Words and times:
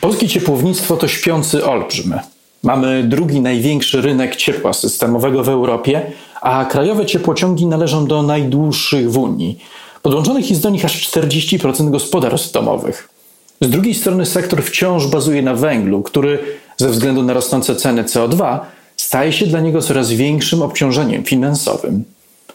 Polskie 0.00 0.28
ciepłownictwo 0.28 0.96
to 0.96 1.08
śpiący 1.08 1.64
olbrzym. 1.64 2.14
Mamy 2.62 3.04
drugi 3.04 3.40
największy 3.40 4.00
rynek 4.00 4.36
ciepła 4.36 4.72
systemowego 4.72 5.44
w 5.44 5.48
Europie, 5.48 6.12
a 6.40 6.64
krajowe 6.64 7.06
ciepłociągi 7.06 7.66
należą 7.66 8.06
do 8.06 8.22
najdłuższych 8.22 9.10
w 9.10 9.18
Unii. 9.18 9.58
Podłączonych 10.02 10.50
jest 10.50 10.62
do 10.62 10.70
nich 10.70 10.84
aż 10.84 11.10
40% 11.10 11.90
gospodarstw 11.90 12.52
domowych. 12.52 13.08
Z 13.60 13.70
drugiej 13.70 13.94
strony 13.94 14.26
sektor 14.26 14.62
wciąż 14.62 15.06
bazuje 15.06 15.42
na 15.42 15.54
węglu, 15.54 16.02
który 16.02 16.38
ze 16.76 16.88
względu 16.88 17.22
na 17.22 17.32
rosnące 17.32 17.76
ceny 17.76 18.04
CO2 18.04 18.58
staje 18.96 19.32
się 19.32 19.46
dla 19.46 19.60
niego 19.60 19.82
coraz 19.82 20.12
większym 20.12 20.62
obciążeniem 20.62 21.24
finansowym. 21.24 22.04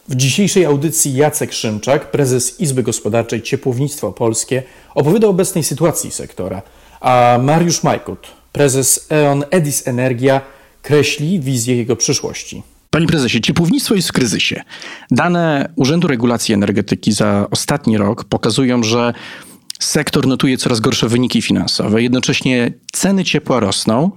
W 0.08 0.14
dzisiejszej 0.14 0.64
audycji 0.64 1.14
Jacek 1.14 1.52
Szymczak, 1.52 2.10
prezes 2.10 2.60
Izby 2.60 2.82
Gospodarczej 2.82 3.42
Ciepłownictwo 3.42 4.12
Polskie, 4.12 4.62
opowiada 4.94 5.26
o 5.26 5.30
obecnej 5.30 5.64
sytuacji 5.64 6.10
sektora– 6.10 6.62
a 7.06 7.38
Mariusz 7.42 7.82
Majkut, 7.82 8.26
prezes 8.52 9.06
E.ON 9.10 9.44
Edis 9.50 9.88
Energia, 9.88 10.40
kreśli 10.82 11.40
wizję 11.40 11.76
jego 11.76 11.96
przyszłości. 11.96 12.62
Panie 12.90 13.06
prezesie, 13.06 13.40
ciepłownictwo 13.40 13.94
jest 13.94 14.08
w 14.08 14.12
kryzysie. 14.12 14.62
Dane 15.10 15.72
Urzędu 15.76 16.08
Regulacji 16.08 16.54
Energetyki 16.54 17.12
za 17.12 17.46
ostatni 17.50 17.98
rok 17.98 18.24
pokazują, 18.24 18.82
że 18.82 19.12
sektor 19.80 20.26
notuje 20.26 20.56
coraz 20.56 20.80
gorsze 20.80 21.08
wyniki 21.08 21.42
finansowe. 21.42 22.02
Jednocześnie 22.02 22.72
ceny 22.92 23.24
ciepła 23.24 23.60
rosną. 23.60 24.10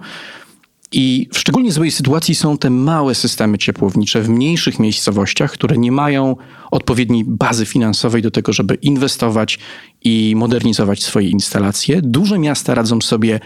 I 0.92 1.28
w 1.34 1.40
szczególnie 1.40 1.72
złej 1.72 1.92
sytuacji 1.92 2.36
są 2.36 2.58
te 2.58 2.70
małe 2.70 3.16
systemy 3.16 3.58
ciepłownicze 3.58 4.22
w 4.22 4.30
mniejszych 4.30 4.80
miejscowościach, 4.80 5.52
które 5.52 5.78
nie 5.78 5.92
mają 5.92 6.36
odpowiedniej 6.72 7.24
bazy 7.28 7.66
finansowej 7.66 8.22
do 8.22 8.32
tego, 8.32 8.54
żeby 8.54 8.76
inwestować 8.76 9.60
i 10.04 10.34
modernizować 10.36 11.04
swoje 11.04 11.30
instalacje. 11.30 12.02
Duże 12.02 12.40
miasta 12.40 12.76
radzą 12.76 13.02
sobie 13.02 13.40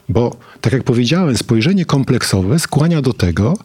Bo, 0.09 0.37
tak 0.61 0.73
jak 0.73 0.83
powiedziałem, 0.83 1.37
spojrzenie 1.37 1.85
kompleksowe 1.85 2.59
skłania 2.59 3.01
do 3.01 3.13
tego, 3.13 3.57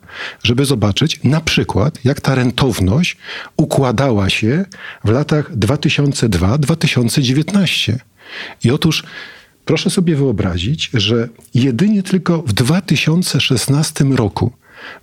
żeby 0.43 0.65
zobaczyć 0.65 1.21
na 1.25 1.41
przykład, 1.41 1.99
jak 2.05 2.21
ta 2.21 2.35
rentowność 2.35 3.17
układała 3.57 4.31
się 4.31 4.65
w 5.05 5.11
latach 5.11 5.57
2002-2019. 5.57 7.97
I 8.65 8.71
otóż 8.71 9.05
proszę 9.65 9.91
sobie 9.91 10.17
wyobrazić, 10.17 10.91
że 10.95 11.29
jedynie 11.55 12.03
tylko 12.03 12.43
w 12.43 12.53
2016 12.53 14.05
roku 14.05 14.53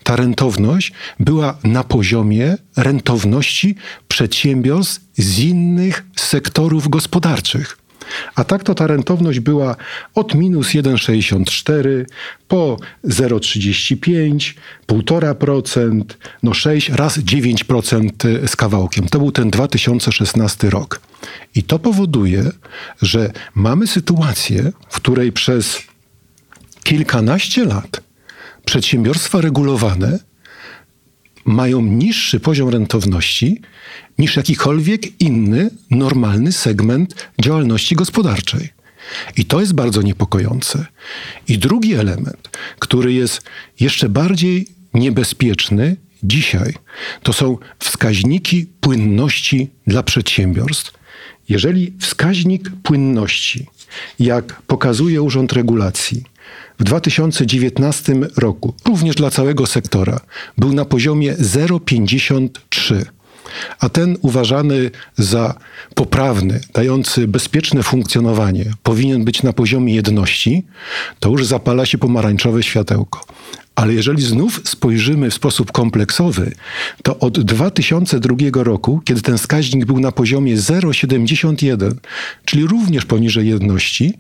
ta 0.03 0.15
rentowność 0.15 0.91
była 1.19 1.57
na 1.63 1.83
poziomie 1.83 2.57
rentowności 2.77 3.75
przedsiębiorstw 4.07 5.01
z 5.17 5.39
innych 5.39 6.05
sektorów 6.15 6.89
gospodarczych. 6.89 7.77
A 8.35 8.43
tak 8.43 8.63
to 8.63 8.75
ta 8.75 8.87
rentowność 8.87 9.39
była 9.39 9.75
od 10.15 10.35
minus 10.35 10.67
1,64 10.67 12.05
po 12.47 12.77
0,35, 13.05 14.53
1,5%, 14.87 16.03
no 16.43 16.53
6, 16.53 16.89
raz 16.89 17.19
9% 17.19 18.47
z 18.47 18.55
kawałkiem. 18.55 19.07
To 19.07 19.19
był 19.19 19.31
ten 19.31 19.49
2016 19.49 20.69
rok. 20.69 21.01
I 21.55 21.63
to 21.63 21.79
powoduje, 21.79 22.43
że 23.01 23.31
mamy 23.55 23.87
sytuację, 23.87 24.71
w 24.89 24.95
której 24.95 25.31
przez 25.31 25.79
kilkanaście 26.83 27.65
lat 27.65 28.08
przedsiębiorstwa 28.69 29.41
regulowane 29.41 30.19
mają 31.45 31.81
niższy 31.81 32.39
poziom 32.39 32.69
rentowności 32.69 33.61
niż 34.17 34.35
jakikolwiek 34.35 35.21
inny 35.21 35.69
normalny 35.91 36.51
segment 36.51 37.15
działalności 37.41 37.95
gospodarczej. 37.95 38.69
I 39.37 39.45
to 39.45 39.59
jest 39.59 39.73
bardzo 39.73 40.01
niepokojące. 40.01 40.85
I 41.47 41.57
drugi 41.57 41.93
element, 41.93 42.49
który 42.79 43.13
jest 43.13 43.41
jeszcze 43.79 44.09
bardziej 44.09 44.67
niebezpieczny 44.93 45.95
dzisiaj, 46.23 46.73
to 47.23 47.33
są 47.33 47.57
wskaźniki 47.79 48.65
płynności 48.79 49.69
dla 49.87 50.03
przedsiębiorstw. 50.03 50.93
Jeżeli 51.49 51.93
wskaźnik 51.99 52.71
płynności, 52.83 53.67
jak 54.19 54.61
pokazuje 54.61 55.21
Urząd 55.21 55.53
Regulacji, 55.53 56.23
w 56.79 56.83
2019 56.83 58.15
roku, 58.37 58.73
również 58.85 59.15
dla 59.15 59.29
całego 59.29 59.65
sektora, 59.65 60.19
był 60.57 60.73
na 60.73 60.85
poziomie 60.85 61.33
0,53 61.33 63.05
a 63.79 63.89
ten 63.89 64.17
uważany 64.21 64.91
za 65.17 65.55
poprawny, 65.95 66.59
dający 66.73 67.27
bezpieczne 67.27 67.83
funkcjonowanie, 67.83 68.65
powinien 68.83 69.25
być 69.25 69.43
na 69.43 69.53
poziomie 69.53 69.95
jedności, 69.95 70.63
to 71.19 71.29
już 71.29 71.45
zapala 71.45 71.85
się 71.85 71.97
pomarańczowe 71.97 72.63
światełko. 72.63 73.25
Ale 73.75 73.93
jeżeli 73.93 74.23
znów 74.23 74.61
spojrzymy 74.63 75.29
w 75.29 75.33
sposób 75.33 75.71
kompleksowy, 75.71 76.51
to 77.03 77.19
od 77.19 77.39
2002 77.39 78.35
roku, 78.53 79.01
kiedy 79.05 79.21
ten 79.21 79.37
wskaźnik 79.37 79.85
był 79.85 79.99
na 79.99 80.11
poziomie 80.11 80.57
0,71, 80.57 81.93
czyli 82.45 82.67
również 82.67 83.05
poniżej 83.05 83.47
jedności, 83.47 84.13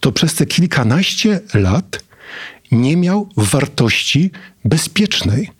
to 0.00 0.12
przez 0.12 0.34
te 0.34 0.46
kilkanaście 0.46 1.40
lat 1.54 2.05
nie 2.70 2.96
miał 2.96 3.28
wartości 3.36 4.30
bezpiecznej. 4.64 5.50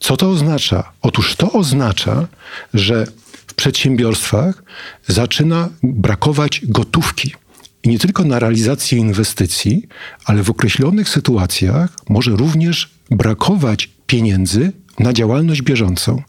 Co 0.00 0.16
to 0.16 0.30
oznacza? 0.30 0.92
Otóż 1.02 1.36
to 1.36 1.52
oznacza, 1.52 2.28
że 2.74 3.06
w 3.46 3.54
przedsiębiorstwach 3.54 4.62
zaczyna 5.06 5.68
brakować 5.82 6.60
gotówki. 6.64 7.34
I 7.82 7.88
nie 7.88 7.98
tylko 7.98 8.24
na 8.24 8.38
realizację 8.38 8.98
inwestycji, 8.98 9.88
ale 10.24 10.42
w 10.42 10.50
określonych 10.50 11.08
sytuacjach 11.08 11.90
może 12.08 12.30
również 12.30 12.90
brakować 13.10 13.90
pieniędzy 14.06 14.72
na 14.98 15.12
działalność 15.12 15.62
bieżącą. 15.62 16.22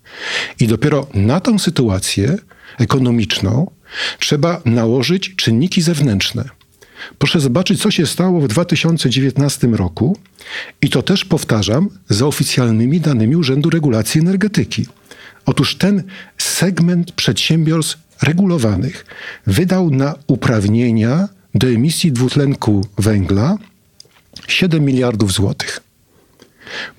I 0.60 0.68
dopiero 0.68 1.08
na 1.14 1.40
tą 1.40 1.60
sytuację 1.60 2.38
ekonomiczną 2.78 3.72
trzeba 4.20 4.62
nałożyć 4.66 5.36
czynniki 5.36 5.82
zewnętrzne. 5.82 6.50
Proszę 7.18 7.40
zobaczyć, 7.40 7.82
co 7.82 7.92
się 7.92 8.06
stało 8.06 8.42
w 8.42 8.48
2019 8.48 9.68
roku, 9.68 10.18
i 10.82 10.90
to 10.90 11.02
też 11.02 11.26
powtarzam 11.26 11.90
za 12.10 12.26
oficjalnymi 12.26 13.00
danymi 13.00 13.36
Urzędu 13.36 13.70
Regulacji 13.70 14.22
Energetyki. 14.22 14.86
Otóż 15.46 15.76
ten 15.76 16.04
segment 16.38 17.12
przedsiębiorstw 17.12 17.98
regulowanych 18.22 19.06
wydał 19.48 19.90
na 19.90 20.16
uprawnienia 20.28 21.30
do 21.56 21.68
emisji 21.68 22.12
dwutlenku 22.12 22.88
węgla 22.98 23.58
7 24.48 24.86
miliardów 24.86 25.34
złotych. 25.34 25.87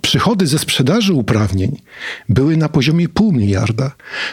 Przychody 0.02 0.46
ze 0.46 0.58
sprzedaży 0.58 1.12
uprawnień 1.12 1.80
były 2.28 2.56
na 2.56 2.68
poziomie 2.68 3.08
pół 3.08 3.32
miliarda, 3.32 3.92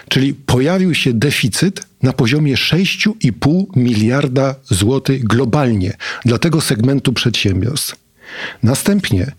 czyli 0.09 0.33
pojawił 0.33 0.93
się 0.95 1.13
deficyt 1.13 1.85
na 2.01 2.13
poziomie 2.13 2.55
6,5 2.55 3.65
miliarda 3.75 4.55
złotych 4.63 5.23
globalnie 5.23 5.93
dla 6.25 6.37
tego 6.37 6.61
segmentu 6.61 7.13
przedsiębiorstw. 7.13 7.95
Następnie 8.63 9.31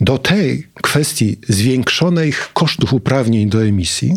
do 0.00 0.18
tej 0.18 0.66
kwestii 0.82 1.38
zwiększonych 1.48 2.50
kosztów 2.52 2.92
uprawnień 2.92 3.48
do 3.48 3.64
emisji 3.64 4.16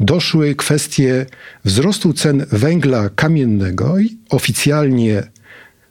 doszły 0.00 0.54
kwestie 0.54 1.26
wzrostu 1.64 2.12
cen 2.12 2.46
węgla 2.52 3.08
kamiennego 3.08 3.98
i 3.98 4.16
oficjalnie 4.30 5.22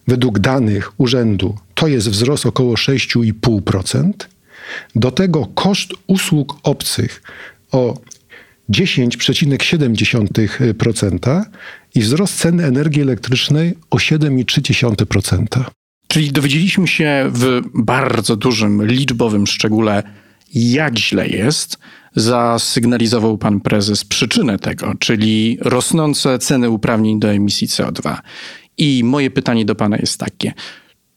według 0.08 0.40
danych 0.40 1.00
urzędu 1.00 1.58
to 1.76 1.88
jest 1.88 2.10
wzrost 2.10 2.46
około 2.46 2.74
6,5%. 2.74 4.12
Do 4.96 5.12
tego 5.12 5.46
koszt 5.46 5.94
usług 6.08 6.58
obcych 6.64 7.24
o 7.72 7.98
10,7% 8.70 11.44
i 11.96 12.02
wzrost 12.02 12.38
ceny 12.38 12.66
energii 12.66 13.02
elektrycznej 13.02 13.74
o 13.90 13.98
7,3%. 13.98 15.64
Czyli 16.08 16.32
dowiedzieliśmy 16.32 16.88
się 16.88 17.26
w 17.30 17.62
bardzo 17.74 18.36
dużym 18.36 18.86
liczbowym 18.86 19.48
szczególe, 19.48 20.04
jak 20.54 21.00
źle 21.00 21.28
jest. 21.28 21.78
Zasygnalizował 22.16 23.38
pan 23.38 23.62
prezes 23.62 24.06
przyczynę 24.06 24.60
tego, 24.60 24.94
czyli 25.00 25.58
rosnące 25.62 26.40
ceny 26.40 26.70
uprawnień 26.70 27.20
do 27.20 27.32
emisji 27.32 27.68
CO2. 27.68 28.18
I 28.78 29.04
moje 29.04 29.32
pytanie 29.32 29.66
do 29.66 29.76
pana 29.76 29.98
jest 29.98 30.20
takie: 30.20 30.54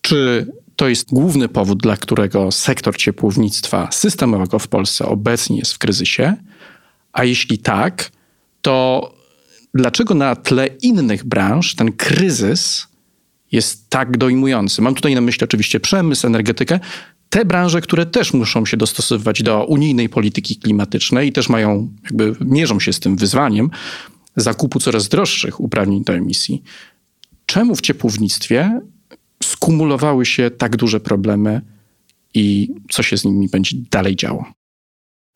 czy 0.01 0.47
to 0.77 0.89
jest 0.89 1.09
główny 1.13 1.49
powód, 1.49 1.83
dla 1.83 1.97
którego 1.97 2.53
sektor 2.53 2.97
ciepłownictwa 2.97 3.89
systemowego 3.93 4.59
w 4.59 4.69
Polsce 4.69 5.07
obecnie 5.07 5.59
jest 5.59 5.73
w 5.73 5.79
kryzysie? 5.79 6.35
A 7.13 7.25
jeśli 7.25 7.59
tak, 7.59 8.11
to 8.63 9.15
dlaczego 9.75 10.15
na 10.15 10.37
tle 10.37 10.67
innych 10.67 11.25
branż 11.25 11.75
ten 11.75 11.93
kryzys 11.93 12.87
jest 13.53 13.91
tak 13.91 14.17
dojmujący? 14.17 14.83
Mam 14.83 14.95
tutaj 14.95 15.15
na 15.15 15.21
myśli 15.21 15.45
oczywiście 15.45 15.81
przemysł, 15.81 16.27
energetykę, 16.27 16.81
te 17.29 17.45
branże, 17.45 17.81
które 17.81 18.07
też 18.07 18.33
muszą 18.33 18.67
się 18.67 18.77
dostosowywać 18.77 19.43
do 19.43 19.65
unijnej 19.65 20.09
polityki 20.09 20.57
klimatycznej 20.57 21.29
i 21.29 21.33
też 21.33 21.49
mają, 21.49 21.89
jakby 22.05 22.37
mierzą 22.41 22.81
się 22.81 22.93
z 22.93 23.01
tym 23.01 23.17
wyzwaniem 23.17 23.71
zakupu 24.37 24.81
coraz 24.81 25.09
droższych 25.09 25.61
uprawnień 25.61 26.05
do 26.05 26.15
emisji. 26.15 26.63
Czemu 27.47 27.77
w 27.77 27.81
ciepłownictwie 27.81 28.81
skumulowały 29.57 30.27
się 30.27 30.51
tak 30.51 30.77
duże 30.77 31.01
problemy 31.01 31.61
i 32.35 32.75
co 32.91 33.03
się 33.03 33.17
z 33.17 33.25
nimi 33.25 33.49
będzie 33.49 33.77
dalej 33.91 34.17
działo? 34.17 34.45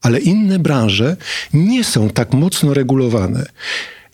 Ale 0.03 0.19
inne 0.19 0.59
branże 0.59 1.17
nie 1.55 1.85
są 1.85 2.11
tak 2.11 2.33
mocno 2.33 2.75
regulowane 2.75 3.47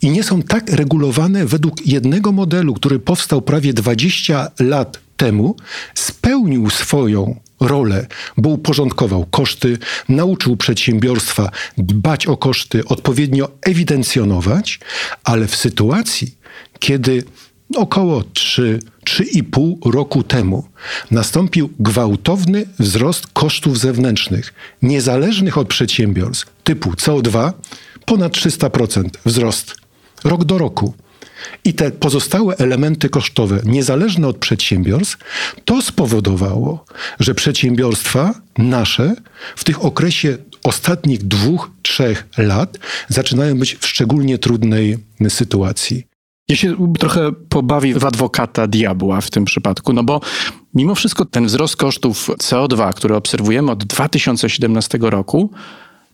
i 0.03 0.11
nie 0.11 0.23
są 0.23 0.43
tak 0.43 0.71
regulowane 0.71 1.47
według 1.47 1.87
jednego 1.87 2.33
modelu, 2.33 2.75
który 2.75 2.99
powstał 2.99 3.43
prawie 3.43 3.73
20 3.73 4.51
lat 4.61 5.01
temu, 5.17 5.57
spełnił 5.95 6.71
swoją 6.71 7.41
rolę, 7.61 8.07
bo 8.37 8.49
uporządkował 8.49 9.27
koszty, 9.27 9.79
nauczył 10.09 10.57
przedsiębiorstwa 10.57 11.51
dbać 11.79 12.27
o 12.27 12.37
koszty, 12.37 12.85
odpowiednio 12.85 13.49
ewidencjonować, 13.63 14.81
ale 15.25 15.47
w 15.47 15.57
sytuacji, 15.57 16.35
kiedy 16.79 17.25
około 17.75 18.23
3, 18.23 18.81
3,5 19.05 19.93
roku 19.93 20.23
temu 20.23 20.69
nastąpił 21.11 21.71
gwałtowny 21.81 22.67
wzrost 22.79 23.27
kosztów 23.27 23.79
zewnętrznych, 23.79 24.55
niezależnych 24.83 25.59
od 25.59 25.69
przedsiębiorstw, 25.69 26.47
typu 26.65 26.91
CO2, 26.91 27.53
ponad 28.05 28.33
300% 28.33 29.09
wzrost 29.25 29.75
rok 30.25 30.45
do 30.45 30.59
roku. 30.59 30.95
I 31.65 31.75
te 31.75 31.91
pozostałe 31.91 32.57
elementy 32.57 33.09
kosztowe, 33.09 33.61
niezależne 33.65 34.29
od 34.29 34.39
przedsiębiorstw, 34.39 35.19
to 35.65 35.83
spowodowało, 35.83 36.85
że 37.21 37.35
przedsiębiorstwa 37.35 38.35
nasze 38.59 39.15
w 39.57 39.65
tych 39.65 39.85
okresie 39.85 40.39
ostatnich 40.63 41.23
dwóch, 41.23 41.71
trzech 41.83 42.27
lat 42.39 42.79
zaczynają 43.09 43.59
być 43.59 43.77
w 43.81 43.87
szczególnie 43.87 44.39
trudnej 44.39 44.99
sytuacji. 45.29 46.16
Ja 46.49 46.57
się 46.57 46.95
trochę 46.99 47.33
pobawię 47.49 47.99
w 47.99 48.05
adwokata 48.05 48.67
diabła 48.67 49.21
w 49.21 49.31
tym 49.31 49.45
przypadku, 49.45 49.93
no 49.93 50.05
bo 50.05 50.21
mimo 50.75 50.95
wszystko 50.95 51.25
ten 51.25 51.47
wzrost 51.47 51.77
kosztów 51.77 52.29
CO2, 52.29 52.95
który 52.95 53.17
obserwujemy 53.17 53.71
od 53.71 53.85
2017 53.85 54.99
roku, 55.01 55.51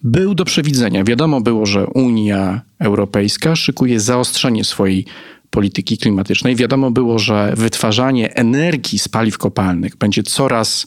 był 0.02 0.34
do 0.34 0.44
przewidzenia. 0.44 1.05
Wiadomo 1.05 1.40
było, 1.40 1.67
że 1.67 1.87
Unia 1.87 2.61
Europejska 2.79 3.56
szykuje 3.56 4.00
zaostrzenie 4.00 4.64
swojej 4.64 5.06
polityki 5.50 5.99
klimatycznej. 5.99 6.56
Wiadomo 6.56 6.90
było, 6.90 7.19
że 7.19 7.52
wytwarzanie 7.56 8.35
energii 8.35 8.99
z 8.99 9.08
paliw 9.08 9.38
kopalnych 9.38 9.96
będzie 9.96 10.23
coraz 10.23 10.87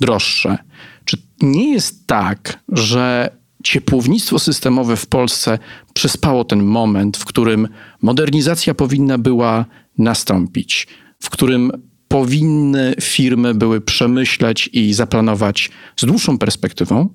droższe. 0.00 0.58
Czy 1.04 1.16
nie 1.42 1.72
jest 1.72 2.06
tak, 2.06 2.58
że 2.68 3.30
ciepłownictwo 3.62 4.38
systemowe 4.38 4.96
w 4.96 5.06
Polsce 5.06 5.58
przespało 5.94 6.44
ten 6.44 6.62
moment, 6.62 7.16
w 7.16 7.24
którym 7.24 7.68
modernizacja 8.02 8.74
powinna 8.74 9.18
była 9.18 9.64
nastąpić, 9.98 10.86
w 11.22 11.30
którym 11.30 11.72
powinny 12.08 12.94
firmy 13.00 13.54
były 13.54 13.80
przemyśleć 13.80 14.70
i 14.72 14.94
zaplanować 14.94 15.70
z 15.96 16.04
dłuższą 16.04 16.38
perspektywą 16.38 17.08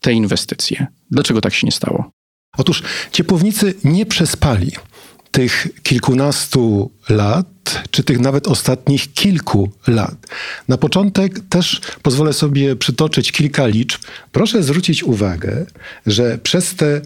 te 0.00 0.12
inwestycje. 0.12 0.86
Dlaczego 1.10 1.40
tak 1.40 1.54
się 1.54 1.66
nie 1.66 1.72
stało? 1.72 2.10
Otóż 2.58 2.82
ciepłownicy 3.12 3.74
nie 3.84 4.06
przespali 4.06 4.72
tych 5.30 5.68
kilkunastu 5.82 6.90
lat, 7.08 7.82
czy 7.90 8.02
tych 8.02 8.20
nawet 8.20 8.48
ostatnich 8.48 9.12
kilku 9.12 9.70
lat. 9.86 10.26
Na 10.68 10.76
początek 10.76 11.40
też 11.48 11.80
pozwolę 12.02 12.32
sobie 12.32 12.76
przytoczyć 12.76 13.32
kilka 13.32 13.66
liczb. 13.66 14.00
Proszę 14.32 14.62
zwrócić 14.62 15.02
uwagę, 15.02 15.66
że 16.06 16.38
przez 16.38 16.74
te 16.74 17.00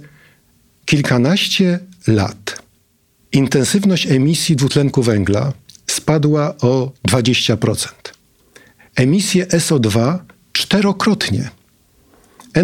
kilkanaście 0.84 1.78
lat 2.06 2.62
intensywność 3.32 4.06
emisji 4.06 4.56
dwutlenku 4.56 5.02
węgla 5.02 5.52
spadła 5.86 6.54
o 6.56 6.93
20%. 7.08 7.88
Emisje 8.96 9.46
SO2 9.46 10.19
czterokrotnie. 10.52 11.50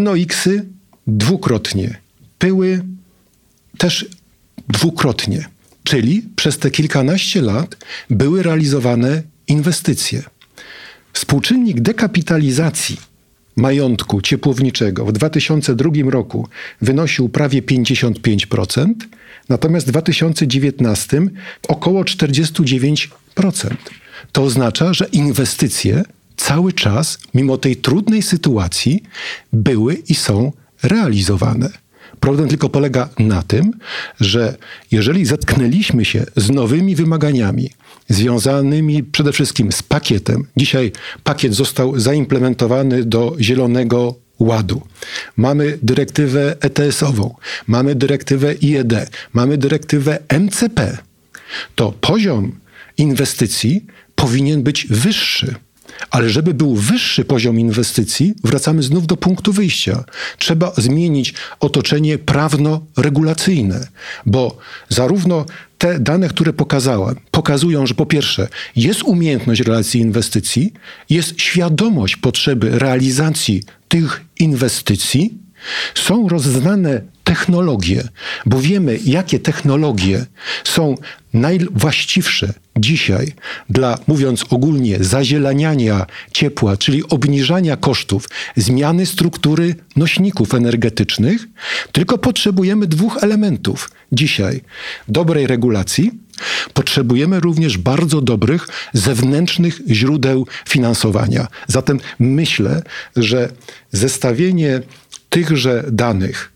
NOx-y 0.00 0.66
dwukrotnie. 1.06 1.98
Pyły 2.38 2.84
też 3.78 4.06
dwukrotnie. 4.70 5.44
Czyli 5.84 6.22
przez 6.36 6.58
te 6.58 6.70
kilkanaście 6.70 7.42
lat 7.42 7.76
były 8.10 8.42
realizowane 8.42 9.22
inwestycje. 9.46 10.22
Współczynnik 11.12 11.80
dekapitalizacji 11.80 12.96
majątku 13.56 14.20
ciepłowniczego 14.20 15.04
w 15.04 15.12
2002 15.12 15.90
roku 16.10 16.48
wynosił 16.80 17.28
prawie 17.28 17.62
55%, 17.62 18.94
natomiast 19.48 19.86
w 19.86 19.90
2019 19.90 21.22
około 21.68 22.02
49%. 22.02 23.08
To 24.32 24.42
oznacza, 24.42 24.94
że 24.94 25.04
inwestycje 25.04 26.02
cały 26.36 26.72
czas, 26.72 27.18
mimo 27.34 27.58
tej 27.58 27.76
trudnej 27.76 28.22
sytuacji, 28.22 29.02
były 29.52 29.94
i 29.94 30.14
są 30.14 30.52
realizowane. 30.82 31.70
Problem 32.20 32.48
tylko 32.48 32.68
polega 32.68 33.08
na 33.18 33.42
tym, 33.42 33.72
że 34.20 34.56
jeżeli 34.90 35.26
zetknęliśmy 35.26 36.04
się 36.04 36.26
z 36.36 36.50
nowymi 36.50 36.96
wymaganiami 36.96 37.70
związanymi 38.08 39.02
przede 39.02 39.32
wszystkim 39.32 39.72
z 39.72 39.82
pakietem, 39.82 40.46
dzisiaj 40.56 40.92
pakiet 41.24 41.54
został 41.54 42.00
zaimplementowany 42.00 43.04
do 43.04 43.36
Zielonego 43.40 44.14
Ładu. 44.38 44.82
Mamy 45.36 45.78
dyrektywę 45.82 46.56
ETS-ową, 46.60 47.34
mamy 47.66 47.94
dyrektywę 47.94 48.54
IED, 48.54 49.10
mamy 49.32 49.58
dyrektywę 49.58 50.18
MCP. 50.28 50.98
To 51.74 51.92
poziom 52.00 52.52
inwestycji 52.96 53.86
powinien 54.14 54.62
być 54.62 54.86
wyższy. 54.90 55.54
Ale 56.10 56.30
żeby 56.30 56.54
był 56.54 56.74
wyższy 56.74 57.24
poziom 57.24 57.60
inwestycji, 57.60 58.34
wracamy 58.44 58.82
znów 58.82 59.06
do 59.06 59.16
punktu 59.16 59.52
wyjścia. 59.52 60.04
Trzeba 60.38 60.72
zmienić 60.76 61.34
otoczenie 61.60 62.18
prawno-regulacyjne, 62.18 63.86
bo 64.26 64.58
zarówno 64.88 65.46
te 65.78 66.00
dane, 66.00 66.28
które 66.28 66.52
pokazałem, 66.52 67.16
pokazują, 67.30 67.86
że 67.86 67.94
po 67.94 68.06
pierwsze 68.06 68.48
jest 68.76 69.02
umiejętność 69.02 69.60
relacji 69.60 70.00
inwestycji, 70.00 70.72
jest 71.10 71.40
świadomość 71.40 72.16
potrzeby 72.16 72.78
realizacji 72.78 73.62
tych 73.88 74.24
inwestycji, 74.38 75.38
są 75.94 76.28
rozdane 76.28 77.02
technologie, 77.24 78.08
bo 78.46 78.60
wiemy, 78.60 78.98
jakie 79.04 79.38
technologie 79.38 80.26
są 80.64 80.94
najwłaściwsze 81.34 82.52
dzisiaj 82.80 83.32
dla, 83.70 83.98
mówiąc 84.06 84.44
ogólnie, 84.50 85.04
zazielaniania 85.04 86.06
ciepła, 86.32 86.76
czyli 86.76 87.08
obniżania 87.08 87.76
kosztów, 87.76 88.28
zmiany 88.56 89.06
struktury 89.06 89.74
nośników 89.96 90.54
energetycznych, 90.54 91.46
tylko 91.92 92.18
potrzebujemy 92.18 92.86
dwóch 92.86 93.18
elementów 93.22 93.90
dzisiaj: 94.12 94.60
dobrej 95.08 95.46
regulacji. 95.46 96.10
Potrzebujemy 96.74 97.40
również 97.40 97.78
bardzo 97.78 98.20
dobrych 98.20 98.68
zewnętrznych 98.92 99.80
źródeł 99.88 100.46
finansowania. 100.68 101.46
Zatem 101.66 102.00
myślę, 102.18 102.82
że 103.16 103.48
zestawienie 103.92 104.80
tychże 105.28 105.84
danych 105.92 106.52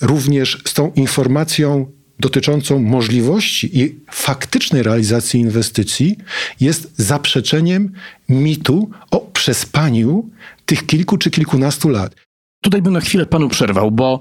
również 0.00 0.62
z 0.64 0.74
tą 0.74 0.92
informacją 0.92 1.86
dotyczącą 2.20 2.78
możliwości 2.78 3.78
i 3.80 4.00
faktycznej 4.10 4.82
realizacji 4.82 5.40
inwestycji 5.40 6.16
jest 6.60 6.92
zaprzeczeniem 6.96 7.92
mitu 8.28 8.90
o 9.10 9.20
przespaniu 9.20 10.30
tych 10.66 10.86
kilku 10.86 11.18
czy 11.18 11.30
kilkunastu 11.30 11.88
lat. 11.88 12.14
Tutaj 12.62 12.82
bym 12.82 12.92
na 12.92 13.00
chwilę 13.00 13.26
panu 13.26 13.48
przerwał, 13.48 13.90
bo 13.90 14.20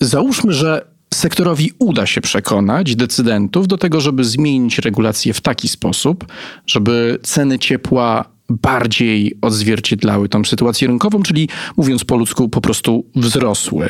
załóżmy, 0.00 0.52
że 0.52 0.92
sektorowi 1.14 1.70
uda 1.78 2.06
się 2.06 2.20
przekonać 2.20 2.96
decydentów 2.96 3.68
do 3.68 3.78
tego, 3.78 4.00
żeby 4.00 4.24
zmienić 4.24 4.78
regulacje 4.78 5.34
w 5.34 5.40
taki 5.40 5.68
sposób, 5.68 6.26
żeby 6.66 7.18
ceny 7.22 7.58
ciepła 7.58 8.32
bardziej 8.52 9.38
odzwierciedlały 9.40 10.28
tą 10.28 10.44
sytuację 10.44 10.88
rynkową, 10.88 11.22
czyli 11.22 11.48
mówiąc 11.76 12.04
po 12.04 12.16
ludzku, 12.16 12.48
po 12.48 12.60
prostu 12.60 13.04
wzrosły 13.14 13.88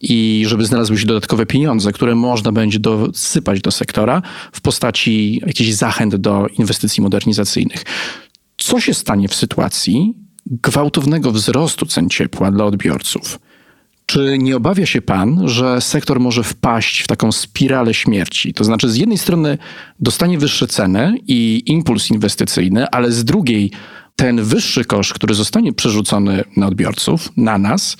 i 0.00 0.44
żeby 0.46 0.66
znalazły 0.66 0.98
się 0.98 1.06
dodatkowe 1.06 1.46
pieniądze, 1.46 1.92
które 1.92 2.14
można 2.14 2.52
będzie 2.52 2.78
dosypać 2.78 3.60
do 3.60 3.70
sektora 3.70 4.22
w 4.52 4.60
postaci 4.60 5.40
jakichś 5.46 5.70
zachęt 5.70 6.16
do 6.16 6.46
inwestycji 6.58 7.02
modernizacyjnych. 7.02 7.84
Co 8.58 8.80
się 8.80 8.94
stanie 8.94 9.28
w 9.28 9.34
sytuacji 9.34 10.14
gwałtownego 10.46 11.32
wzrostu 11.32 11.86
cen 11.86 12.08
ciepła 12.08 12.50
dla 12.50 12.64
odbiorców? 12.64 13.38
Czy 14.06 14.36
nie 14.38 14.56
obawia 14.56 14.86
się 14.86 15.02
pan, 15.02 15.48
że 15.48 15.80
sektor 15.80 16.20
może 16.20 16.42
wpaść 16.42 17.00
w 17.00 17.06
taką 17.06 17.32
spiralę 17.32 17.94
śmierci? 17.94 18.54
To 18.54 18.64
znaczy, 18.64 18.88
z 18.90 18.96
jednej 18.96 19.18
strony 19.18 19.58
dostanie 20.00 20.38
wyższe 20.38 20.66
ceny 20.66 21.18
i 21.26 21.62
impuls 21.66 22.10
inwestycyjny, 22.10 22.88
ale 22.90 23.12
z 23.12 23.24
drugiej 23.24 23.70
ten 24.16 24.42
wyższy 24.42 24.84
koszt, 24.84 25.12
który 25.12 25.34
zostanie 25.34 25.72
przerzucony 25.72 26.44
na 26.56 26.66
odbiorców, 26.66 27.28
na 27.36 27.58
nas, 27.58 27.96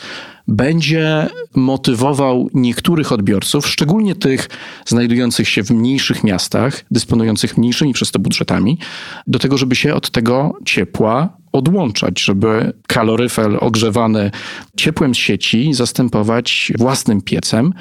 będzie 0.49 1.28
motywował 1.54 2.50
niektórych 2.54 3.12
odbiorców, 3.12 3.68
szczególnie 3.68 4.14
tych 4.14 4.49
znajdujących 4.87 5.49
się 5.49 5.64
w 5.64 5.71
mniejszych 5.71 6.25
miastach, 6.25 6.85
dysponujących 6.90 7.59
mniejszymi 7.59 7.92
przez 7.92 8.11
to 8.11 8.18
budżetami, 8.18 8.78
do 9.26 9.38
tego, 9.38 9.59
żeby 9.59 9.76
się 9.76 9.94
od 9.94 10.11
tego 10.11 10.59
ciepła 10.64 11.37
odłączać, 11.52 12.21
żeby 12.21 12.73
kaloryfer 12.87 13.59
ogrzewany 13.61 14.30
ciepłem 14.76 15.14
z 15.14 15.18
sieci 15.18 15.75
zastępować 15.75 16.73
własnym 16.78 17.23
piecem, 17.23 17.73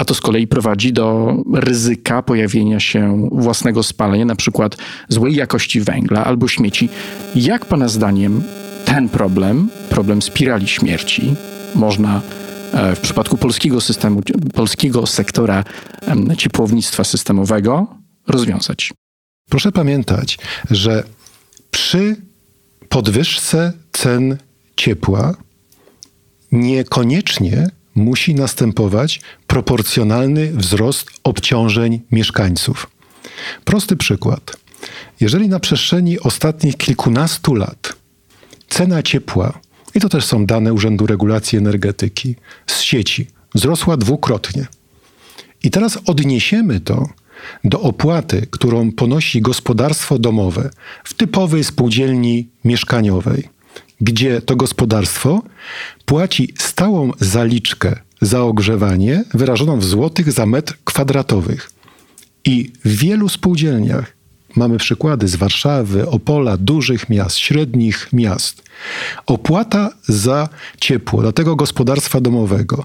a 0.00 0.04
to 0.04 0.14
z 0.14 0.20
kolei 0.20 0.46
prowadzi 0.46 0.92
do 0.92 1.36
ryzyka 1.54 2.22
pojawienia 2.22 2.80
się 2.80 3.28
własnego 3.32 3.82
spalenia, 3.82 4.24
na 4.24 4.36
przykład 4.36 4.76
złej 5.08 5.34
jakości 5.34 5.80
węgla 5.80 6.24
albo 6.24 6.48
śmieci. 6.48 6.88
Jak 7.34 7.66
Pana 7.66 7.88
zdaniem 7.88 8.42
ten 8.84 9.08
problem, 9.08 9.68
problem 9.90 10.22
spirali 10.22 10.68
śmierci, 10.68 11.34
można 11.74 12.20
e, 12.72 12.96
w 12.96 13.00
przypadku 13.00 13.36
polskiego 13.36 13.80
systemu, 13.80 14.22
polskiego 14.54 15.06
sektora 15.06 15.64
ciepłownictwa 16.36 17.04
systemowego 17.04 17.86
rozwiązać? 18.28 18.92
Proszę 19.50 19.72
pamiętać, 19.72 20.38
że 20.70 21.04
przy 21.70 22.16
podwyżce 22.88 23.72
cen 23.92 24.36
ciepła 24.76 25.34
niekoniecznie 26.52 27.70
musi 28.00 28.34
następować 28.34 29.20
proporcjonalny 29.46 30.52
wzrost 30.52 31.10
obciążeń 31.24 32.00
mieszkańców. 32.12 32.90
Prosty 33.64 33.96
przykład. 33.96 34.56
Jeżeli 35.20 35.48
na 35.48 35.60
przestrzeni 35.60 36.20
ostatnich 36.20 36.76
kilkunastu 36.76 37.54
lat 37.54 37.92
cena 38.68 39.02
ciepła, 39.02 39.60
i 39.94 40.00
to 40.00 40.08
też 40.08 40.24
są 40.24 40.46
dane 40.46 40.72
Urzędu 40.72 41.06
Regulacji 41.06 41.58
Energetyki, 41.58 42.36
z 42.66 42.80
sieci 42.80 43.26
wzrosła 43.54 43.96
dwukrotnie. 43.96 44.66
I 45.62 45.70
teraz 45.70 45.98
odniesiemy 46.06 46.80
to 46.80 47.08
do 47.64 47.80
opłaty, 47.80 48.46
którą 48.50 48.92
ponosi 48.92 49.40
gospodarstwo 49.40 50.18
domowe 50.18 50.70
w 51.04 51.14
typowej 51.14 51.64
spółdzielni 51.64 52.48
mieszkaniowej 52.64 53.48
gdzie 54.00 54.40
to 54.40 54.56
gospodarstwo 54.56 55.42
płaci 56.04 56.54
stałą 56.58 57.10
zaliczkę 57.20 57.96
za 58.20 58.42
ogrzewanie 58.42 59.24
wyrażoną 59.34 59.78
w 59.78 59.84
złotych 59.84 60.32
za 60.32 60.46
metr 60.46 60.76
kwadratowych. 60.84 61.70
I 62.44 62.72
w 62.84 62.96
wielu 62.96 63.28
spółdzielniach 63.28 64.12
mamy 64.56 64.78
przykłady 64.78 65.28
z 65.28 65.36
Warszawy, 65.36 66.08
Opola, 66.08 66.56
dużych 66.56 67.08
miast, 67.08 67.36
średnich 67.36 68.08
miast. 68.12 68.62
Opłata 69.26 69.90
za 70.02 70.48
ciepło 70.80 71.22
dla 71.22 71.32
tego 71.32 71.56
gospodarstwa 71.56 72.20
domowego 72.20 72.84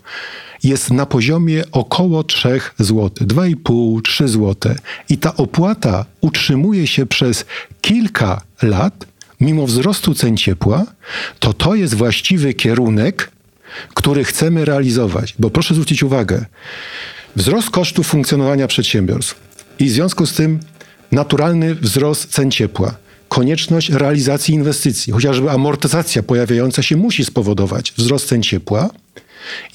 jest 0.63 0.91
na 0.91 1.05
poziomie 1.05 1.63
około 1.71 2.23
3 2.23 2.61
zł, 2.79 3.09
2,5-3 3.09 4.27
zł. 4.27 4.75
I 5.09 5.17
ta 5.17 5.35
opłata 5.35 6.05
utrzymuje 6.21 6.87
się 6.87 7.05
przez 7.05 7.45
kilka 7.81 8.41
lat 8.61 9.05
mimo 9.39 9.67
wzrostu 9.67 10.13
cen 10.13 10.37
ciepła, 10.37 10.85
to 11.39 11.53
to 11.53 11.75
jest 11.75 11.93
właściwy 11.93 12.53
kierunek, 12.53 13.31
który 13.93 14.23
chcemy 14.23 14.65
realizować. 14.65 15.35
Bo 15.39 15.49
proszę 15.49 15.73
zwrócić 15.73 16.03
uwagę, 16.03 16.45
wzrost 17.35 17.69
kosztów 17.69 18.07
funkcjonowania 18.07 18.67
przedsiębiorstw 18.67 19.35
i 19.79 19.85
w 19.85 19.91
związku 19.91 20.25
z 20.25 20.33
tym 20.33 20.59
naturalny 21.11 21.75
wzrost 21.75 22.31
cen 22.31 22.51
ciepła, 22.51 22.95
konieczność 23.29 23.89
realizacji 23.89 24.53
inwestycji, 24.53 25.13
chociażby 25.13 25.51
amortyzacja 25.51 26.23
pojawiająca 26.23 26.83
się 26.83 26.97
musi 26.97 27.25
spowodować 27.25 27.93
wzrost 27.97 28.27
cen 28.27 28.43
ciepła, 28.43 28.89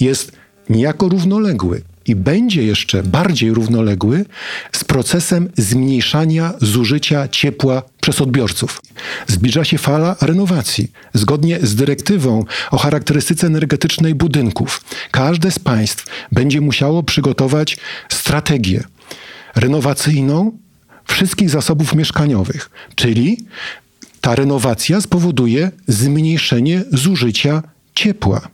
jest 0.01 0.33
niejako 0.69 1.09
równoległy 1.09 1.83
i 2.11 2.15
będzie 2.15 2.63
jeszcze 2.63 3.03
bardziej 3.03 3.55
równoległy 3.55 4.25
z 4.73 4.85
procesem 4.85 5.51
zmniejszania 5.57 6.53
zużycia 6.61 7.29
ciepła 7.29 7.83
przez 8.01 8.21
odbiorców. 8.21 8.83
Zbliża 9.27 9.65
się 9.65 9.79
fala 9.79 10.17
renowacji. 10.21 10.93
Zgodnie 11.15 11.59
z 11.63 11.75
dyrektywą 11.75 12.45
o 12.71 12.79
charakterystyce 12.79 13.47
energetycznej 13.47 14.15
budynków, 14.15 14.85
każde 15.11 15.51
z 15.51 15.59
państw 15.59 16.07
będzie 16.33 16.61
musiało 16.61 17.03
przygotować 17.03 17.77
strategię 18.09 18.85
renowacyjną 19.57 20.59
wszystkich 21.09 21.51
zasobów 21.51 21.95
mieszkaniowych, 21.95 22.71
czyli 22.95 23.45
ta 24.21 24.35
renowacja 24.35 25.01
spowoduje 25.01 25.71
zmniejszenie 25.89 26.83
zużycia 26.93 27.63
ciepła. 27.95 28.49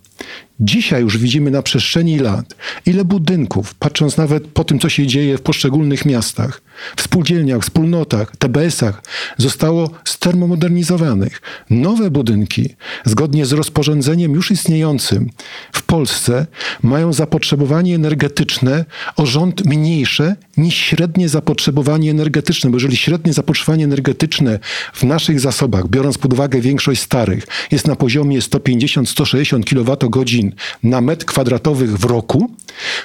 Dzisiaj 0.60 1.02
już 1.02 1.18
widzimy 1.18 1.50
na 1.50 1.62
przestrzeni 1.62 2.18
lat, 2.18 2.54
ile 2.86 3.04
budynków, 3.04 3.74
patrząc 3.74 4.16
nawet 4.16 4.46
po 4.46 4.64
tym, 4.64 4.78
co 4.78 4.88
się 4.88 5.06
dzieje 5.06 5.38
w 5.38 5.42
poszczególnych 5.42 6.06
miastach, 6.06 6.62
w 6.96 7.02
spółdzielniach, 7.02 7.62
wspólnotach, 7.62 8.36
TBS-ach, 8.36 9.02
zostało 9.38 9.90
stermomodernizowanych. 10.04 11.42
Nowe 11.70 12.10
budynki, 12.10 12.74
zgodnie 13.04 13.46
z 13.46 13.52
rozporządzeniem 13.52 14.32
już 14.32 14.50
istniejącym 14.50 15.30
w 15.72 15.82
Polsce, 15.82 16.46
mają 16.82 17.12
zapotrzebowanie 17.12 17.94
energetyczne 17.94 18.84
o 19.16 19.26
rząd 19.26 19.66
mniejsze 19.66 20.36
niż 20.56 20.74
średnie 20.74 21.28
zapotrzebowanie 21.28 22.10
energetyczne, 22.10 22.70
bo 22.70 22.76
jeżeli 22.76 22.96
średnie 22.96 23.32
zapotrzebowanie 23.32 23.84
energetyczne 23.84 24.58
w 24.92 25.02
naszych 25.02 25.40
zasobach, 25.40 25.88
biorąc 25.88 26.18
pod 26.18 26.32
uwagę 26.32 26.60
większość 26.60 27.00
starych, 27.00 27.46
jest 27.70 27.86
na 27.86 27.96
poziomie 27.96 28.40
150-160 28.40 29.64
kWh 29.64 30.45
na 30.82 31.00
metr 31.00 31.24
kwadratowy 31.24 31.86
w 31.86 32.04
roku, 32.04 32.50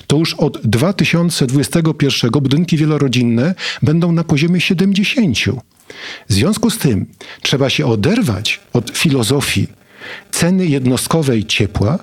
to 0.07 0.17
już 0.17 0.33
od 0.33 0.61
2021 0.63 2.31
budynki 2.31 2.77
wielorodzinne 2.77 3.55
będą 3.81 4.11
na 4.11 4.23
poziomie 4.23 4.61
70. 4.61 5.37
W 6.29 6.33
związku 6.33 6.69
z 6.69 6.77
tym 6.77 7.05
trzeba 7.41 7.69
się 7.69 7.85
oderwać 7.85 8.59
od 8.73 8.89
filozofii 8.97 9.67
ceny 10.31 10.65
jednostkowej 10.65 11.45
ciepła 11.45 11.99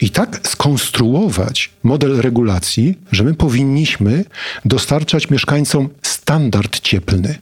i 0.00 0.10
tak 0.10 0.40
skonstruować 0.48 1.70
model 1.82 2.20
regulacji, 2.20 2.98
że 3.12 3.24
my 3.24 3.34
powinniśmy 3.34 4.24
dostarczać 4.64 5.30
mieszkańcom 5.30 5.88
standard 6.02 6.80
cieplny. 6.80 7.38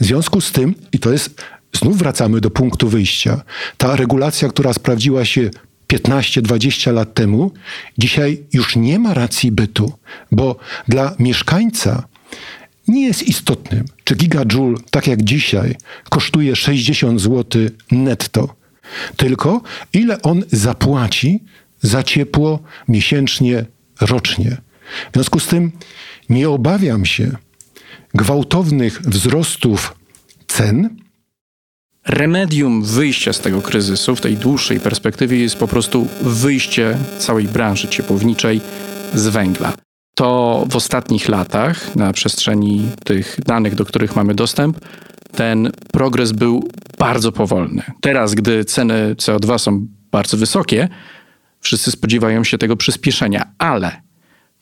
W 0.00 0.04
związku 0.04 0.40
z 0.40 0.52
tym, 0.52 0.74
i 0.92 0.98
to 0.98 1.12
jest, 1.12 1.42
znów 1.72 1.98
wracamy 1.98 2.40
do 2.40 2.50
punktu 2.50 2.88
wyjścia, 2.88 3.40
ta 3.76 3.96
regulacja, 3.96 4.48
która 4.48 4.72
sprawdziła 4.72 5.24
się 5.24 5.50
15-20 5.90 6.92
lat 6.92 7.14
temu, 7.14 7.50
dzisiaj 7.98 8.42
już 8.52 8.76
nie 8.76 8.98
ma 8.98 9.14
racji 9.14 9.52
bytu, 9.52 9.92
bo 10.32 10.56
dla 10.88 11.14
mieszkańca 11.18 12.08
nie 12.88 13.06
jest 13.06 13.22
istotnym, 13.22 13.84
czy 14.04 14.14
gigajoule, 14.14 14.78
tak 14.90 15.06
jak 15.06 15.22
dzisiaj, 15.22 15.76
kosztuje 16.10 16.56
60 16.56 17.20
zł 17.20 17.62
netto, 17.90 18.54
tylko 19.16 19.62
ile 19.92 20.22
on 20.22 20.42
zapłaci 20.52 21.44
za 21.82 22.02
ciepło 22.02 22.58
miesięcznie, 22.88 23.64
rocznie. 24.00 24.56
W 25.10 25.14
związku 25.14 25.40
z 25.40 25.46
tym 25.46 25.72
nie 26.28 26.50
obawiam 26.50 27.06
się 27.06 27.36
gwałtownych 28.14 29.02
wzrostów 29.02 29.94
cen. 30.46 30.96
Remedium 32.10 32.82
wyjścia 32.82 33.32
z 33.32 33.40
tego 33.40 33.62
kryzysu 33.62 34.16
w 34.16 34.20
tej 34.20 34.36
dłuższej 34.36 34.80
perspektywie 34.80 35.38
jest 35.38 35.56
po 35.56 35.68
prostu 35.68 36.08
wyjście 36.22 36.96
całej 37.18 37.48
branży 37.48 37.88
ciepłowniczej 37.88 38.60
z 39.14 39.28
węgla. 39.28 39.72
To 40.14 40.66
w 40.70 40.76
ostatnich 40.76 41.28
latach, 41.28 41.96
na 41.96 42.12
przestrzeni 42.12 42.88
tych 43.04 43.38
danych, 43.46 43.74
do 43.74 43.84
których 43.84 44.16
mamy 44.16 44.34
dostęp, 44.34 44.80
ten 45.36 45.70
progres 45.92 46.32
był 46.32 46.68
bardzo 46.98 47.32
powolny. 47.32 47.82
Teraz, 48.00 48.34
gdy 48.34 48.64
ceny 48.64 49.14
CO2 49.14 49.58
są 49.58 49.86
bardzo 50.12 50.36
wysokie, 50.36 50.88
wszyscy 51.60 51.90
spodziewają 51.90 52.44
się 52.44 52.58
tego 52.58 52.76
przyspieszenia, 52.76 53.52
ale 53.58 54.02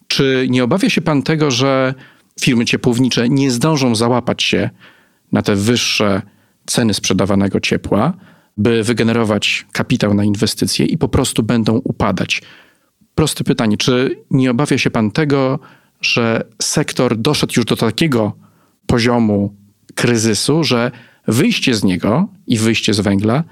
czy 0.08 0.46
nie 0.50 0.64
obawia 0.64 0.90
się 0.90 1.00
pan 1.00 1.22
tego, 1.22 1.50
że 1.50 1.94
firmy 2.40 2.64
ciepłownicze 2.64 3.28
nie 3.28 3.50
zdążą 3.50 3.94
załapać 3.94 4.42
się 4.42 4.70
na 5.32 5.42
te 5.42 5.54
wyższe 5.56 6.22
ceny 6.68 6.94
sprzedawanego 6.94 7.60
ciepła, 7.60 8.14
by 8.56 8.82
wygenerować 8.82 9.66
kapitał 9.72 10.14
na 10.14 10.24
inwestycje 10.24 10.86
i 10.86 10.98
po 10.98 11.08
prostu 11.08 11.42
będą 11.42 11.80
upadać? 11.84 12.42
Proste 13.14 13.44
pytanie, 13.44 13.76
czy 13.76 14.24
nie 14.30 14.50
obawia 14.50 14.78
się 14.78 14.90
pan 14.90 15.10
tego, 15.10 15.58
że 16.00 16.44
sektor 16.62 17.16
doszedł 17.16 17.52
już 17.56 17.64
do 17.64 17.76
takiego 17.76 18.32
poziomu 18.86 19.54
kryzysu, 19.94 20.64
że 20.64 20.90
wyjście 21.28 21.74
z 21.74 21.84
niego 21.84 22.28
i 22.46 22.58
wyjście 22.58 22.94
z 22.94 23.00
węgla 23.00 23.44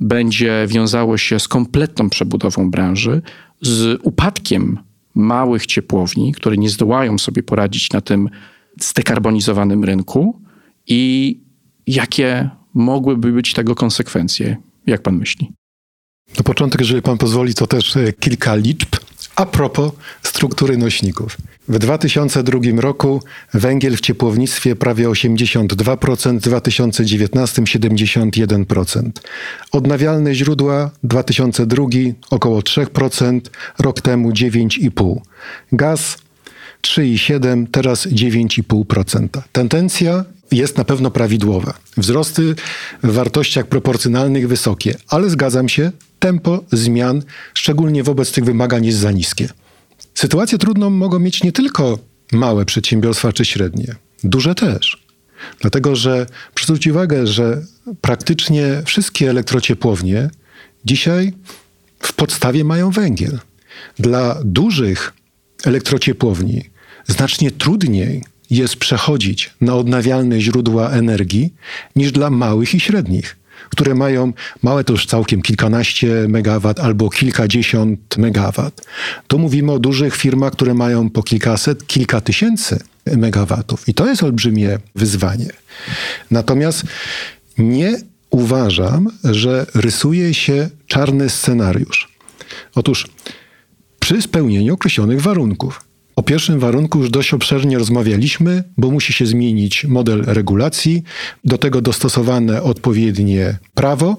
będzie 0.00 0.64
wiązało 0.68 1.18
się 1.18 1.40
z 1.40 1.48
kompletną 1.48 2.10
przebudową 2.10 2.70
branży, 2.70 3.22
z 3.60 4.00
upadkiem 4.02 4.78
małych 5.14 5.66
ciepłowni, 5.66 6.32
które 6.32 6.56
nie 6.56 6.68
zdołają 6.68 7.18
sobie 7.18 7.42
poradzić 7.42 7.92
na 7.92 8.00
tym 8.00 8.28
zdekarbonizowanym 8.80 9.84
rynku 9.84 10.42
i 10.86 11.40
jakie 11.86 12.50
mogłyby 12.74 13.32
być 13.32 13.52
tego 13.52 13.74
konsekwencje? 13.74 14.56
Jak 14.86 15.02
pan 15.02 15.16
myśli? 15.16 15.52
Na 16.38 16.42
początek, 16.42 16.80
jeżeli 16.80 17.02
pan 17.02 17.18
pozwoli, 17.18 17.54
to 17.54 17.66
też 17.66 17.96
e, 17.96 18.12
kilka 18.12 18.54
liczb. 18.54 18.96
A 19.36 19.46
propos 19.46 19.92
struktury 20.22 20.76
nośników. 20.76 21.36
W 21.68 21.78
2002 21.78 22.58
roku 22.76 23.22
węgiel 23.54 23.96
w 23.96 24.00
ciepłownictwie 24.00 24.76
prawie 24.76 25.08
82%, 25.08 26.38
w 26.38 26.40
2019 26.40 27.62
71%. 27.62 29.10
Odnawialne 29.72 30.34
źródła 30.34 30.90
2002 31.04 31.84
około 32.30 32.60
3%, 32.60 33.40
rok 33.78 34.00
temu 34.00 34.30
9,5%. 34.30 35.16
Gaz 35.72 36.18
3,7%, 36.82 37.66
teraz 37.70 38.06
9,5%. 38.06 39.28
Tendencja 39.52 40.24
jest 40.52 40.78
na 40.78 40.84
pewno 40.84 41.10
prawidłowa. 41.10 41.74
Wzrosty 41.96 42.54
w 43.02 43.12
wartościach 43.12 43.66
proporcjonalnych 43.66 44.48
wysokie, 44.48 44.94
ale 45.08 45.30
zgadzam 45.30 45.68
się, 45.68 45.92
tempo 46.18 46.64
zmian, 46.72 47.22
szczególnie 47.54 48.02
wobec 48.02 48.32
tych 48.32 48.44
wymagań, 48.44 48.86
jest 48.86 48.98
za 48.98 49.12
niskie. 49.12 49.48
Sytuację 50.14 50.58
trudną 50.58 50.90
mogą 50.90 51.18
mieć 51.18 51.42
nie 51.42 51.52
tylko 51.52 51.98
małe 52.32 52.64
przedsiębiorstwa 52.64 53.32
czy 53.32 53.44
średnie, 53.44 53.94
duże 54.24 54.54
też. 54.54 55.02
Dlatego, 55.60 55.96
że 55.96 56.26
zwróć 56.62 56.86
uwagę, 56.86 57.26
że 57.26 57.62
praktycznie 58.00 58.82
wszystkie 58.84 59.30
elektrociepłownie 59.30 60.30
dzisiaj 60.84 61.32
w 61.98 62.12
podstawie 62.12 62.64
mają 62.64 62.90
węgiel. 62.90 63.38
Dla 63.98 64.40
dużych 64.44 65.12
elektrociepłowni 65.64 66.70
znacznie 67.06 67.50
trudniej 67.50 68.24
jest 68.52 68.76
przechodzić 68.76 69.50
na 69.60 69.74
odnawialne 69.74 70.40
źródła 70.40 70.90
energii 70.90 71.54
niż 71.96 72.12
dla 72.12 72.30
małych 72.30 72.74
i 72.74 72.80
średnich, 72.80 73.36
które 73.70 73.94
mają 73.94 74.32
małe 74.62 74.84
to 74.84 74.92
już 74.92 75.06
całkiem 75.06 75.42
kilkanaście 75.42 76.26
megawat 76.28 76.80
albo 76.80 77.10
kilkadziesiąt 77.10 78.18
megawat. 78.18 78.86
To 79.26 79.38
mówimy 79.38 79.72
o 79.72 79.78
dużych 79.78 80.16
firmach, 80.16 80.52
które 80.52 80.74
mają 80.74 81.10
po 81.10 81.22
kilkaset, 81.22 81.86
kilka 81.86 82.20
tysięcy 82.20 82.78
megawatów. 83.06 83.88
I 83.88 83.94
to 83.94 84.06
jest 84.06 84.22
olbrzymie 84.22 84.78
wyzwanie. 84.94 85.50
Natomiast 86.30 86.82
nie 87.58 87.96
uważam, 88.30 89.08
że 89.24 89.66
rysuje 89.74 90.34
się 90.34 90.70
czarny 90.86 91.30
scenariusz. 91.30 92.08
Otóż 92.74 93.08
przy 94.00 94.22
spełnieniu 94.22 94.74
określonych 94.74 95.22
warunków. 95.22 95.91
O 96.16 96.22
pierwszym 96.22 96.58
warunku 96.58 96.98
już 96.98 97.10
dość 97.10 97.34
obszernie 97.34 97.78
rozmawialiśmy, 97.78 98.64
bo 98.76 98.90
musi 98.90 99.12
się 99.12 99.26
zmienić 99.26 99.84
model 99.84 100.24
regulacji, 100.26 101.02
do 101.44 101.58
tego 101.58 101.80
dostosowane 101.80 102.62
odpowiednie 102.62 103.58
prawo 103.74 104.16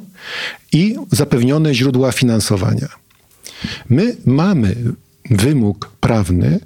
i 0.71 0.95
zapewnione 1.11 1.73
źródła 1.73 2.11
finansowania. 2.11 2.87
My 3.89 4.15
mamy 4.25 4.75
wymóg 5.29 5.91
prawny, 5.99 6.59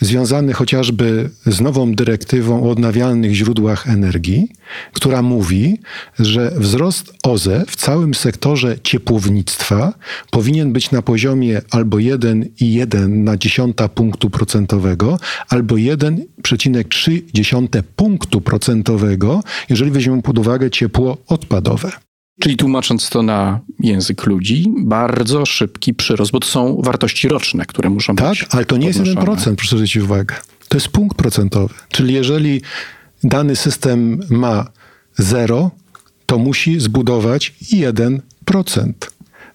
związany 0.00 0.52
chociażby 0.52 1.30
z 1.46 1.60
nową 1.60 1.94
dyrektywą 1.94 2.64
o 2.64 2.70
odnawialnych 2.70 3.34
źródłach 3.34 3.88
energii, 3.88 4.48
która 4.92 5.22
mówi, 5.22 5.80
że 6.18 6.52
wzrost 6.56 7.12
OZE 7.22 7.64
w 7.68 7.76
całym 7.76 8.14
sektorze 8.14 8.76
ciepłownictwa 8.82 9.94
powinien 10.30 10.72
być 10.72 10.90
na 10.90 11.02
poziomie 11.02 11.60
albo 11.70 11.96
1,1 11.96 13.08
na 13.08 13.36
dziesiąta 13.36 13.88
punktu 13.88 14.30
procentowego, 14.30 15.18
albo 15.48 15.74
1,3 15.74 17.82
punktu 17.96 18.40
procentowego, 18.40 19.42
jeżeli 19.68 19.90
weźmiemy 19.90 20.22
pod 20.22 20.38
uwagę 20.38 20.70
ciepło 20.70 21.16
odpadowe. 21.26 21.92
Czyli 22.40 22.56
tłumacząc 22.56 23.10
to 23.10 23.22
na 23.22 23.60
język 23.80 24.26
ludzi, 24.26 24.64
bardzo 24.78 25.46
szybki 25.46 25.94
przyrost, 25.94 26.32
bo 26.32 26.40
to 26.40 26.48
są 26.48 26.82
wartości 26.82 27.28
roczne, 27.28 27.66
które 27.66 27.90
muszą 27.90 28.16
tak, 28.16 28.30
być. 28.30 28.40
Tak, 28.40 28.54
ale 28.54 28.64
to 28.64 28.76
nie 28.76 28.92
podnoszone. 28.92 29.30
jest 29.30 29.46
1%, 29.46 29.54
proszę 29.54 29.76
zwrócić 29.76 29.96
uwagę. 29.96 30.34
To 30.68 30.76
jest 30.76 30.88
punkt 30.88 31.16
procentowy. 31.16 31.74
Czyli 31.88 32.14
jeżeli 32.14 32.62
dany 33.24 33.56
system 33.56 34.20
ma 34.30 34.66
0, 35.18 35.70
to 36.26 36.38
musi 36.38 36.80
zbudować 36.80 37.54
1%. 37.62 38.92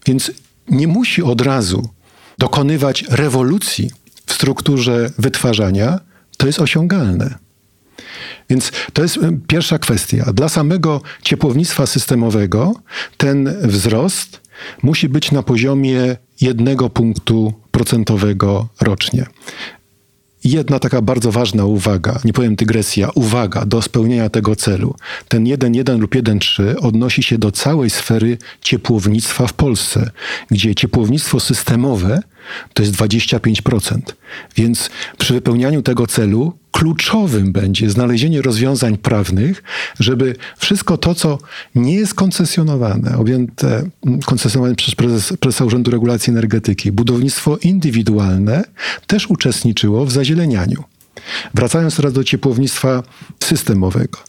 Więc 0.06 0.32
nie 0.70 0.88
musi 0.88 1.24
od 1.24 1.42
razu 1.42 1.90
dokonywać 2.38 3.04
rewolucji 3.10 3.92
w 4.26 4.34
strukturze 4.34 5.12
wytwarzania, 5.18 6.00
to 6.38 6.48
jest 6.48 6.60
osiągalne. 6.60 7.36
Więc 8.52 8.72
to 8.94 9.02
jest 9.02 9.20
pierwsza 9.48 9.80
kwestia. 9.80 10.34
Dla 10.34 10.50
samego 10.50 11.02
ciepłownictwa 11.22 11.86
systemowego 11.86 12.74
ten 13.18 13.56
wzrost 13.64 14.42
musi 14.84 15.10
być 15.10 15.32
na 15.32 15.44
poziomie 15.44 16.18
jednego 16.42 16.90
punktu 16.90 17.54
procentowego 17.72 18.68
rocznie. 18.82 19.26
Jedna 20.44 20.80
taka 20.80 21.02
bardzo 21.02 21.32
ważna 21.32 21.66
uwaga, 21.66 22.20
nie 22.26 22.34
powiem 22.34 22.56
dygresja, 22.56 23.10
uwaga 23.16 23.66
do 23.66 23.82
spełnienia 23.82 24.30
tego 24.30 24.56
celu. 24.56 24.96
Ten 25.28 25.44
1.1 25.44 26.00
lub 26.00 26.16
1.3 26.16 26.76
odnosi 26.80 27.24
się 27.24 27.38
do 27.38 27.52
całej 27.52 27.90
sfery 27.90 28.38
ciepłownictwa 28.62 29.48
w 29.48 29.54
Polsce, 29.54 30.12
gdzie 30.52 30.76
ciepłownictwo 30.76 31.40
systemowe 31.40 32.22
to 32.74 32.84
jest 32.84 32.96
25%. 32.96 34.00
Więc 34.56 34.90
przy 35.18 35.34
wypełnianiu 35.34 35.82
tego 35.82 36.08
celu 36.08 36.54
kluczowym 36.72 37.52
będzie 37.52 37.90
znalezienie 37.90 38.42
rozwiązań 38.42 38.98
prawnych, 38.98 39.64
żeby 40.00 40.36
wszystko 40.58 40.98
to, 40.98 41.16
co 41.16 41.38
nie 41.76 41.96
jest 41.96 42.14
koncesjonowane, 42.14 43.18
objęte 43.18 43.90
koncesjonowane 44.26 44.76
przez 44.76 44.96
prezes, 44.96 45.34
prezesa 45.40 45.66
Urzędu 45.66 45.92
Regulacji 45.92 46.32
Energetyki, 46.32 46.92
budownictwo 46.92 47.58
indywidualne 47.58 48.64
też 49.08 49.28
uczestniczyło 49.28 50.06
w 50.06 50.12
zazielenianiu. 50.12 50.84
Wracając 51.54 51.96
teraz 51.96 52.14
do 52.14 52.24
ciepłownictwa 52.24 53.04
systemowego. 53.44 54.20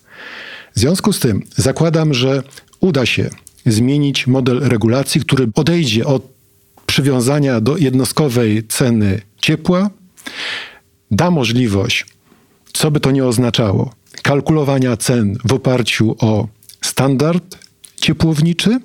W 0.76 0.80
związku 0.80 1.12
z 1.12 1.20
tym 1.20 1.42
zakładam, 1.56 2.14
że 2.14 2.42
uda 2.80 3.06
się 3.06 3.30
zmienić 3.66 4.26
model 4.26 4.60
regulacji, 4.60 5.20
który 5.20 5.48
odejdzie 5.54 6.06
od 6.06 6.22
przywiązania 6.92 7.60
do 7.60 7.76
jednostkowej 7.76 8.66
ceny 8.68 9.20
ciepła, 9.40 9.90
da 11.10 11.30
możliwość 11.30 12.06
co 12.72 12.90
by 12.90 13.00
to 13.00 13.10
nie 13.10 13.24
oznaczało, 13.24 13.92
kalkulowania 14.22 14.96
cen 14.96 15.36
w 15.44 15.52
oparciu 15.52 16.16
o 16.18 16.48
standard 16.80 17.58
ciepłowniczy 17.96 18.80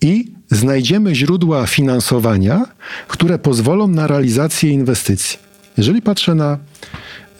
i 0.00 0.32
znajdziemy 0.50 1.14
źródła 1.14 1.66
finansowania, 1.66 2.64
które 3.08 3.38
pozwolą 3.38 3.88
na 3.88 4.06
realizację 4.06 4.70
inwestycji. 4.70 5.38
Jeżeli 5.76 6.02
patrzę 6.02 6.34
na 6.34 6.58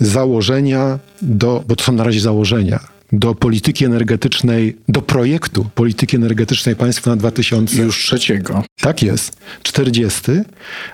założenia 0.01 0.99
do, 1.23 1.65
bo 1.69 1.77
to 1.77 1.85
są 1.85 1.93
na 1.93 2.05
razie 2.05 2.21
założenia, 2.21 2.81
do 3.13 3.35
polityki 3.35 3.85
energetycznej, 3.85 4.77
do 4.89 5.03
projektu 5.03 5.67
polityki 5.75 6.17
energetycznej 6.17 6.77
państwa 6.77 7.11
na 7.11 7.17
2000. 7.17 7.83
Już 7.83 8.05
trzeciego. 8.05 8.65
Tak 8.81 9.03
jest, 9.03 9.37
40. 9.63 10.23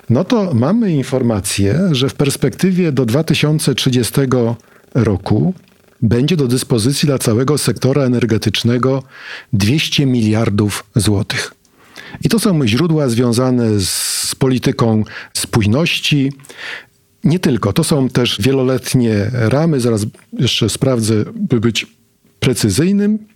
No 0.09 0.23
to 0.23 0.53
mamy 0.53 0.91
informację, 0.91 1.79
że 1.91 2.09
w 2.09 2.13
perspektywie 2.13 2.91
do 2.91 3.05
2030 3.05 4.13
roku 4.93 5.53
będzie 6.01 6.37
do 6.37 6.47
dyspozycji 6.47 7.07
dla 7.07 7.17
całego 7.17 7.57
sektora 7.57 8.03
energetycznego 8.03 9.03
200 9.53 10.05
miliardów 10.05 10.85
złotych. 10.95 11.53
I 12.23 12.29
to 12.29 12.39
są 12.39 12.67
źródła 12.67 13.09
związane 13.09 13.79
z 13.79 14.35
polityką 14.39 15.03
spójności. 15.33 16.33
Nie 17.23 17.39
tylko, 17.39 17.73
to 17.73 17.83
są 17.83 18.09
też 18.09 18.41
wieloletnie 18.41 19.31
ramy, 19.33 19.79
zaraz 19.79 20.05
jeszcze 20.33 20.69
sprawdzę, 20.69 21.25
by 21.35 21.59
być 21.59 21.98
precyzyjnym. 22.49 23.27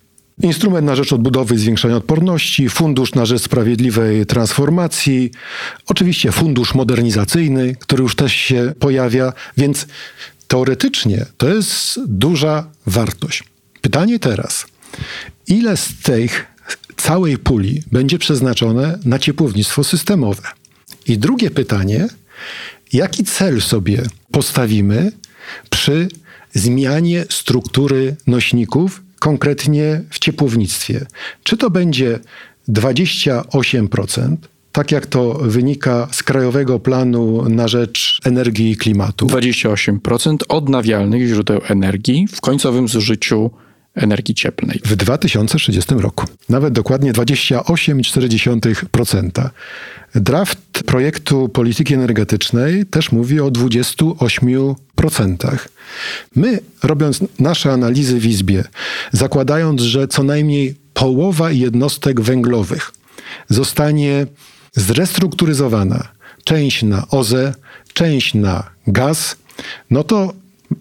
Instrument 0.44 0.86
na 0.86 0.96
rzecz 0.96 1.14
odbudowy 1.14 1.56
i 1.56 1.58
zwiększania 1.58 1.96
odporności, 1.96 2.70
fundusz 2.70 3.16
na 3.16 3.26
rzecz 3.26 3.42
sprawiedliwej 3.42 4.26
transformacji, 4.26 5.32
oczywiście 5.88 6.32
fundusz 6.32 6.74
modernizacyjny, 6.76 7.76
który 7.80 8.04
już 8.04 8.16
też 8.16 8.34
się 8.34 8.74
pojawia, 8.80 9.34
więc 9.58 9.88
teoretycznie 10.48 11.26
to 11.38 11.50
jest 11.50 12.00
duża 12.08 12.68
wartość. 12.86 13.44
Pytanie 13.82 14.20
teraz, 14.20 14.66
ile 15.48 15.78
z 15.78 16.02
tych 16.04 16.46
całej 16.98 17.38
puli 17.38 17.84
będzie 17.92 18.20
przeznaczone 18.20 19.00
na 19.06 19.20
ciepłownictwo 19.20 19.84
systemowe? 19.84 20.44
I 21.08 21.18
drugie 21.18 21.52
pytanie, 21.52 22.08
jaki 22.94 23.24
cel 23.24 23.62
sobie 23.62 24.02
postawimy 24.32 25.12
przy 25.70 26.08
zmianie 26.54 27.26
struktury 27.30 28.16
nośników, 28.28 29.03
konkretnie 29.24 30.02
w 30.10 30.20
ciepłownictwie? 30.20 31.06
Czy 31.44 31.58
to 31.58 31.70
będzie 31.70 32.20
28%, 32.70 34.36
tak 34.72 34.92
jak 34.92 35.06
to 35.06 35.34
wynika 35.34 36.08
z 36.12 36.24
Krajowego 36.24 36.80
Planu 36.80 37.50
na 37.50 37.68
rzecz 37.68 38.20
Energii 38.26 38.72
i 38.72 38.78
Klimatu? 38.78 39.28
28% 39.28 40.38
odnawialnych 40.50 41.28
źródeł 41.28 41.62
energii 41.70 42.28
w 42.32 42.42
końcowym 42.42 42.88
zużyciu 42.88 43.52
energii 43.96 44.36
cieplnej. 44.36 44.82
W 44.86 44.96
2030 44.96 45.96
roku. 45.96 46.26
Nawet 46.50 46.74
dokładnie 46.74 47.14
28,4%. 47.14 49.50
Draft 50.16 50.84
projektu 50.86 51.50
polityki 51.50 51.94
energetycznej 51.94 52.86
też 52.86 53.12
mówi 53.12 53.40
o 53.40 53.52
28%. 53.52 55.58
My, 56.36 56.60
robiąc 56.84 57.20
nasze 57.40 57.72
analizy 57.72 58.20
w 58.20 58.26
Izbie, 58.26 58.64
zakładając, 59.12 59.82
że 59.82 60.08
co 60.08 60.24
najmniej 60.24 60.76
połowa 60.94 61.52
jednostek 61.52 62.22
węglowych 62.22 62.92
zostanie 63.50 64.28
zrestrukturyzowana, 64.76 66.08
część 66.44 66.84
na 66.84 67.08
OZE, 67.08 67.54
część 67.94 68.34
na 68.34 68.70
gaz, 68.88 69.38
no 69.90 70.04
to 70.04 70.34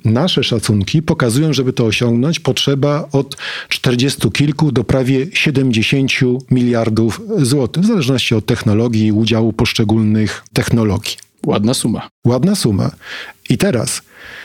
nasze 0.05 0.45
szacunki 0.45 1.03
pokazują, 1.03 1.53
żeby 1.53 1.73
to 1.73 1.85
osiągnąć, 1.85 2.41
potrzeba 2.41 3.09
od 3.13 3.37
40 3.69 4.31
kilku 4.31 4.73
do 4.73 4.85
prawie 4.85 5.27
70 5.33 6.13
miliardów 6.51 7.21
złotych, 7.39 7.83
w 7.83 7.87
zależności 7.87 8.35
od 8.35 8.47
technologii 8.47 9.07
i 9.07 9.13
udziału 9.13 9.53
poszczególnych 9.53 10.45
technologii. 10.53 11.17
Ładna 11.47 11.75
suma. 11.75 12.09
Ładna 12.27 12.55
suma. 12.55 12.91
I 13.51 13.59
teraz 13.59 14.03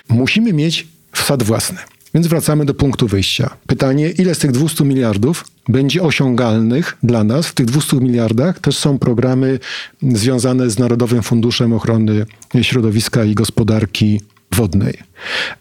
musimy 0.09 0.53
mieć 0.53 0.87
wsad 1.11 1.43
własny. 1.43 1.77
Więc 2.13 2.27
wracamy 2.27 2.65
do 2.65 2.73
punktu 2.73 3.07
wyjścia. 3.07 3.57
Pytanie, 3.67 4.09
ile 4.09 4.35
z 4.35 4.39
tych 4.39 4.51
200 4.51 4.83
miliardów 4.83 5.45
będzie 5.69 6.03
osiągalnych 6.03 6.97
dla 7.03 7.23
nas? 7.23 7.47
W 7.47 7.53
tych 7.53 7.65
200 7.65 7.97
miliardach 7.97 8.59
też 8.59 8.77
są 8.77 8.99
programy 8.99 9.59
związane 10.01 10.69
z 10.69 10.79
Narodowym 10.79 11.23
Funduszem 11.23 11.73
Ochrony 11.73 12.25
Środowiska 12.61 13.23
i 13.23 13.33
Gospodarki 13.33 14.21
Wodnej. 14.57 14.97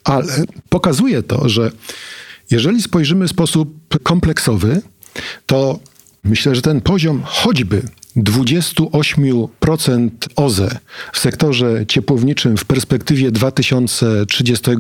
Ale 0.05 0.45
pokazuje 0.69 1.23
to, 1.23 1.49
że 1.49 1.71
jeżeli 2.51 2.83
spojrzymy 2.83 3.29
w 3.29 3.31
sposób 3.31 3.99
kompleksowy, 4.03 4.83
to 5.47 5.79
myślę, 6.25 6.55
że 6.55 6.63
ten 6.63 6.81
poziom 6.81 7.23
choćby 7.25 7.83
28% 8.17 10.11
OZE 10.37 10.79
w 11.13 11.19
sektorze 11.19 11.87
ciepłowniczym 11.87 12.57
w 12.57 12.65
perspektywie 12.65 13.31
2030 13.31 14.71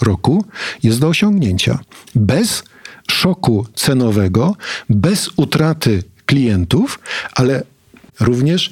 roku 0.00 0.44
jest 0.82 1.00
do 1.00 1.08
osiągnięcia. 1.08 1.78
Bez 2.14 2.62
szoku 3.10 3.66
cenowego, 3.74 4.56
bez 4.90 5.30
utraty 5.36 6.02
klientów, 6.26 6.98
ale 7.34 7.62
również 8.20 8.70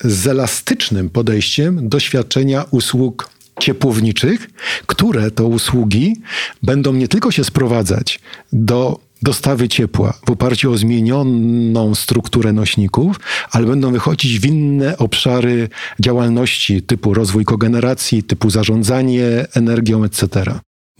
z 0.00 0.26
elastycznym 0.26 1.10
podejściem 1.10 1.88
do 1.88 2.00
świadczenia 2.00 2.64
usług 2.70 3.30
ciepłowniczych, 3.60 4.50
które 4.86 5.30
to 5.30 5.46
usługi 5.46 6.16
będą 6.62 6.92
nie 6.92 7.08
tylko 7.08 7.30
się 7.30 7.44
sprowadzać 7.44 8.20
do 8.52 8.98
dostawy 9.22 9.68
ciepła 9.68 10.14
w 10.26 10.30
oparciu 10.30 10.72
o 10.72 10.78
zmienioną 10.78 11.94
strukturę 11.94 12.52
nośników, 12.52 13.20
ale 13.50 13.66
będą 13.66 13.92
wychodzić 13.92 14.40
w 14.40 14.46
inne 14.46 14.98
obszary 14.98 15.68
działalności 16.00 16.82
typu 16.82 17.14
rozwój 17.14 17.44
kogeneracji, 17.44 18.22
typu 18.22 18.50
zarządzanie 18.50 19.46
energią, 19.54 20.04
etc. 20.04 20.28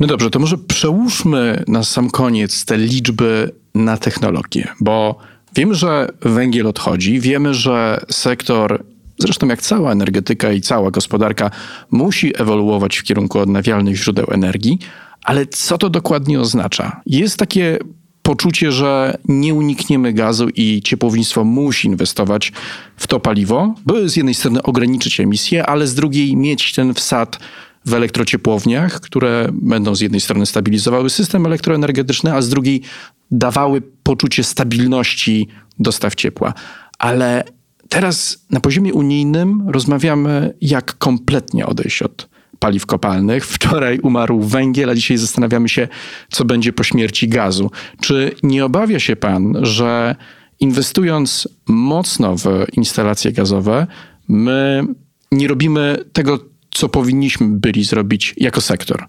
No 0.01 0.07
dobrze, 0.07 0.31
to 0.31 0.38
może 0.38 0.59
przełóżmy 0.59 1.64
na 1.69 1.85
sam 1.85 2.11
koniec 2.11 2.64
te 2.64 2.79
liczby 2.79 3.51
na 3.75 3.97
technologię, 3.97 4.69
bo 4.81 5.19
wiemy, 5.55 5.75
że 5.75 6.09
węgiel 6.21 6.67
odchodzi, 6.67 7.21
wiemy, 7.21 7.55
że 7.55 8.01
sektor 8.11 8.85
zresztą 9.18 9.48
jak 9.48 9.62
cała 9.62 9.92
energetyka 9.92 10.53
i 10.53 10.61
cała 10.61 10.90
gospodarka, 10.90 11.50
musi 11.90 12.40
ewoluować 12.40 12.96
w 12.96 13.03
kierunku 13.03 13.38
odnawialnych 13.38 13.96
źródeł 13.96 14.27
energii, 14.31 14.79
ale 15.22 15.46
co 15.46 15.79
to 15.79 15.90
dokładnie 15.90 16.40
oznacza? 16.40 17.00
Jest 17.07 17.37
takie 17.37 17.79
poczucie, 18.22 18.72
że 18.72 19.18
nie 19.24 19.55
unikniemy 19.55 20.12
gazu 20.12 20.48
i 20.48 20.83
ciepłownictwo 20.85 21.44
musi 21.44 21.88
inwestować 21.88 22.53
w 22.96 23.07
to 23.07 23.20
paliwo, 23.20 23.74
by 23.87 24.09
z 24.09 24.16
jednej 24.16 24.35
strony 24.35 24.62
ograniczyć 24.62 25.20
emisję, 25.20 25.66
ale 25.66 25.87
z 25.87 25.94
drugiej 25.94 26.37
mieć 26.37 26.72
ten 26.72 26.94
wsad 26.94 27.38
w 27.87 27.94
elektrociepłowniach, 27.94 29.00
które 29.00 29.48
będą 29.53 29.94
z 29.94 30.00
jednej 30.00 30.20
strony 30.20 30.46
stabilizowały 30.46 31.11
system 31.11 31.46
elektroenergetyczny, 31.46 32.35
a 32.35 32.42
z 32.42 32.48
drugiej 32.48 32.83
dawały 33.31 33.83
poczucie 34.03 34.44
stabilności 34.44 35.48
dostaw 35.79 36.14
ciepła. 36.14 36.55
Ale 36.98 37.44
teraz 37.88 38.44
na 38.51 38.61
poziomie 38.61 38.94
unijnym 38.94 39.68
rozmawiamy, 39.68 40.55
jak 40.61 40.99
kompletnie 40.99 41.66
odejść 41.66 42.03
od 42.03 42.29
paliw 42.59 42.87
kopalnych. 42.87 43.47
Wczoraj 43.57 43.99
umarł 43.99 44.40
węgiel, 44.40 44.90
a 44.90 44.94
dzisiaj 44.94 45.16
zastanawiamy 45.16 45.68
się, 45.68 45.88
co 46.31 46.44
będzie 46.44 46.73
po 46.73 46.85
śmierci 46.85 47.29
gazu. 47.29 47.70
Czy 48.01 48.33
nie 48.42 48.64
obawia 48.64 49.01
się 49.01 49.16
pan, 49.16 49.59
że 49.62 50.16
inwestując 50.61 51.49
mocno 51.66 52.37
w 52.37 52.47
instalacje 52.73 53.33
gazowe, 53.33 53.87
my 54.29 54.83
nie 55.33 55.49
robimy 55.49 56.05
tego, 56.12 56.38
co 56.70 56.88
powinniśmy 56.88 57.47
byli 57.49 57.85
zrobić 57.85 58.35
jako 58.37 58.61
sektor? 58.61 59.07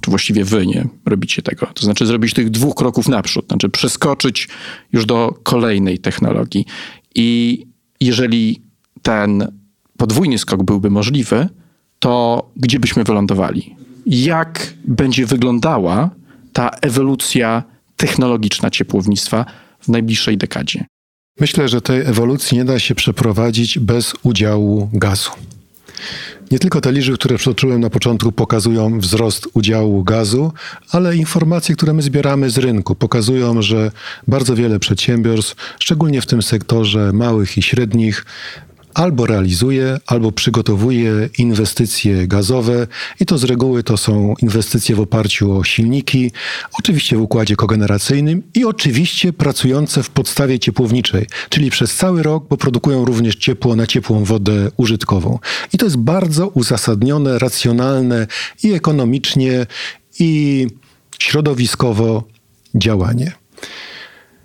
Czy 0.00 0.10
właściwie 0.10 0.44
wy 0.44 0.66
nie 0.66 0.88
robicie 1.06 1.42
tego? 1.42 1.66
To 1.66 1.84
znaczy 1.84 2.06
zrobić 2.06 2.34
tych 2.34 2.50
dwóch 2.50 2.74
kroków 2.74 3.08
naprzód, 3.08 3.46
znaczy 3.46 3.68
przeskoczyć 3.68 4.48
już 4.92 5.06
do 5.06 5.34
kolejnej 5.42 5.98
technologii. 5.98 6.66
I 7.14 7.66
jeżeli 8.00 8.62
ten 9.02 9.58
podwójny 9.96 10.38
skok 10.38 10.62
byłby 10.62 10.90
możliwy, 10.90 11.48
to 11.98 12.42
gdzie 12.56 12.80
byśmy 12.80 13.04
wylądowali? 13.04 13.76
Jak 14.06 14.74
będzie 14.84 15.26
wyglądała 15.26 16.10
ta 16.52 16.68
ewolucja 16.68 17.62
technologiczna 17.96 18.70
ciepłownictwa 18.70 19.44
w 19.80 19.88
najbliższej 19.88 20.38
dekadzie? 20.38 20.84
Myślę, 21.40 21.68
że 21.68 21.80
tej 21.80 22.00
ewolucji 22.00 22.58
nie 22.58 22.64
da 22.64 22.78
się 22.78 22.94
przeprowadzić 22.94 23.78
bez 23.78 24.14
udziału 24.22 24.90
gazu. 24.92 25.30
Nie 26.50 26.58
tylko 26.58 26.80
te 26.80 26.92
liczby, 26.92 27.14
które 27.14 27.36
przytoczyłem 27.36 27.80
na 27.80 27.90
początku, 27.90 28.32
pokazują 28.32 29.00
wzrost 29.00 29.48
udziału 29.54 30.04
gazu, 30.04 30.52
ale 30.90 31.16
informacje, 31.16 31.76
które 31.76 31.92
my 31.92 32.02
zbieramy 32.02 32.50
z 32.50 32.58
rynku, 32.58 32.94
pokazują, 32.94 33.62
że 33.62 33.90
bardzo 34.28 34.56
wiele 34.56 34.78
przedsiębiorstw, 34.78 35.54
szczególnie 35.78 36.20
w 36.20 36.26
tym 36.26 36.42
sektorze 36.42 37.12
małych 37.12 37.58
i 37.58 37.62
średnich, 37.62 38.24
albo 38.96 39.26
realizuje, 39.26 39.98
albo 40.06 40.32
przygotowuje 40.32 41.28
inwestycje 41.38 42.26
gazowe 42.28 42.86
i 43.20 43.26
to 43.26 43.38
z 43.38 43.44
reguły 43.44 43.82
to 43.82 43.96
są 43.96 44.34
inwestycje 44.42 44.96
w 44.96 45.00
oparciu 45.00 45.52
o 45.52 45.64
silniki, 45.64 46.32
oczywiście 46.78 47.16
w 47.16 47.20
układzie 47.20 47.56
kogeneracyjnym 47.56 48.42
i 48.54 48.64
oczywiście 48.64 49.32
pracujące 49.32 50.02
w 50.02 50.10
podstawie 50.10 50.58
ciepłowniczej, 50.58 51.26
czyli 51.48 51.70
przez 51.70 51.94
cały 51.94 52.22
rok, 52.22 52.48
bo 52.48 52.56
produkują 52.56 53.04
również 53.04 53.36
ciepło 53.36 53.76
na 53.76 53.86
ciepłą 53.86 54.24
wodę 54.24 54.70
użytkową. 54.76 55.38
I 55.72 55.78
to 55.78 55.86
jest 55.86 55.96
bardzo 55.96 56.48
uzasadnione, 56.48 57.38
racjonalne 57.38 58.26
i 58.62 58.72
ekonomicznie, 58.72 59.66
i 60.18 60.66
środowiskowo 61.18 62.24
działanie. 62.74 63.32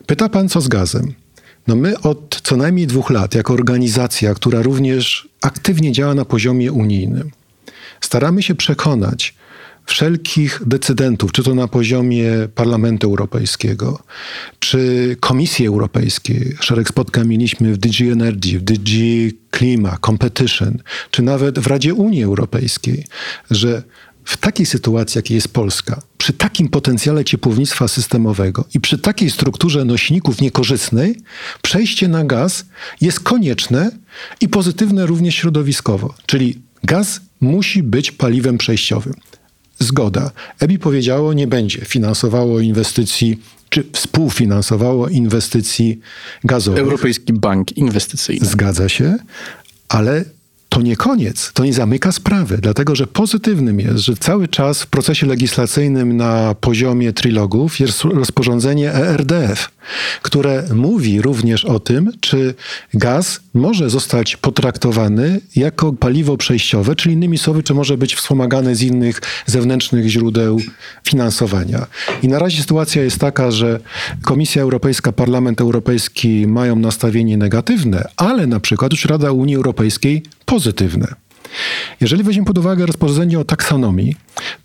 Pyta 0.06 0.30
pan, 0.30 0.50
co 0.50 0.62
z 0.62 0.68
gazem? 0.68 1.21
No 1.67 1.76
my 1.76 2.00
od 2.00 2.41
co 2.43 2.58
najmniej 2.58 2.88
dwóch 2.88 3.10
lat, 3.10 3.36
jako 3.36 3.54
organizacja, 3.54 4.34
która 4.34 4.62
również 4.62 5.30
aktywnie 5.41 5.91
działa 5.91 6.13
na 6.13 6.26
poziomie 6.26 6.71
unijnym, 6.71 7.32
staramy 8.02 8.43
się 8.43 8.56
przekonać 8.56 9.36
wszelkich 9.86 10.62
decydentów, 10.65 11.32
czy 11.32 11.43
to 11.43 11.56
na 11.56 11.67
poziomie 11.67 12.32
Parlamentu 12.56 13.08
Europejskiego, 13.08 14.00
czy 14.60 15.15
Komisji 15.19 15.67
Europejskiej. 15.67 16.56
Szereg 16.60 16.89
spotkań 16.89 17.28
mieliśmy 17.28 17.74
w 17.74 17.78
DG 17.78 18.12
Energy, 18.12 18.60
w 18.60 18.63
DG 18.63 18.91
Klima, 19.52 19.97
Competition, 20.06 20.78
czy 21.12 21.21
nawet 21.21 21.60
w 21.60 21.67
Radzie 21.67 21.93
Unii 21.93 22.24
Europejskiej, 22.24 23.06
że 23.52 23.84
w 24.26 24.38
takiej 24.38 24.66
sytuacji, 24.66 25.20
jakiej 25.20 25.36
jest 25.36 25.54
Polska, 25.54 26.02
przy 26.18 26.34
takim 26.34 26.70
potencjale 26.70 27.26
ciepłownictwa 27.26 27.88
systemowego 27.88 28.66
i 28.74 28.80
przy 28.80 28.98
takiej 28.98 29.32
strukturze 29.32 29.86
nośników 29.86 30.42
niekorzystnej, 30.42 31.16
przejście 31.62 32.08
na 32.08 32.24
gaz 32.24 32.66
jest 33.02 33.20
konieczne 33.20 33.92
i 34.42 34.50
pozytywne 34.50 35.06
również 35.06 35.36
środowiskowo. 35.36 36.14
Czyli 36.26 36.62
gaz 36.84 37.22
musi 37.42 37.84
być 37.84 38.12
paliwem 38.12 38.58
przejściowym. 38.58 39.14
Zgoda. 39.80 40.32
EBI 40.60 40.80
powiedziało, 40.80 41.34
nie 41.34 41.48
będzie 41.48 41.86
finansowało 41.86 42.60
inwestycji 42.60 43.40
czy 43.70 43.84
współfinansowało 43.94 45.10
inwestycji 45.10 46.00
gazowych. 46.44 46.80
Europejski 46.80 47.34
Bank 47.34 47.78
Inwestycyjny. 47.78 48.48
Zgadza 48.48 48.90
się, 48.90 49.16
ale 49.90 50.26
to 50.72 50.82
nie 50.82 50.96
koniec, 50.96 51.52
to 51.54 51.66
nie 51.66 51.74
zamyka 51.74 52.12
sprawy, 52.12 52.58
dlatego 52.58 52.96
że 52.96 53.08
pozytywnym 53.08 53.80
jest, 53.80 53.98
że 53.98 54.16
cały 54.16 54.48
czas 54.48 54.84
w 54.84 54.88
procesie 54.88 55.28
legislacyjnym 55.28 56.18
na 56.18 56.56
poziomie 56.56 57.14
trilogów 57.14 57.80
jest 57.80 58.04
rozporządzenie 58.04 58.94
ERDF, 58.94 59.70
które 60.22 60.64
mówi 60.76 61.22
również 61.22 61.66
o 61.66 61.80
tym, 61.80 62.12
czy 62.20 62.54
gaz 62.94 63.40
może 63.54 63.90
zostać 63.90 64.38
potraktowany 64.38 65.42
jako 65.56 65.94
paliwo 65.94 66.38
przejściowe, 66.38 66.96
czyli 66.96 67.16
innymi 67.16 67.38
słowy, 67.38 67.64
czy 67.64 67.74
może 67.74 67.98
być 67.98 68.16
wspomagany 68.16 68.76
z 68.76 68.82
innych 68.82 69.22
zewnętrznych 69.46 70.08
źródeł 70.08 70.60
finansowania. 71.04 71.86
I 72.24 72.28
na 72.28 72.40
razie 72.40 72.62
sytuacja 72.62 73.04
jest 73.04 73.20
taka, 73.20 73.52
że 73.52 73.80
Komisja 74.22 74.62
Europejska, 74.62 75.12
Parlament 75.12 75.62
Europejski 75.62 76.48
mają 76.48 76.76
nastawienie 76.76 77.38
negatywne, 77.38 78.08
ale 78.18 78.48
na 78.48 78.60
przykład 78.60 78.92
już 78.92 79.06
Rada 79.06 79.32
Unii 79.32 79.56
Europejskiej 79.56 80.24
pozytywne. 80.52 81.08
Jeżeli 82.02 82.24
weźmiemy 82.24 82.46
pod 82.46 82.58
uwagę 82.58 82.86
rozporządzenie 82.86 83.40
o 83.40 83.44
taksonomii, 83.44 84.16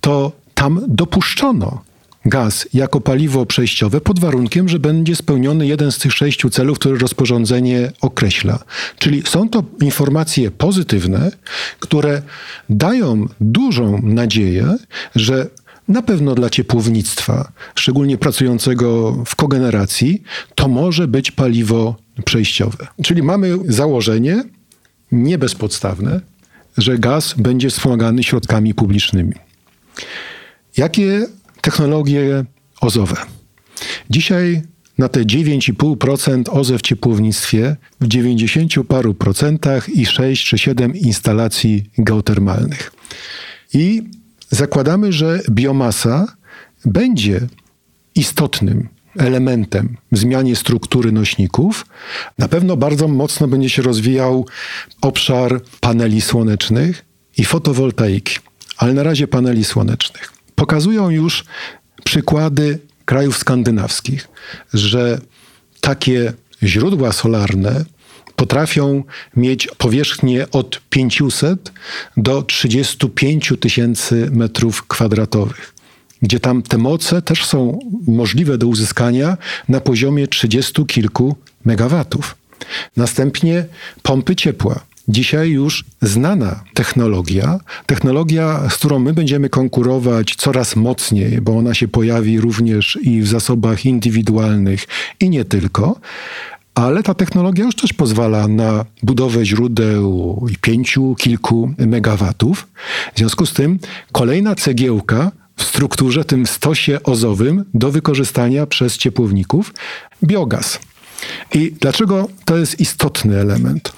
to 0.01 0.33
tam 0.55 0.81
dopuszczono 0.88 1.83
gaz 2.25 2.68
jako 2.75 3.01
paliwo 3.01 3.46
przejściowe 3.46 4.01
pod 4.01 4.20
warunkiem, 4.20 4.68
że 4.68 4.79
będzie 4.79 5.16
spełniony 5.16 5.66
jeden 5.66 5.92
z 5.92 5.99
tych 5.99 6.12
sześciu 6.12 6.51
celów, 6.51 6.79
które 6.79 6.99
rozporządzenie 6.99 7.92
określa. 8.01 8.59
Czyli 8.99 9.22
są 9.27 9.49
to 9.49 9.64
informacje 9.81 10.51
pozytywne, 10.51 11.31
które 11.81 12.22
dają 12.70 13.27
dużą 13.40 14.03
nadzieję, 14.03 14.77
że 15.14 15.46
na 15.88 16.03
pewno 16.03 16.35
dla 16.35 16.51
ciepłownictwa, 16.51 17.53
szczególnie 17.75 18.18
pracującego 18.18 19.12
w 19.27 19.37
kogeneracji, 19.37 20.22
to 20.55 20.68
może 20.68 21.09
być 21.09 21.31
paliwo 21.31 21.96
przejściowe. 22.25 22.87
Czyli 23.03 23.22
mamy 23.22 23.55
założenie, 23.68 24.44
nie 25.22 25.38
bezpodstawne, 25.38 26.20
że 26.79 26.98
gaz 26.98 27.35
będzie 27.38 27.70
wspomagany 27.70 28.22
środkami 28.22 28.74
publicznymi. 28.74 29.33
Jakie 30.76 31.26
technologie 31.61 32.44
OZOwe? 32.81 33.16
Dzisiaj 34.11 34.62
na 34.98 35.09
te 35.09 35.20
9,5% 35.20 36.42
OZE 36.50 36.79
w 36.79 36.83
ciepłownictwie 36.83 37.76
w 38.00 38.09
90 38.09 38.72
paru 38.88 39.14
procentach 39.14 39.88
i 39.88 40.07
6 40.07 40.46
czy 40.46 40.59
7 40.59 40.96
instalacji 40.96 41.90
geotermalnych. 41.98 42.92
I 43.74 44.02
zakładamy, 44.50 45.12
że 45.12 45.40
biomasa 45.50 46.37
będzie 46.85 47.40
istotnym 48.14 48.88
elementem 49.18 49.96
w 50.12 50.18
zmianie 50.18 50.57
struktury 50.57 51.12
nośników. 51.12 51.87
Na 52.38 52.48
pewno 52.48 52.76
bardzo 52.76 53.09
mocno 53.09 53.48
będzie 53.48 53.70
się 53.70 53.83
rozwijał 53.83 54.46
obszar 55.00 55.61
paneli 55.81 56.20
słonecznych 56.20 57.05
i 57.37 57.44
fotowoltaiki, 57.44 58.38
ale 58.76 58.94
na 58.94 59.02
razie 59.02 59.29
paneli 59.29 59.64
słonecznych. 59.64 60.33
Pokazują 60.55 61.11
już 61.11 61.44
przykłady 62.05 62.79
krajów 63.05 63.38
skandynawskich, 63.38 64.29
że 64.74 65.20
takie 65.81 66.33
źródła 66.62 67.12
solarne 67.12 67.85
potrafią 68.37 69.05
mieć 69.37 69.68
powierzchnię 69.79 70.50
od 70.50 70.83
500 70.90 71.72
do 72.16 72.42
35 72.42 73.52
tysięcy 73.61 74.29
metrów 74.33 74.87
kwadratowych 74.87 75.76
gdzie 76.27 76.41
tam 76.41 76.62
te 76.62 76.79
moce 76.79 77.23
też 77.23 77.45
są 77.45 77.79
możliwe 78.07 78.59
do 78.59 78.67
uzyskania 78.67 79.37
na 79.69 79.81
poziomie 79.81 80.29
30 80.29 80.87
kilku 80.87 81.37
megawatów. 81.65 82.37
Następnie 82.97 83.65
pompy 84.03 84.37
ciepła. 84.37 84.81
Dzisiaj 85.09 85.51
już 85.51 85.85
znana 86.03 86.61
technologia, 86.75 87.61
technologia, 87.87 88.69
z 88.71 88.75
którą 88.75 88.99
my 88.99 89.12
będziemy 89.12 89.49
konkurować 89.49 90.35
coraz 90.37 90.77
mocniej, 90.77 91.41
bo 91.41 91.59
ona 91.59 91.75
się 91.75 91.89
pojawi 91.89 92.41
również 92.41 92.99
i 93.03 93.23
w 93.23 93.29
zasobach 93.29 93.87
indywidualnych 93.87 94.87
i 95.21 95.31
nie 95.31 95.45
tylko, 95.45 96.01
ale 96.75 97.03
ta 97.03 97.15
technologia 97.15 97.65
już 97.65 97.75
też 97.75 97.93
pozwala 97.93 98.49
na 98.49 98.85
budowę 99.03 99.47
źródeł 99.47 100.47
pięciu, 100.61 101.15
kilku 101.19 101.71
megawatów. 101.79 102.67
W 103.15 103.19
związku 103.19 103.47
z 103.47 103.53
tym 103.53 103.79
kolejna 104.12 104.55
cegiełka 104.55 105.33
w 105.57 105.62
strukturze, 105.62 106.25
tym 106.25 106.47
stosie 106.47 107.03
ozowym 107.03 107.64
do 107.75 107.90
wykorzystania 107.90 108.66
przez 108.66 108.99
ciepłowników 108.99 109.75
biogaz. 110.25 110.79
I 111.55 111.73
dlaczego 111.81 112.29
to 112.45 112.57
jest 112.57 112.81
istotny 112.81 113.40
element? 113.40 113.92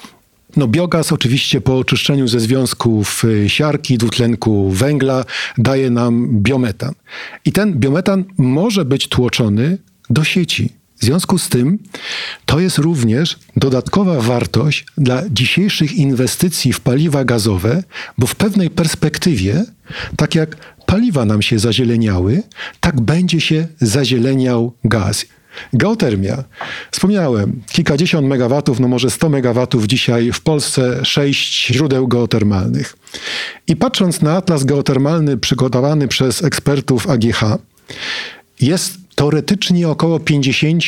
No 0.57 0.67
biogaz 0.67 1.11
oczywiście 1.11 1.61
po 1.61 1.77
oczyszczeniu 1.77 2.27
ze 2.27 2.39
związków 2.39 3.25
y, 3.25 3.49
siarki, 3.49 3.97
dwutlenku 3.97 4.69
węgla 4.71 5.25
daje 5.57 5.89
nam 5.89 6.27
biometan. 6.31 6.93
I 7.45 7.51
ten 7.51 7.73
biometan 7.73 8.23
może 8.37 8.85
być 8.85 9.07
tłoczony 9.07 9.77
do 10.09 10.23
sieci. 10.23 10.79
W 10.99 11.05
związku 11.05 11.37
z 11.37 11.49
tym 11.49 11.79
to 12.45 12.59
jest 12.59 12.77
również 12.77 13.39
dodatkowa 13.55 14.21
wartość 14.21 14.85
dla 14.97 15.23
dzisiejszych 15.29 15.93
inwestycji 15.93 16.73
w 16.73 16.79
paliwa 16.79 17.23
gazowe, 17.25 17.83
bo 18.17 18.27
w 18.27 18.35
pewnej 18.35 18.69
perspektywie, 18.69 19.65
tak 20.17 20.35
jak 20.35 20.57
paliwa 20.89 21.25
nam 21.25 21.41
się 21.41 21.59
zazieleniały, 21.59 22.43
tak 22.79 23.01
będzie 23.01 23.41
się 23.41 23.67
zazieleniał 23.81 24.73
gaz. 24.83 25.25
Geotermia. 25.73 26.43
Wspomniałem, 26.91 27.61
kilkadziesiąt 27.71 28.27
megawatów, 28.27 28.79
no 28.79 28.87
może 28.87 29.09
100 29.09 29.29
megawatów 29.29 29.85
dzisiaj 29.85 30.31
w 30.31 30.41
Polsce, 30.41 31.05
sześć 31.05 31.67
źródeł 31.67 32.07
geotermalnych. 32.07 32.95
I 33.67 33.75
patrząc 33.75 34.21
na 34.21 34.37
atlas 34.37 34.63
geotermalny 34.63 35.37
przygotowany 35.37 36.07
przez 36.07 36.43
ekspertów 36.43 37.09
AGH, 37.09 37.43
jest 38.61 38.97
teoretycznie 39.15 39.89
około 39.89 40.19
50 40.19 40.83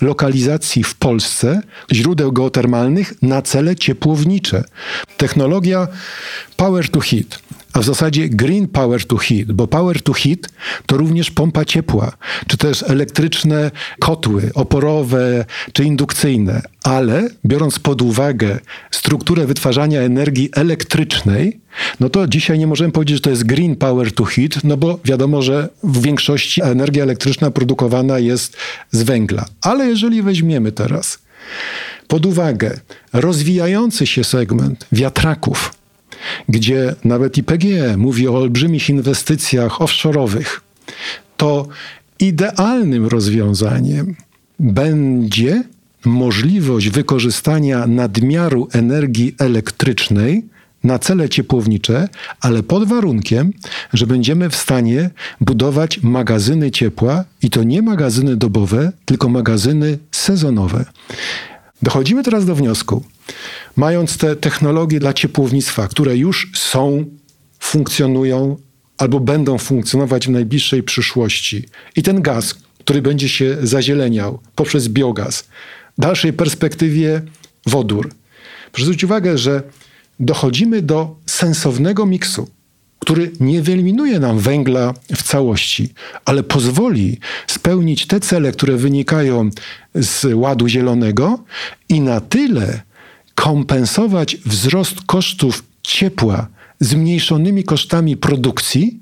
lokalizacji 0.00 0.84
w 0.84 0.94
Polsce 0.94 1.62
źródeł 1.92 2.32
geotermalnych 2.32 3.22
na 3.22 3.42
cele 3.42 3.76
ciepłownicze. 3.76 4.64
Technologia 5.16 5.88
power 6.56 6.88
to 6.88 7.00
heat 7.00 7.38
a 7.72 7.80
w 7.80 7.84
zasadzie 7.84 8.28
green 8.28 8.68
power 8.68 9.06
to 9.06 9.16
heat, 9.16 9.52
bo 9.52 9.66
power 9.66 10.02
to 10.02 10.12
heat 10.12 10.38
to 10.86 10.96
również 10.96 11.30
pompa 11.30 11.64
ciepła, 11.64 12.12
czy 12.46 12.56
też 12.56 12.82
elektryczne 12.82 13.70
kotły 13.98 14.50
oporowe 14.54 15.44
czy 15.72 15.84
indukcyjne, 15.84 16.62
ale 16.84 17.28
biorąc 17.46 17.78
pod 17.78 18.02
uwagę 18.02 18.58
strukturę 18.90 19.46
wytwarzania 19.46 20.00
energii 20.00 20.50
elektrycznej, 20.56 21.60
no 22.00 22.08
to 22.08 22.26
dzisiaj 22.26 22.58
nie 22.58 22.66
możemy 22.66 22.92
powiedzieć, 22.92 23.16
że 23.16 23.20
to 23.20 23.30
jest 23.30 23.44
green 23.44 23.76
power 23.76 24.12
to 24.12 24.24
heat, 24.24 24.64
no 24.64 24.76
bo 24.76 24.98
wiadomo, 25.04 25.42
że 25.42 25.68
w 25.82 26.02
większości 26.02 26.62
energia 26.62 27.02
elektryczna 27.02 27.50
produkowana 27.50 28.18
jest 28.18 28.56
z 28.90 29.02
węgla. 29.02 29.46
Ale 29.60 29.86
jeżeli 29.86 30.22
weźmiemy 30.22 30.72
teraz 30.72 31.18
pod 32.08 32.26
uwagę 32.26 32.80
rozwijający 33.12 34.06
się 34.06 34.24
segment 34.24 34.86
wiatraków, 34.92 35.81
gdzie 36.48 36.94
nawet 37.04 37.38
IPG 37.38 37.64
mówi 37.96 38.28
o 38.28 38.34
olbrzymich 38.34 38.88
inwestycjach 38.88 39.72
offshore'owych, 39.78 40.60
to 41.36 41.68
idealnym 42.20 43.06
rozwiązaniem 43.06 44.16
będzie 44.58 45.62
możliwość 46.04 46.88
wykorzystania 46.88 47.86
nadmiaru 47.86 48.68
energii 48.72 49.34
elektrycznej 49.38 50.44
na 50.84 50.98
cele 50.98 51.28
ciepłownicze, 51.28 52.08
ale 52.40 52.62
pod 52.62 52.88
warunkiem, 52.88 53.52
że 53.92 54.06
będziemy 54.06 54.50
w 54.50 54.56
stanie 54.56 55.10
budować 55.40 56.02
magazyny 56.02 56.70
ciepła 56.70 57.24
i 57.42 57.50
to 57.50 57.62
nie 57.62 57.82
magazyny 57.82 58.36
dobowe, 58.36 58.92
tylko 59.04 59.28
magazyny 59.28 59.98
sezonowe. 60.10 60.84
Dochodzimy 61.82 62.22
teraz 62.22 62.44
do 62.44 62.54
wniosku, 62.54 63.04
mając 63.76 64.16
te 64.18 64.36
technologie 64.36 65.00
dla 65.00 65.12
ciepłownictwa, 65.12 65.88
które 65.88 66.16
już 66.16 66.50
są, 66.54 67.04
funkcjonują 67.60 68.56
albo 68.98 69.20
będą 69.20 69.58
funkcjonować 69.58 70.26
w 70.26 70.30
najbliższej 70.30 70.82
przyszłości, 70.82 71.68
i 71.96 72.02
ten 72.02 72.22
gaz, 72.22 72.54
który 72.78 73.02
będzie 73.02 73.28
się 73.28 73.56
zazieleniał 73.62 74.38
poprzez 74.54 74.88
biogaz, 74.88 75.42
w 75.98 76.00
dalszej 76.00 76.32
perspektywie 76.32 77.22
wodór. 77.66 78.14
Proszę 78.72 78.84
zwrócić 78.84 79.04
uwagę, 79.04 79.38
że 79.38 79.62
dochodzimy 80.20 80.82
do 80.82 81.16
sensownego 81.26 82.06
miksu, 82.06 82.48
który 83.02 83.30
nie 83.40 83.62
wyeliminuje 83.62 84.20
nam 84.20 84.38
węgla 84.38 84.94
w 85.16 85.22
całości, 85.22 85.88
ale 86.24 86.42
pozwoli 86.42 87.18
spełnić 87.46 88.06
te 88.06 88.20
cele, 88.20 88.52
które 88.52 88.76
wynikają 88.76 89.50
z 89.94 90.26
ładu 90.34 90.68
zielonego 90.68 91.44
i 91.88 92.00
na 92.00 92.20
tyle 92.20 92.82
kompensować 93.34 94.36
wzrost 94.36 95.00
kosztów 95.06 95.62
ciepła 95.82 96.46
zmniejszonymi 96.80 97.64
kosztami 97.64 98.16
produkcji, 98.16 99.00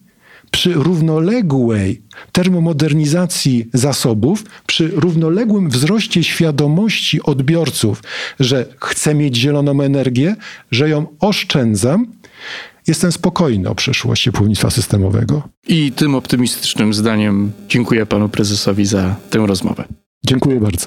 przy 0.51 0.73
równoległej 0.73 2.03
termomodernizacji 2.33 3.69
zasobów, 3.73 4.45
przy 4.67 4.89
równoległym 4.89 5.71
wzroście 5.71 6.25
świadomości 6.25 7.23
odbiorców, 7.23 8.03
że 8.41 8.67
chcę 8.81 9.15
mieć 9.15 9.37
zieloną 9.37 9.83
energię, 9.83 10.37
że 10.71 10.89
ją 10.89 11.07
oszczędzam, 11.21 12.07
jestem 12.91 13.13
spokojny 13.13 13.69
o 13.69 13.75
przyszłość 13.75 14.23
ciepłownictwa 14.23 14.71
systemowego. 14.71 15.43
I 15.69 15.93
tym 15.93 16.15
optymistycznym 16.15 16.95
zdaniem 16.95 17.53
dziękuję 17.69 18.07
panu 18.07 18.29
prezesowi 18.29 18.87
za 18.87 19.17
tę 19.31 19.39
rozmowę. 19.47 19.85
Dziękuję 20.27 20.61
bardzo. 20.61 20.87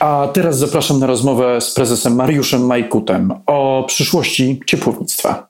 A 0.00 0.28
teraz 0.32 0.58
zapraszam 0.58 0.98
na 1.00 1.06
rozmowę 1.06 1.60
z 1.60 1.74
prezesem 1.74 2.14
Mariuszem 2.14 2.66
Majkutem 2.66 3.32
o 3.46 3.84
przyszłości 3.88 4.60
ciepłownictwa. 4.66 5.47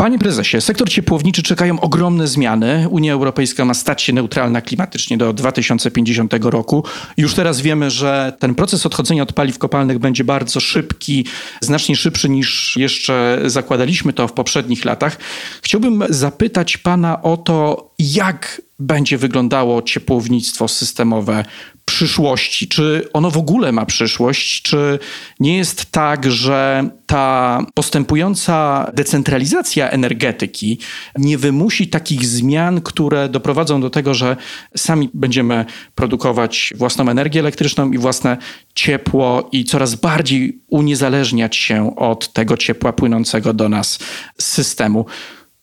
Panie 0.00 0.18
prezesie, 0.18 0.60
sektor 0.60 0.90
ciepłowniczy 0.90 1.42
czekają 1.42 1.80
ogromne 1.80 2.28
zmiany. 2.28 2.86
Unia 2.90 3.12
Europejska 3.12 3.64
ma 3.64 3.74
stać 3.74 4.02
się 4.02 4.12
neutralna 4.12 4.60
klimatycznie 4.60 5.18
do 5.18 5.32
2050 5.32 6.34
roku. 6.40 6.84
Już 7.16 7.34
teraz 7.34 7.60
wiemy, 7.60 7.90
że 7.90 8.32
ten 8.38 8.54
proces 8.54 8.86
odchodzenia 8.86 9.22
od 9.22 9.32
paliw 9.32 9.58
kopalnych 9.58 9.98
będzie 9.98 10.24
bardzo 10.24 10.60
szybki, 10.60 11.26
znacznie 11.60 11.96
szybszy 11.96 12.28
niż 12.28 12.76
jeszcze 12.76 13.40
zakładaliśmy 13.46 14.12
to 14.12 14.28
w 14.28 14.32
poprzednich 14.32 14.84
latach. 14.84 15.18
Chciałbym 15.62 16.04
zapytać 16.08 16.76
pana 16.76 17.22
o 17.22 17.36
to, 17.36 17.90
jak 17.98 18.62
będzie 18.78 19.18
wyglądało 19.18 19.82
ciepłownictwo 19.82 20.68
systemowe 20.68 21.44
przyszłości? 21.88 22.68
Czy 22.68 23.08
ono 23.12 23.30
w 23.30 23.36
ogóle 23.36 23.72
ma 23.72 23.86
przyszłość? 23.86 24.62
Czy 24.62 24.98
nie 25.40 25.56
jest 25.56 25.86
tak, 25.90 26.30
że 26.30 26.90
ta 27.06 27.62
postępująca 27.74 28.90
decentralizacja 28.94 29.90
energetyki 29.90 30.78
nie 31.18 31.38
wymusi 31.38 31.88
takich 31.88 32.26
zmian, 32.26 32.80
które 32.80 33.28
doprowadzą 33.28 33.80
do 33.80 33.90
tego, 33.90 34.14
że 34.14 34.36
sami 34.76 35.10
będziemy 35.14 35.64
produkować 35.94 36.72
własną 36.76 37.08
energię 37.08 37.40
elektryczną 37.40 37.92
i 37.92 37.98
własne 37.98 38.36
ciepło 38.74 39.48
i 39.52 39.64
coraz 39.64 39.94
bardziej 39.94 40.60
uniezależniać 40.68 41.56
się 41.56 41.96
od 41.96 42.32
tego 42.32 42.56
ciepła 42.56 42.92
płynącego 42.92 43.52
do 43.52 43.68
nas 43.68 43.98
z 44.38 44.44
systemu? 44.44 45.06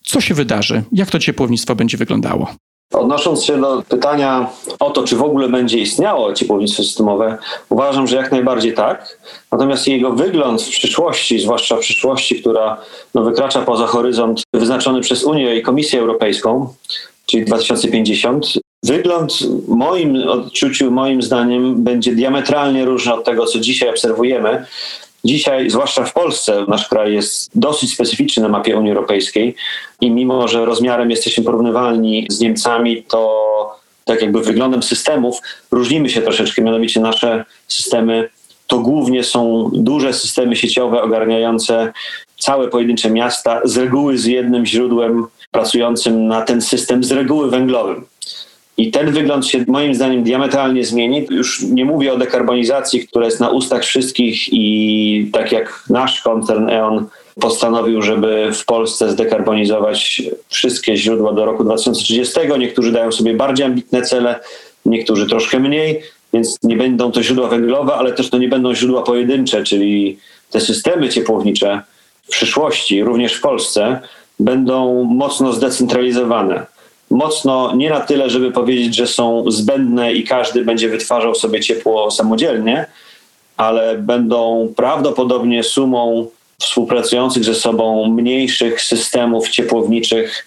Co 0.04 0.20
się 0.20 0.34
wydarzy? 0.34 0.82
Jak 0.92 1.10
to 1.10 1.18
ciepłownictwo 1.18 1.74
będzie 1.74 1.96
wyglądało? 1.96 2.65
Odnosząc 2.92 3.44
się 3.44 3.60
do 3.60 3.82
pytania 3.88 4.50
o 4.80 4.90
to, 4.90 5.04
czy 5.04 5.16
w 5.16 5.22
ogóle 5.22 5.48
będzie 5.48 5.78
istniało 5.78 6.32
ciepłownictwo 6.32 6.82
systemowe, 6.82 7.38
uważam, 7.68 8.06
że 8.06 8.16
jak 8.16 8.32
najbardziej 8.32 8.74
tak. 8.74 9.18
Natomiast 9.52 9.88
jego 9.88 10.12
wygląd 10.12 10.62
w 10.62 10.68
przyszłości, 10.68 11.40
zwłaszcza 11.40 11.76
w 11.76 11.80
przyszłości, 11.80 12.40
która 12.40 12.80
no, 13.14 13.22
wykracza 13.22 13.62
poza 13.62 13.86
horyzont 13.86 14.42
wyznaczony 14.54 15.00
przez 15.00 15.24
Unię 15.24 15.56
i 15.56 15.62
Komisję 15.62 16.00
Europejską, 16.00 16.74
czyli 17.26 17.44
2050, 17.44 18.46
wygląd 18.82 19.32
moim 19.68 20.28
odczuciu, 20.28 20.90
moim 20.90 21.22
zdaniem, 21.22 21.84
będzie 21.84 22.12
diametralnie 22.12 22.84
różny 22.84 23.14
od 23.14 23.24
tego, 23.24 23.46
co 23.46 23.58
dzisiaj 23.58 23.88
obserwujemy. 23.88 24.66
Dzisiaj, 25.26 25.70
zwłaszcza 25.70 26.04
w 26.04 26.12
Polsce, 26.12 26.64
nasz 26.68 26.88
kraj 26.88 27.14
jest 27.14 27.50
dosyć 27.54 27.94
specyficzny 27.94 28.42
na 28.42 28.48
mapie 28.48 28.76
Unii 28.76 28.90
Europejskiej 28.90 29.54
i 30.00 30.10
mimo, 30.10 30.48
że 30.48 30.64
rozmiarem 30.64 31.10
jesteśmy 31.10 31.44
porównywalni 31.44 32.26
z 32.30 32.40
Niemcami, 32.40 33.02
to 33.02 33.76
tak 34.04 34.22
jakby 34.22 34.40
wyglądem 34.40 34.82
systemów 34.82 35.40
różnimy 35.70 36.08
się 36.08 36.22
troszeczkę, 36.22 36.62
mianowicie 36.62 37.00
nasze 37.00 37.44
systemy 37.68 38.28
to 38.66 38.78
głównie 38.78 39.24
są 39.24 39.70
duże 39.72 40.12
systemy 40.12 40.56
sieciowe 40.56 41.02
ogarniające 41.02 41.92
całe 42.38 42.68
pojedyncze 42.68 43.10
miasta, 43.10 43.60
z 43.64 43.76
reguły 43.76 44.18
z 44.18 44.24
jednym 44.24 44.66
źródłem 44.66 45.26
pracującym 45.50 46.26
na 46.26 46.42
ten 46.42 46.62
system, 46.62 47.04
z 47.04 47.12
reguły 47.12 47.50
węglowym. 47.50 48.06
I 48.78 48.90
ten 48.90 49.10
wygląd 49.12 49.46
się 49.46 49.64
moim 49.68 49.94
zdaniem 49.94 50.22
diametralnie 50.22 50.84
zmieni. 50.84 51.26
Już 51.30 51.62
nie 51.62 51.84
mówię 51.84 52.12
o 52.12 52.18
dekarbonizacji, 52.18 53.08
która 53.08 53.24
jest 53.24 53.40
na 53.40 53.48
ustach 53.48 53.84
wszystkich 53.84 54.52
i 54.52 55.30
tak 55.32 55.52
jak 55.52 55.84
nasz 55.90 56.20
koncern 56.20 56.68
E.ON 56.68 57.06
postanowił, 57.40 58.02
żeby 58.02 58.50
w 58.52 58.64
Polsce 58.64 59.10
zdekarbonizować 59.10 60.22
wszystkie 60.48 60.96
źródła 60.96 61.32
do 61.32 61.44
roku 61.44 61.64
2030. 61.64 62.40
Niektórzy 62.58 62.92
dają 62.92 63.12
sobie 63.12 63.34
bardziej 63.34 63.66
ambitne 63.66 64.02
cele, 64.02 64.40
niektórzy 64.86 65.26
troszkę 65.26 65.60
mniej, 65.60 66.02
więc 66.32 66.58
nie 66.62 66.76
będą 66.76 67.12
to 67.12 67.22
źródła 67.22 67.48
węglowe, 67.48 67.94
ale 67.94 68.12
też 68.12 68.30
to 68.30 68.38
nie 68.38 68.48
będą 68.48 68.74
źródła 68.74 69.02
pojedyncze, 69.02 69.64
czyli 69.64 70.18
te 70.50 70.60
systemy 70.60 71.08
ciepłownicze 71.08 71.82
w 72.22 72.28
przyszłości, 72.28 73.04
również 73.04 73.34
w 73.34 73.40
Polsce, 73.40 74.00
będą 74.40 75.04
mocno 75.04 75.52
zdecentralizowane 75.52 76.66
mocno 77.10 77.76
nie 77.76 77.90
na 77.90 78.00
tyle, 78.00 78.30
żeby 78.30 78.52
powiedzieć, 78.52 78.96
że 78.96 79.06
są 79.06 79.50
zbędne 79.50 80.12
i 80.12 80.24
każdy 80.24 80.64
będzie 80.64 80.88
wytwarzał 80.88 81.34
sobie 81.34 81.60
ciepło 81.60 82.10
samodzielnie, 82.10 82.86
ale 83.56 83.98
będą 83.98 84.72
prawdopodobnie 84.76 85.62
sumą 85.62 86.26
współpracujących 86.58 87.44
ze 87.44 87.54
sobą 87.54 88.08
mniejszych 88.08 88.82
systemów 88.82 89.48
ciepłowniczych, 89.48 90.46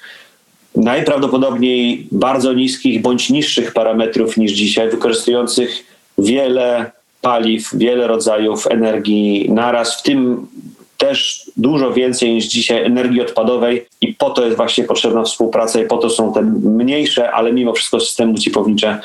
najprawdopodobniej 0.76 2.08
bardzo 2.12 2.54
niskich 2.54 3.02
bądź 3.02 3.30
niższych 3.30 3.74
parametrów 3.74 4.38
niż 4.38 4.52
dzisiaj, 4.52 4.90
wykorzystujących 4.90 5.86
wiele 6.18 6.92
paliw, 7.22 7.70
wiele 7.74 8.08
rodzajów 8.08 8.68
energii 8.68 9.52
naraz, 9.52 10.00
w 10.00 10.04
tym 10.04 10.48
też 11.00 11.52
dużo 11.58 11.94
więcej 11.94 12.34
niż 12.34 12.46
dzisiaj 12.46 12.86
energii 12.86 13.22
odpadowej 13.22 13.86
i 14.02 14.14
po 14.14 14.30
to 14.30 14.46
jest 14.46 14.58
właśnie 14.58 14.84
potrzebna 14.84 15.24
współpraca 15.24 15.82
i 15.82 15.88
po 15.88 15.98
to 15.98 16.10
są 16.10 16.34
te 16.34 16.42
mniejsze, 16.64 17.32
ale 17.32 17.54
mimo 17.54 17.74
wszystko 17.74 18.00
systemy 18.00 18.34
ciepłownicze 18.36 19.00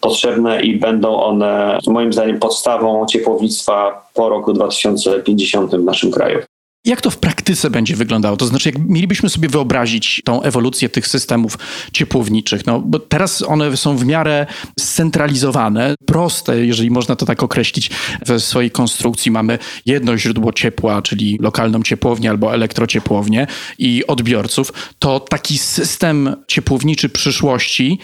potrzebne 0.00 0.62
i 0.62 0.76
będą 0.76 1.22
one 1.22 1.78
moim 1.86 2.12
zdaniem 2.12 2.38
podstawą 2.38 3.06
ciepłownictwa 3.06 4.08
po 4.14 4.28
roku 4.28 4.52
2050 4.52 5.70
w 5.70 5.84
naszym 5.84 6.10
kraju. 6.10 6.38
Jak 6.86 7.00
to 7.00 7.10
w 7.10 7.18
praktyce 7.18 7.70
będzie 7.70 7.96
wyglądało? 7.96 8.36
To 8.36 8.46
znaczy, 8.46 8.68
jak 8.68 8.78
mielibyśmy 8.78 9.28
sobie 9.28 9.48
wyobrazić 9.48 10.22
tą 10.24 10.42
ewolucję 10.42 10.88
tych 10.88 11.06
systemów 11.06 11.58
ciepłowniczych, 11.92 12.66
no 12.66 12.80
bo 12.80 12.98
teraz 12.98 13.42
one 13.42 13.76
są 13.76 13.96
w 13.96 14.04
miarę 14.04 14.46
scentralizowane, 14.80 15.94
proste, 16.06 16.66
jeżeli 16.66 16.90
można 16.90 17.16
to 17.16 17.26
tak 17.26 17.42
określić, 17.42 17.90
w 18.26 18.40
swojej 18.40 18.70
konstrukcji. 18.70 19.30
Mamy 19.30 19.58
jedno 19.86 20.18
źródło 20.18 20.52
ciepła, 20.52 21.02
czyli 21.02 21.38
lokalną 21.40 21.82
ciepłownię 21.82 22.30
albo 22.30 22.54
elektrociepłownię 22.54 23.46
i 23.78 24.06
odbiorców. 24.06 24.72
To 24.98 25.20
taki 25.20 25.58
system 25.58 26.36
ciepłowniczy 26.48 27.08
przyszłości 27.08 27.98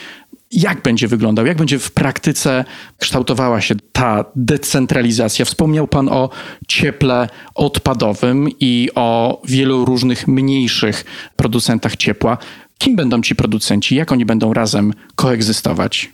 jak 0.52 0.82
będzie 0.82 1.08
wyglądał, 1.08 1.46
jak 1.46 1.56
będzie 1.56 1.78
w 1.78 1.92
praktyce 1.92 2.64
kształtowała 2.98 3.60
się 3.60 3.74
ta 3.92 4.24
decentralizacja? 4.36 5.44
Wspomniał 5.44 5.88
Pan 5.88 6.08
o 6.08 6.30
cieple 6.68 7.28
odpadowym 7.54 8.48
i 8.60 8.88
o 8.94 9.40
wielu 9.44 9.84
różnych 9.84 10.28
mniejszych 10.28 11.04
producentach 11.36 11.96
ciepła. 11.96 12.38
Kim 12.78 12.96
będą 12.96 13.22
ci 13.22 13.34
producenci? 13.34 13.94
Jak 13.96 14.12
oni 14.12 14.24
będą 14.24 14.52
razem 14.52 14.92
koegzystować? 15.14 16.10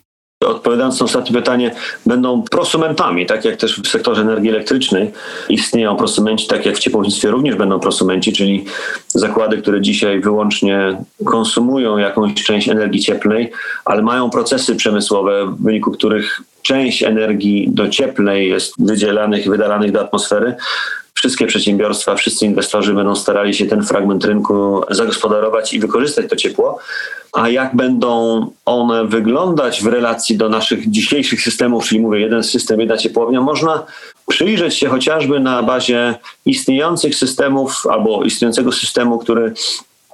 Odpowiadając 0.49 1.01
na 1.01 1.05
ostatnie 1.05 1.37
pytanie, 1.37 1.75
będą 2.07 2.43
prosumentami, 2.43 3.27
tak 3.27 3.45
jak 3.45 3.57
też 3.57 3.81
w 3.81 3.89
sektorze 3.89 4.23
energii 4.23 4.51
elektrycznej 4.51 5.11
istnieją 5.49 5.97
prosumenci, 5.97 6.47
tak 6.47 6.67
jak 6.67 6.77
w 6.77 6.79
ciepłownictwie 6.79 7.31
również 7.31 7.57
będą 7.57 7.81
prosumenci, 7.81 8.33
czyli 8.33 8.65
zakłady, 9.09 9.59
które 9.59 9.81
dzisiaj 9.81 10.21
wyłącznie 10.21 10.97
konsumują 11.25 11.99
jakąś 11.99 12.35
część 12.35 12.69
energii 12.69 13.01
cieplnej, 13.01 13.53
ale 13.85 14.03
mają 14.03 14.31
procesy 14.31 14.77
przemysłowe, 14.77 15.47
w 15.47 15.63
wyniku 15.63 15.91
których 15.91 16.41
część 16.63 17.03
energii 17.03 17.69
do 17.71 17.89
cieplnej 17.89 18.49
jest 18.49 18.75
wydzielanych 18.79 19.47
i 19.47 19.51
wydalanych 19.51 19.93
do 19.93 20.01
atmosfery, 20.01 20.55
wszystkie 21.19 21.47
przedsiębiorstwa, 21.47 22.15
wszyscy 22.15 22.47
inwestorzy 22.47 22.95
będą 22.95 23.17
starali 23.17 23.55
się 23.55 23.67
ten 23.67 23.83
fragment 23.83 24.25
rynku 24.25 24.83
zagospodarować 24.91 25.75
i 25.75 25.81
wykorzystać 25.81 26.31
to 26.31 26.37
ciepło. 26.37 26.79
A 27.33 27.49
jak 27.49 27.77
będą 27.77 28.47
one 28.65 29.07
wyglądać 29.07 29.83
w 29.83 29.87
relacji 29.87 30.37
do 30.37 30.49
naszych 30.49 30.91
dzisiejszych 30.91 31.41
systemów, 31.41 31.85
czyli 31.85 32.01
mówię, 32.01 32.21
jeden 32.21 32.43
system, 32.43 32.81
jedna 32.81 32.97
ciepłownia, 32.97 33.41
można 33.41 33.87
przyjrzeć 34.29 34.75
się 34.75 34.89
chociażby 34.89 35.41
na 35.41 35.63
bazie 35.63 36.15
istniejących 36.47 37.15
systemów 37.15 37.87
albo 37.91 38.23
istniejącego 38.23 38.73
systemu, 38.73 39.19
który 39.19 39.53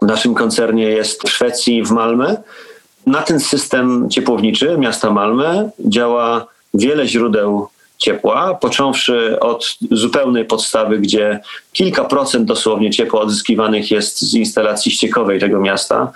w 0.03 0.07
naszym 0.07 0.35
koncernie 0.35 0.85
jest 0.85 1.23
w 1.23 1.31
Szwecji, 1.31 1.83
w 1.83 1.91
Malmö. 1.91 2.37
Na 3.07 3.23
ten 3.23 3.41
system 3.41 4.11
ciepłowniczy 4.11 4.79
miasta 4.79 5.09
Malmö 5.11 5.69
działa 5.81 6.47
wiele 6.75 7.07
źródeł 7.07 7.69
ciepła, 8.05 8.55
począwszy 8.55 9.41
od 9.41 9.77
zupełnej 9.91 10.45
podstawy, 10.45 10.99
gdzie 10.99 11.41
kilka 11.73 12.05
procent 12.05 12.45
dosłownie 12.45 12.91
ciepła 12.91 13.21
odzyskiwanych 13.21 13.91
jest 13.91 14.21
z 14.21 14.35
instalacji 14.35 14.93
ściekowej 14.93 15.41
tego 15.41 15.61
miasta, 15.61 16.13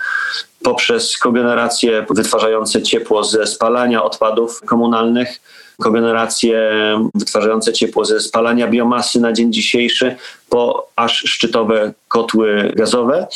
poprzez 0.63 1.17
kogeneracje 1.17 2.05
wytwarzające 2.09 2.81
ciepło 2.81 3.23
ze 3.23 3.47
spalania 3.47 4.03
odpadów 4.03 4.61
komunalnych, 4.65 5.41
kogeneracje 5.81 6.71
wytwarzające 7.15 7.73
ciepło 7.73 8.05
ze 8.05 8.19
spalania 8.19 8.67
biomasy 8.67 9.19
na 9.19 9.33
dzień 9.33 9.53
dzisiejszy, 9.53 10.15
po 10.49 10.87
aż 10.95 11.17
szczytowe 11.17 11.93
kotły 12.07 12.73
gazowe. 12.75 13.27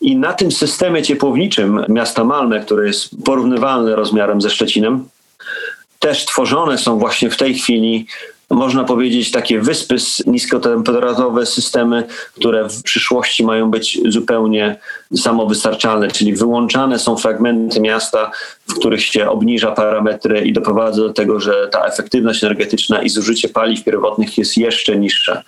I 0.00 0.16
na 0.16 0.32
tym 0.32 0.52
systemie 0.52 1.02
ciepłowniczym 1.02 1.84
miasta 1.88 2.24
Malmę, 2.24 2.60
który 2.60 2.86
jest 2.86 3.08
porównywalny 3.24 3.96
rozmiarem 3.96 4.40
ze 4.40 4.50
Szczecinem, 4.50 5.08
też 6.00 6.24
tworzone 6.24 6.78
są 6.78 6.98
właśnie 6.98 7.30
w 7.30 7.36
tej 7.36 7.54
chwili 7.54 8.06
można 8.50 8.84
powiedzieć, 8.84 9.30
takie 9.30 9.60
wyspy 9.60 9.96
niskotemperaturowe 10.26 11.46
systemy, 11.46 12.06
które 12.34 12.68
w 12.68 12.82
przyszłości 12.82 13.44
mają 13.44 13.70
być 13.70 14.00
zupełnie 14.08 14.76
samowystarczalne, 15.16 16.08
czyli 16.08 16.34
wyłączane 16.34 16.98
są 16.98 17.16
fragmenty 17.16 17.80
miasta, 17.80 18.30
w 18.68 18.74
których 18.74 19.04
się 19.04 19.30
obniża 19.30 19.72
parametry 19.72 20.40
i 20.40 20.52
doprowadza 20.52 21.02
do 21.02 21.12
tego, 21.12 21.40
że 21.40 21.68
ta 21.72 21.86
efektywność 21.86 22.44
energetyczna 22.44 23.02
i 23.02 23.08
zużycie 23.08 23.48
paliw 23.48 23.84
pierwotnych 23.84 24.38
jest 24.38 24.56
jeszcze 24.56 24.96
niższa. 24.96 25.42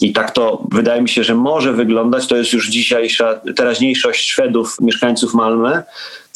I 0.00 0.12
tak 0.12 0.30
to 0.30 0.62
wydaje 0.70 1.02
mi 1.02 1.08
się, 1.08 1.24
że 1.24 1.34
może 1.34 1.72
wyglądać. 1.72 2.26
To 2.26 2.36
jest 2.36 2.52
już 2.52 2.68
dzisiejsza 2.68 3.40
teraźniejszość 3.56 4.30
Szwedów, 4.30 4.76
mieszkańców 4.80 5.34
Malmö. 5.34 5.82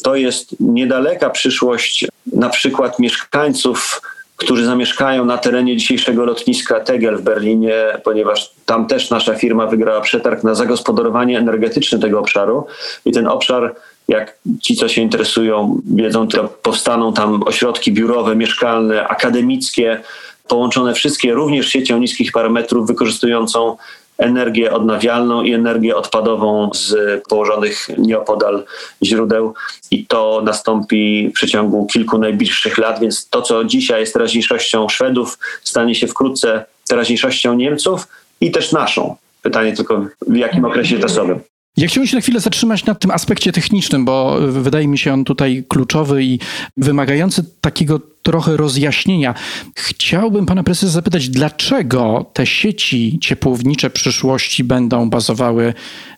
To 0.03 0.15
jest 0.15 0.55
niedaleka 0.59 1.29
przyszłość 1.29 2.07
na 2.33 2.49
przykład 2.49 2.99
mieszkańców 2.99 4.01
którzy 4.35 4.65
zamieszkają 4.65 5.25
na 5.25 5.37
terenie 5.37 5.77
dzisiejszego 5.77 6.25
lotniska 6.25 6.79
Tegel 6.79 7.17
w 7.17 7.21
Berlinie, 7.21 7.73
ponieważ 8.03 8.53
tam 8.65 8.87
też 8.87 9.09
nasza 9.09 9.35
firma 9.35 9.67
wygrała 9.67 10.01
przetarg 10.01 10.43
na 10.43 10.55
zagospodarowanie 10.55 11.37
energetyczne 11.37 11.99
tego 11.99 12.19
obszaru. 12.19 12.65
I 13.05 13.11
ten 13.11 13.27
obszar, 13.27 13.75
jak 14.07 14.37
ci, 14.61 14.75
co 14.75 14.89
się 14.89 15.01
interesują, 15.01 15.81
wiedzą, 15.95 16.27
to 16.27 16.43
powstaną 16.43 17.13
tam 17.13 17.43
ośrodki 17.43 17.91
biurowe, 17.91 18.35
mieszkalne, 18.35 19.07
akademickie, 19.07 20.01
połączone 20.47 20.93
wszystkie 20.93 21.33
również 21.33 21.67
siecią 21.67 21.99
niskich 21.99 22.31
parametrów, 22.31 22.87
wykorzystującą 22.87 23.77
energię 24.17 24.73
odnawialną 24.73 25.43
i 25.43 25.53
energię 25.53 25.95
odpadową 25.95 26.69
z 26.73 26.95
położonych 27.27 27.87
nieopodal 27.97 28.63
źródeł 29.03 29.53
i 29.91 30.05
to 30.05 30.41
nastąpi 30.45 31.29
w 31.29 31.33
przeciągu 31.33 31.85
kilku 31.85 32.17
najbliższych 32.17 32.77
lat, 32.77 32.99
więc 32.99 33.29
to, 33.29 33.41
co 33.41 33.63
dzisiaj 33.63 33.99
jest 33.99 34.13
teraźniejszością 34.13 34.89
Szwedów, 34.89 35.37
stanie 35.63 35.95
się 35.95 36.07
wkrótce 36.07 36.65
teraźniejszością 36.87 37.53
Niemców 37.53 38.07
i 38.41 38.51
też 38.51 38.71
naszą. 38.71 39.15
Pytanie 39.41 39.73
tylko 39.73 40.05
w 40.27 40.35
jakim 40.35 40.65
okresie 40.65 40.99
czasowym. 40.99 41.39
Ja 41.77 41.87
chciałbym 41.87 42.07
się 42.07 42.15
na 42.15 42.21
chwilę 42.21 42.39
zatrzymać 42.39 42.85
na 42.85 42.95
tym 42.95 43.11
aspekcie 43.11 43.51
technicznym, 43.51 44.05
bo 44.05 44.37
wydaje 44.41 44.87
mi 44.87 44.97
się 44.97 45.13
on 45.13 45.23
tutaj 45.25 45.63
kluczowy 45.69 46.23
i 46.23 46.39
wymagający 46.77 47.45
takiego 47.61 47.99
trochę 48.23 48.57
rozjaśnienia. 48.57 49.33
Chciałbym 49.75 50.45
pana 50.45 50.63
prezesa 50.63 50.93
zapytać, 50.93 51.29
dlaczego 51.29 52.31
te 52.33 52.45
sieci 52.45 53.19
ciepłownicze 53.21 53.89
przyszłości 53.89 54.63
będą 54.63 55.09
bazowały 55.09 55.73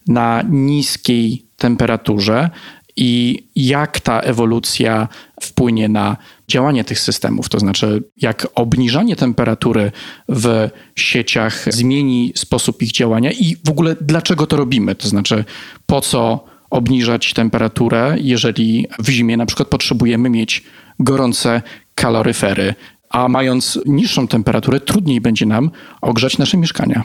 na 0.08 0.44
niskiej 0.50 1.46
temperaturze 1.58 2.50
i 2.96 3.44
jak 3.56 4.00
ta 4.00 4.20
ewolucja 4.22 5.08
wpłynie 5.42 5.90
na 5.90 6.18
działanie 6.48 6.84
tych 6.84 7.00
systemów, 7.00 7.50
to 7.50 7.60
znaczy 7.60 8.04
jak 8.18 8.48
obniżanie 8.56 9.16
temperatury 9.16 9.92
w 10.30 10.70
sieciach 10.96 11.74
zmieni 11.74 12.34
sposób 12.36 12.82
ich 12.82 12.92
działania 12.92 13.32
i 13.32 13.56
w 13.66 13.70
ogóle 13.70 13.96
dlaczego 14.02 14.48
to 14.48 14.58
robimy, 14.58 14.96
to 14.96 15.08
znaczy 15.08 15.46
po 15.86 16.02
co 16.02 16.46
obniżać 16.70 17.34
temperaturę, 17.34 18.16
jeżeli 18.20 18.88
w 19.00 19.10
zimie 19.10 19.38
na 19.38 19.46
przykład 19.46 19.68
potrzebujemy 19.68 20.30
mieć 20.30 20.64
gorące 21.00 21.62
kaloryfery, 21.96 22.76
a 23.10 23.28
mając 23.28 23.80
niższą 23.86 24.28
temperaturę 24.28 24.80
trudniej 24.80 25.22
będzie 25.22 25.46
nam 25.46 25.72
ogrzać 26.02 26.38
nasze 26.38 26.58
mieszkania. 26.58 27.04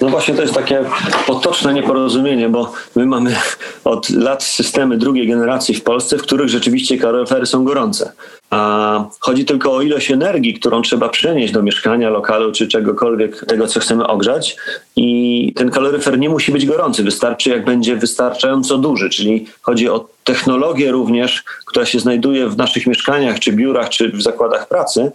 No 0.00 0.08
właśnie 0.08 0.34
to 0.34 0.42
jest 0.42 0.54
takie 0.54 0.84
potoczne 1.26 1.74
nieporozumienie, 1.74 2.48
bo 2.48 2.72
my 2.96 3.06
mamy 3.06 3.36
od 3.84 4.10
lat 4.10 4.42
systemy 4.42 4.98
drugiej 4.98 5.28
generacji 5.28 5.74
w 5.74 5.82
Polsce, 5.82 6.18
w 6.18 6.22
których 6.22 6.48
rzeczywiście 6.48 6.98
kaloryfery 6.98 7.46
są 7.46 7.64
gorące. 7.64 8.12
A 8.50 9.04
chodzi 9.20 9.44
tylko 9.44 9.72
o 9.72 9.82
ilość 9.82 10.10
energii, 10.10 10.54
którą 10.54 10.82
trzeba 10.82 11.08
przenieść 11.08 11.52
do 11.52 11.62
mieszkania, 11.62 12.10
lokalu 12.10 12.52
czy 12.52 12.68
czegokolwiek 12.68 13.44
tego, 13.46 13.66
co 13.66 13.80
chcemy 13.80 14.06
ogrzać. 14.06 14.56
I 14.96 15.52
ten 15.56 15.70
kaloryfer 15.70 16.18
nie 16.18 16.28
musi 16.28 16.52
być 16.52 16.66
gorący, 16.66 17.02
wystarczy 17.02 17.50
jak 17.50 17.64
będzie 17.64 17.96
wystarczająco 17.96 18.78
duży, 18.78 19.10
czyli 19.10 19.46
chodzi 19.62 19.88
o 19.88 20.08
technologię 20.24 20.90
również, 20.90 21.44
która 21.66 21.86
się 21.86 22.00
znajduje 22.00 22.48
w 22.48 22.56
naszych 22.56 22.86
mieszkaniach, 22.86 23.40
czy 23.40 23.52
biurach, 23.52 23.88
czy 23.88 24.12
w 24.12 24.22
zakładach 24.22 24.68
pracy 24.68 25.12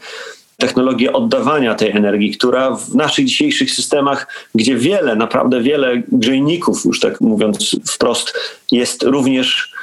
technologię 0.57 1.13
oddawania 1.13 1.75
tej 1.75 1.91
energii, 1.91 2.31
która 2.31 2.75
w 2.75 2.95
naszych 2.95 3.25
dzisiejszych 3.25 3.71
systemach, 3.71 4.27
gdzie 4.55 4.75
wiele, 4.75 5.15
naprawdę 5.15 5.61
wiele 5.61 6.01
grzejników, 6.11 6.85
już 6.85 6.99
tak 6.99 7.21
mówiąc 7.21 7.75
wprost, 7.87 8.33
jest 8.71 9.03
również 9.03 9.73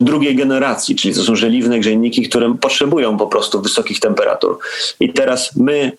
drugiej 0.00 0.36
generacji, 0.36 0.96
czyli 0.96 1.14
to 1.14 1.22
są 1.22 1.36
żeliwne 1.36 1.80
grzejniki, 1.80 2.28
które 2.28 2.54
potrzebują 2.60 3.16
po 3.16 3.26
prostu 3.26 3.62
wysokich 3.62 4.00
temperatur. 4.00 4.58
I 5.00 5.12
teraz 5.12 5.56
my 5.56 5.92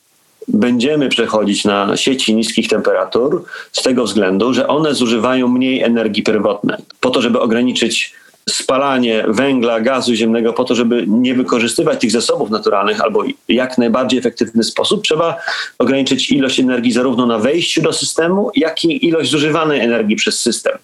będziemy 0.47 1.09
przechodzić 1.09 1.65
na 1.65 1.97
sieci 1.97 2.36
niskich 2.36 2.67
temperatur 2.67 3.43
z 3.71 3.84
tego 3.84 4.03
względu, 4.03 4.53
że 4.53 4.67
one 4.67 4.93
zużywają 4.95 5.47
mniej 5.47 5.82
energii 5.82 6.23
pierwotnej. 6.23 6.77
Po 6.99 7.09
to, 7.09 7.21
żeby 7.21 7.39
ograniczyć 7.39 8.13
spalanie 8.50 9.26
węgla, 9.28 9.80
gazu 9.80 10.16
ziemnego 10.16 10.54
po 10.54 10.64
to, 10.64 10.76
żeby 10.76 11.06
nie 11.08 11.34
wykorzystywać 11.34 12.02
tych 12.02 12.12
zasobów 12.12 12.50
naturalnych 12.50 13.02
albo 13.02 13.24
jak 13.48 13.78
najbardziej 13.78 14.20
efektywny 14.20 14.64
sposób, 14.64 15.04
trzeba 15.04 15.38
ograniczyć 15.80 16.32
ilość 16.32 16.60
energii 16.60 16.92
zarówno 16.92 17.26
na 17.26 17.38
wejściu 17.38 17.82
do 17.82 17.94
systemu, 17.94 18.52
jak 18.56 18.84
i 18.84 19.08
ilość 19.08 19.32
zużywanej 19.32 19.80
energii 19.80 20.16
przez 20.16 20.39
system. 20.39 20.78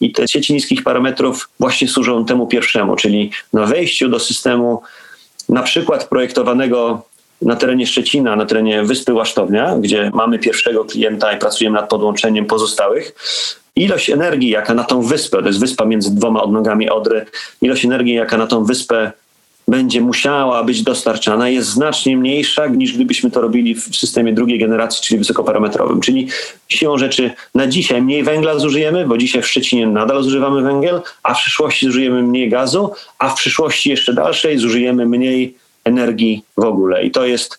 I 0.00 0.12
te 0.12 0.28
sieci 0.28 0.54
niskich 0.54 0.82
parametrów 0.82 1.48
właśnie 1.60 1.88
służą 1.88 2.24
temu 2.24 2.46
pierwszemu, 2.46 2.96
czyli 2.96 3.30
na 3.52 3.66
wejściu 3.66 4.08
do 4.08 4.20
systemu 4.20 4.82
na 5.48 5.62
przykład 5.62 6.08
projektowanego 6.08 7.02
na 7.42 7.56
terenie 7.56 7.86
Szczecina, 7.86 8.36
na 8.36 8.46
terenie 8.46 8.82
Wyspy 8.82 9.12
Łasztownia, 9.12 9.76
gdzie 9.78 10.10
mamy 10.14 10.38
pierwszego 10.38 10.84
klienta 10.84 11.32
i 11.32 11.38
pracujemy 11.38 11.80
nad 11.80 11.88
podłączeniem 11.88 12.46
pozostałych, 12.46 13.14
ilość 13.76 14.10
energii, 14.10 14.50
jaka 14.50 14.74
na 14.74 14.84
tą 14.84 15.02
wyspę, 15.02 15.40
to 15.40 15.46
jest 15.46 15.60
wyspa 15.60 15.84
między 15.84 16.14
dwoma 16.14 16.42
odnogami 16.42 16.90
Odry, 16.90 17.26
ilość 17.62 17.84
energii, 17.84 18.14
jaka 18.14 18.36
na 18.36 18.46
tą 18.46 18.64
wyspę 18.64 19.12
będzie 19.68 20.00
musiała 20.00 20.64
być 20.64 20.82
dostarczana, 20.82 21.48
jest 21.48 21.68
znacznie 21.68 22.16
mniejsza 22.16 22.66
niż 22.66 22.94
gdybyśmy 22.94 23.30
to 23.30 23.40
robili 23.40 23.74
w 23.74 23.96
systemie 23.96 24.32
drugiej 24.32 24.58
generacji, 24.58 25.02
czyli 25.02 25.18
wysokoparametrowym. 25.18 26.00
Czyli 26.00 26.28
siłą 26.68 26.98
rzeczy 26.98 27.30
na 27.54 27.66
dzisiaj 27.66 28.02
mniej 28.02 28.22
węgla 28.22 28.58
zużyjemy, 28.58 29.06
bo 29.06 29.18
dzisiaj 29.18 29.42
w 29.42 29.46
Szczecinie 29.46 29.86
nadal 29.86 30.22
zużywamy 30.22 30.62
węgiel, 30.62 31.00
a 31.22 31.34
w 31.34 31.38
przyszłości 31.38 31.86
zużyjemy 31.86 32.22
mniej 32.22 32.50
gazu, 32.50 32.92
a 33.18 33.28
w 33.28 33.34
przyszłości 33.34 33.90
jeszcze 33.90 34.14
dalszej 34.14 34.58
zużyjemy 34.58 35.06
mniej 35.06 35.56
energii 35.84 36.44
w 36.56 36.64
ogóle. 36.64 37.04
I 37.04 37.10
to 37.10 37.26
jest 37.26 37.58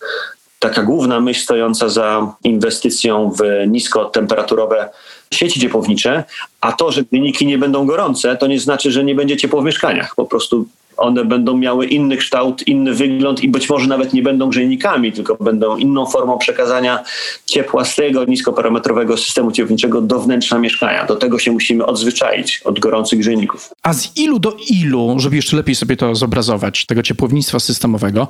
taka 0.59 0.83
główna 0.83 1.19
myśl 1.19 1.43
stojąca 1.43 1.89
za 1.89 2.35
inwestycją 2.43 3.31
w 3.39 3.67
niskotemperaturowe 3.67 4.89
sieci 5.33 5.59
ciepłownicze, 5.59 6.23
a 6.61 6.71
to, 6.71 6.91
że 6.91 7.03
wyniki 7.11 7.45
nie 7.45 7.57
będą 7.57 7.85
gorące, 7.85 8.37
to 8.37 8.47
nie 8.47 8.59
znaczy, 8.59 8.91
że 8.91 9.03
nie 9.03 9.15
będzie 9.15 9.37
ciepło 9.37 9.61
w 9.61 9.65
mieszkaniach. 9.65 10.15
Po 10.15 10.25
prostu 10.25 10.65
one 10.97 11.25
będą 11.25 11.57
miały 11.57 11.85
inny 11.85 12.17
kształt, 12.17 12.67
inny 12.67 12.93
wygląd 12.93 13.43
i 13.43 13.49
być 13.49 13.69
może 13.69 13.87
nawet 13.87 14.13
nie 14.13 14.23
będą 14.23 14.49
grzejnikami, 14.49 15.11
tylko 15.11 15.35
będą 15.35 15.77
inną 15.77 16.05
formą 16.05 16.37
przekazania 16.37 17.03
ciepła 17.45 17.85
z 17.85 17.95
tego 17.95 18.25
niskoparametrowego 18.25 19.17
systemu 19.17 19.51
ciepłowniczego 19.51 20.01
do 20.01 20.19
wnętrza 20.19 20.59
mieszkania. 20.59 21.05
Do 21.05 21.15
tego 21.15 21.39
się 21.39 21.51
musimy 21.51 21.85
odzwyczaić 21.85 22.61
od 22.65 22.79
gorących 22.79 23.19
grzejników. 23.19 23.69
A 23.83 23.93
z 23.93 24.17
ilu 24.17 24.39
do 24.39 24.57
ilu, 24.69 25.15
żeby 25.19 25.35
jeszcze 25.35 25.57
lepiej 25.57 25.75
sobie 25.75 25.97
to 25.97 26.15
zobrazować, 26.15 26.85
tego 26.85 27.03
ciepłownictwa 27.03 27.59
systemowego, 27.59 28.27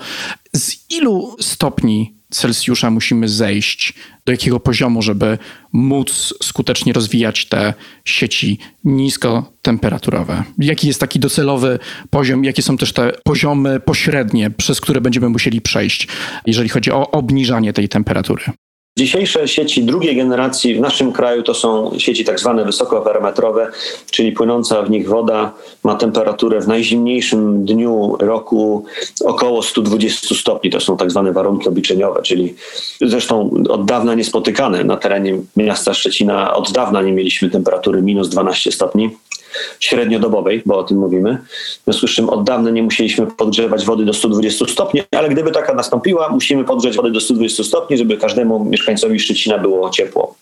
z 0.53 0.91
ilu 0.91 1.36
stopni 1.39 2.13
Celsjusza 2.36 2.92
musimy 2.92 3.30
zejść, 3.30 3.94
do 4.26 4.32
jakiego 4.32 4.60
poziomu, 4.60 5.02
żeby 5.02 5.38
móc 5.74 6.34
skutecznie 6.44 6.94
rozwijać 6.94 7.46
te 7.46 7.74
sieci 8.06 8.60
niskotemperaturowe? 8.84 10.44
Jaki 10.58 10.88
jest 10.88 11.00
taki 11.00 11.20
docelowy 11.20 11.80
poziom? 12.10 12.46
Jakie 12.46 12.62
są 12.62 12.78
też 12.78 12.94
te 12.94 13.12
poziomy 13.24 13.80
pośrednie, 13.80 14.50
przez 14.50 14.82
które 14.82 15.02
będziemy 15.02 15.30
musieli 15.30 15.62
przejść, 15.62 16.08
jeżeli 16.46 16.70
chodzi 16.70 16.92
o 16.92 17.12
obniżanie 17.12 17.74
tej 17.74 17.90
temperatury? 17.90 18.44
Dzisiejsze 19.00 19.48
sieci 19.48 19.84
drugiej 19.84 20.16
generacji 20.16 20.76
w 20.76 20.80
naszym 20.80 21.12
kraju 21.12 21.43
to 21.43 21.54
są 21.54 21.91
sieci 21.98 22.26
tak 22.26 22.39
zwane 22.39 22.66
wysokoparametrowe, 22.66 23.72
czyli 24.12 24.32
płynąca 24.32 24.82
w 24.82 24.89
nich 24.89 25.10
woda 25.10 25.54
ma 25.84 25.96
temperaturę 25.96 26.62
w 26.62 26.68
najzimniejszym 26.68 27.66
dniu 27.66 28.16
roku 28.20 28.86
około 29.26 29.64
120 29.64 30.36
stopni. 30.36 30.70
To 30.70 30.80
są 30.80 30.98
tak 30.98 31.12
zwane 31.12 31.32
warunki 31.32 31.70
obliczeniowe, 31.70 32.22
czyli 32.22 32.56
zresztą 33.02 33.52
od 33.70 33.86
dawna 33.86 34.16
niespotykane 34.16 34.84
na 34.84 34.98
terenie 34.98 35.38
miasta 35.58 35.93
Szczecina. 35.93 36.54
Od 36.54 36.72
dawna 36.72 37.02
nie 37.02 37.12
mieliśmy 37.12 37.50
temperatury 37.50 38.02
minus 38.02 38.30
12 38.30 38.72
stopni 38.72 39.10
średniodobowej, 39.80 40.62
bo 40.66 40.78
o 40.78 40.84
tym 40.84 40.98
mówimy. 40.98 41.38
W 41.82 41.84
związku 41.84 42.08
z 42.08 42.12
czym 42.12 42.30
od 42.30 42.43
dawna 42.43 42.70
nie 42.70 42.84
musieliśmy 42.84 43.28
podgrzewać 43.28 43.86
wody 43.86 44.06
do 44.06 44.14
120 44.14 44.66
stopni, 44.66 45.02
ale 45.12 45.30
gdyby 45.30 45.52
taka 45.52 45.74
nastąpiła, 45.74 46.30
musimy 46.30 46.64
podgrzeć 46.64 46.96
wodę 46.96 47.12
do 47.12 47.22
120 47.22 47.64
stopni, 47.64 47.98
żeby 47.98 48.18
każdemu 48.18 48.66
mieszkańcowi 48.66 49.20
Szczecina 49.20 49.58
było 49.58 49.89
ciepło. 49.89 50.36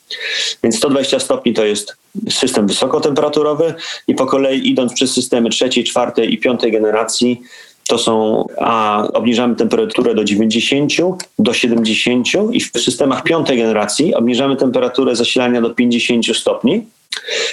Więc 0.64 0.78
120 0.78 1.20
stopni 1.20 1.54
to 1.54 1.66
jest 1.66 1.98
system 2.30 2.68
wysokotemperaturowy 2.68 3.74
i 4.08 4.16
po 4.16 4.26
kolei 4.26 4.70
idąc 4.70 4.94
przez 4.94 5.14
systemy 5.14 5.50
trzeciej, 5.50 5.84
czwartej 5.84 6.34
i 6.34 6.38
piątej 6.38 6.72
generacji, 6.72 7.42
to 7.88 7.98
są, 7.98 8.46
a 8.58 9.04
obniżamy 9.14 9.56
temperaturę 9.56 10.16
do 10.16 10.24
90, 10.24 10.94
do 11.40 11.54
70 11.54 12.28
i 12.52 12.60
w 12.60 12.72
systemach 12.72 13.24
piątej 13.24 13.58
generacji 13.58 14.16
obniżamy 14.16 14.56
temperaturę 14.56 15.16
zasilania 15.16 15.62
do 15.62 15.70
50 15.70 16.38
stopni. 16.38 16.86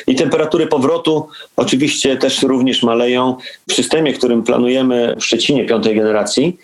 I 0.07 0.15
temperatury 0.15 0.67
powrotu 0.67 1.29
oczywiście 1.57 2.17
też 2.17 2.43
również 2.43 2.83
maleją. 2.83 3.37
W 3.69 3.73
systemie, 3.73 4.13
którym 4.13 4.43
planujemy 4.43 5.17
w 5.21 5.25
Szczecinie 5.25 5.67
piątej 5.67 5.97
generacji, 5.97 6.59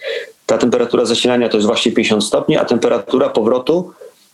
ta 0.47 0.59
temperatura 0.59 1.05
zasilania 1.05 1.49
to 1.49 1.57
jest 1.57 1.66
właśnie 1.66 1.92
50 1.92 2.24
stopni, 2.24 2.57
a 2.57 2.64
temperatura 2.64 3.28
powrotu 3.28 3.90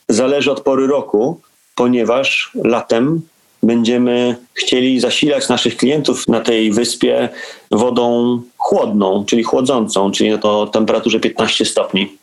zależy 0.09 0.51
od 0.51 0.61
pory 0.61 0.87
roku, 0.87 1.41
ponieważ 1.75 2.51
latem 2.65 3.21
będziemy 3.63 4.37
chcieli 4.55 5.01
zasilać 5.01 5.49
naszych 5.49 5.77
klientów 5.77 6.29
na 6.29 6.41
tej 6.41 6.73
wyspie 6.73 7.29
wodą 7.71 8.41
chłodną, 8.59 9.25
czyli 9.25 9.43
chłodzącą, 9.43 10.11
czyli 10.11 10.39
to 10.39 10.67
temperaturze 10.67 11.21
15 11.21 11.65
stopni. 11.65 12.17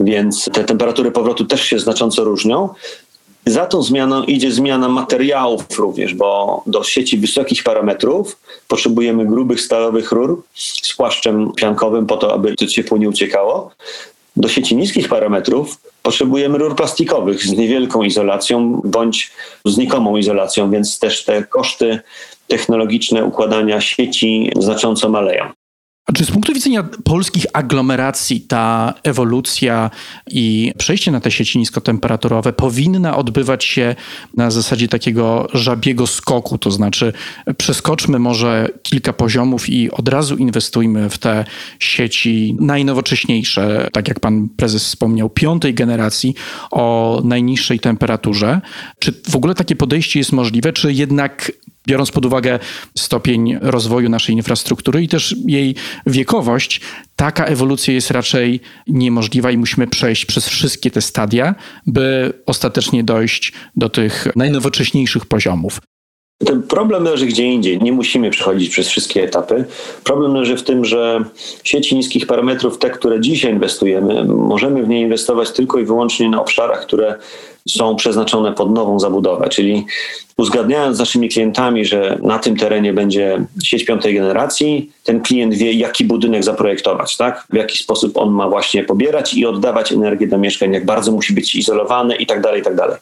Więc 0.00 0.50
te 0.52 0.64
temperatury 0.64 1.10
powrotu 1.10 1.44
też 1.44 1.62
się 1.62 1.78
znacząco 1.78 2.24
różnią. 2.24 2.68
Za 3.46 3.66
tą 3.66 3.82
zmianą 3.82 4.22
idzie 4.22 4.52
zmiana 4.52 4.88
materiałów 4.88 5.78
również, 5.78 6.14
bo 6.14 6.62
do 6.66 6.84
sieci 6.84 7.18
wysokich 7.18 7.62
parametrów 7.62 8.38
potrzebujemy 8.68 9.26
grubych 9.26 9.60
stalowych 9.60 10.12
rur 10.12 10.42
z 10.54 10.96
płaszczem 10.96 11.52
piankowym 11.56 12.06
po 12.06 12.16
to, 12.16 12.34
aby 12.34 12.56
to 12.56 12.66
ciepło 12.66 12.98
nie 12.98 13.08
uciekało. 13.08 13.70
Do 14.36 14.48
sieci 14.48 14.76
niskich 14.76 15.08
parametrów 15.08 15.78
potrzebujemy 16.02 16.58
rur 16.58 16.76
plastikowych 16.76 17.42
z 17.44 17.50
niewielką 17.50 18.02
izolacją 18.02 18.80
bądź 18.84 19.30
znikomą 19.64 20.16
izolacją, 20.16 20.70
więc 20.70 20.98
też 20.98 21.24
te 21.24 21.44
koszty 21.44 22.00
technologiczne 22.48 23.24
układania 23.24 23.80
sieci 23.80 24.52
znacząco 24.58 25.08
maleją. 25.08 25.61
A 26.06 26.12
czy 26.12 26.24
z 26.24 26.30
punktu 26.30 26.54
widzenia 26.54 26.82
polskich 27.04 27.46
aglomeracji 27.52 28.40
ta 28.40 28.94
ewolucja 29.02 29.90
i 30.30 30.72
przejście 30.78 31.10
na 31.10 31.20
te 31.20 31.30
sieci 31.30 31.58
niskotemperaturowe 31.58 32.52
powinna 32.52 33.16
odbywać 33.16 33.64
się 33.64 33.94
na 34.36 34.50
zasadzie 34.50 34.88
takiego 34.88 35.48
żabiego 35.54 36.06
skoku, 36.06 36.58
to 36.58 36.70
znaczy 36.70 37.12
przeskoczmy 37.56 38.18
może 38.18 38.68
kilka 38.82 39.12
poziomów 39.12 39.68
i 39.68 39.90
od 39.90 40.08
razu 40.08 40.36
inwestujmy 40.36 41.10
w 41.10 41.18
te 41.18 41.44
sieci 41.78 42.56
najnowocześniejsze, 42.60 43.88
tak 43.92 44.08
jak 44.08 44.20
pan 44.20 44.48
prezes 44.48 44.84
wspomniał, 44.84 45.30
piątej 45.30 45.74
generacji 45.74 46.34
o 46.70 47.20
najniższej 47.24 47.80
temperaturze. 47.80 48.60
Czy 48.98 49.12
w 49.28 49.36
ogóle 49.36 49.54
takie 49.54 49.76
podejście 49.76 50.18
jest 50.18 50.32
możliwe, 50.32 50.72
czy 50.72 50.92
jednak 50.92 51.52
biorąc 51.86 52.10
pod 52.10 52.26
uwagę 52.26 52.58
stopień 52.98 53.58
rozwoju 53.60 54.08
naszej 54.08 54.34
infrastruktury 54.34 55.02
i 55.02 55.08
też 55.08 55.36
jej 55.46 55.74
wiekowość, 56.06 56.80
taka 57.16 57.44
ewolucja 57.44 57.94
jest 57.94 58.10
raczej 58.10 58.60
niemożliwa 58.86 59.50
i 59.50 59.58
musimy 59.58 59.86
przejść 59.86 60.26
przez 60.26 60.48
wszystkie 60.48 60.90
te 60.90 61.00
stadia, 61.00 61.54
by 61.86 62.32
ostatecznie 62.46 63.04
dojść 63.04 63.52
do 63.76 63.88
tych 63.88 64.26
najnowocześniejszych 64.36 65.26
poziomów. 65.26 65.80
Ten 66.46 66.62
problem 66.62 67.04
leży 67.04 67.26
gdzie 67.26 67.44
indziej. 67.44 67.82
Nie 67.82 67.92
musimy 67.92 68.30
przechodzić 68.30 68.70
przez 68.70 68.88
wszystkie 68.88 69.22
etapy. 69.22 69.64
Problem 70.04 70.34
leży 70.34 70.56
w 70.56 70.62
tym, 70.62 70.84
że 70.84 71.24
sieci 71.64 71.96
niskich 71.96 72.26
parametrów, 72.26 72.78
te, 72.78 72.90
które 72.90 73.20
dzisiaj 73.20 73.52
inwestujemy, 73.52 74.24
możemy 74.24 74.82
w 74.82 74.88
nie 74.88 75.00
inwestować 75.00 75.50
tylko 75.50 75.78
i 75.78 75.84
wyłącznie 75.84 76.28
na 76.28 76.40
obszarach, 76.40 76.86
które 76.86 77.18
są 77.68 77.96
przeznaczone 77.96 78.52
pod 78.52 78.70
nową 78.70 79.00
zabudowę, 79.00 79.48
czyli 79.48 79.86
uzgadniając 80.36 80.96
z 80.96 81.00
naszymi 81.00 81.28
klientami, 81.28 81.84
że 81.84 82.18
na 82.22 82.38
tym 82.38 82.56
terenie 82.56 82.92
będzie 82.92 83.44
sieć 83.64 83.84
piątej 83.84 84.14
generacji, 84.14 84.92
ten 85.04 85.20
klient 85.20 85.54
wie, 85.54 85.72
jaki 85.72 86.04
budynek 86.04 86.44
zaprojektować, 86.44 87.16
tak? 87.16 87.46
w 87.50 87.54
jaki 87.54 87.78
sposób 87.78 88.16
on 88.16 88.30
ma 88.30 88.48
właśnie 88.48 88.84
pobierać 88.84 89.34
i 89.34 89.46
oddawać 89.46 89.92
energię 89.92 90.26
do 90.26 90.38
mieszkań, 90.38 90.72
jak 90.72 90.84
bardzo 90.84 91.12
musi 91.12 91.32
być 91.32 91.54
izolowany 91.54 92.16
i 92.16 92.26
tak 92.26 92.40
dalej, 92.40 92.62
tak 92.62 92.76
dalej. 92.76 92.96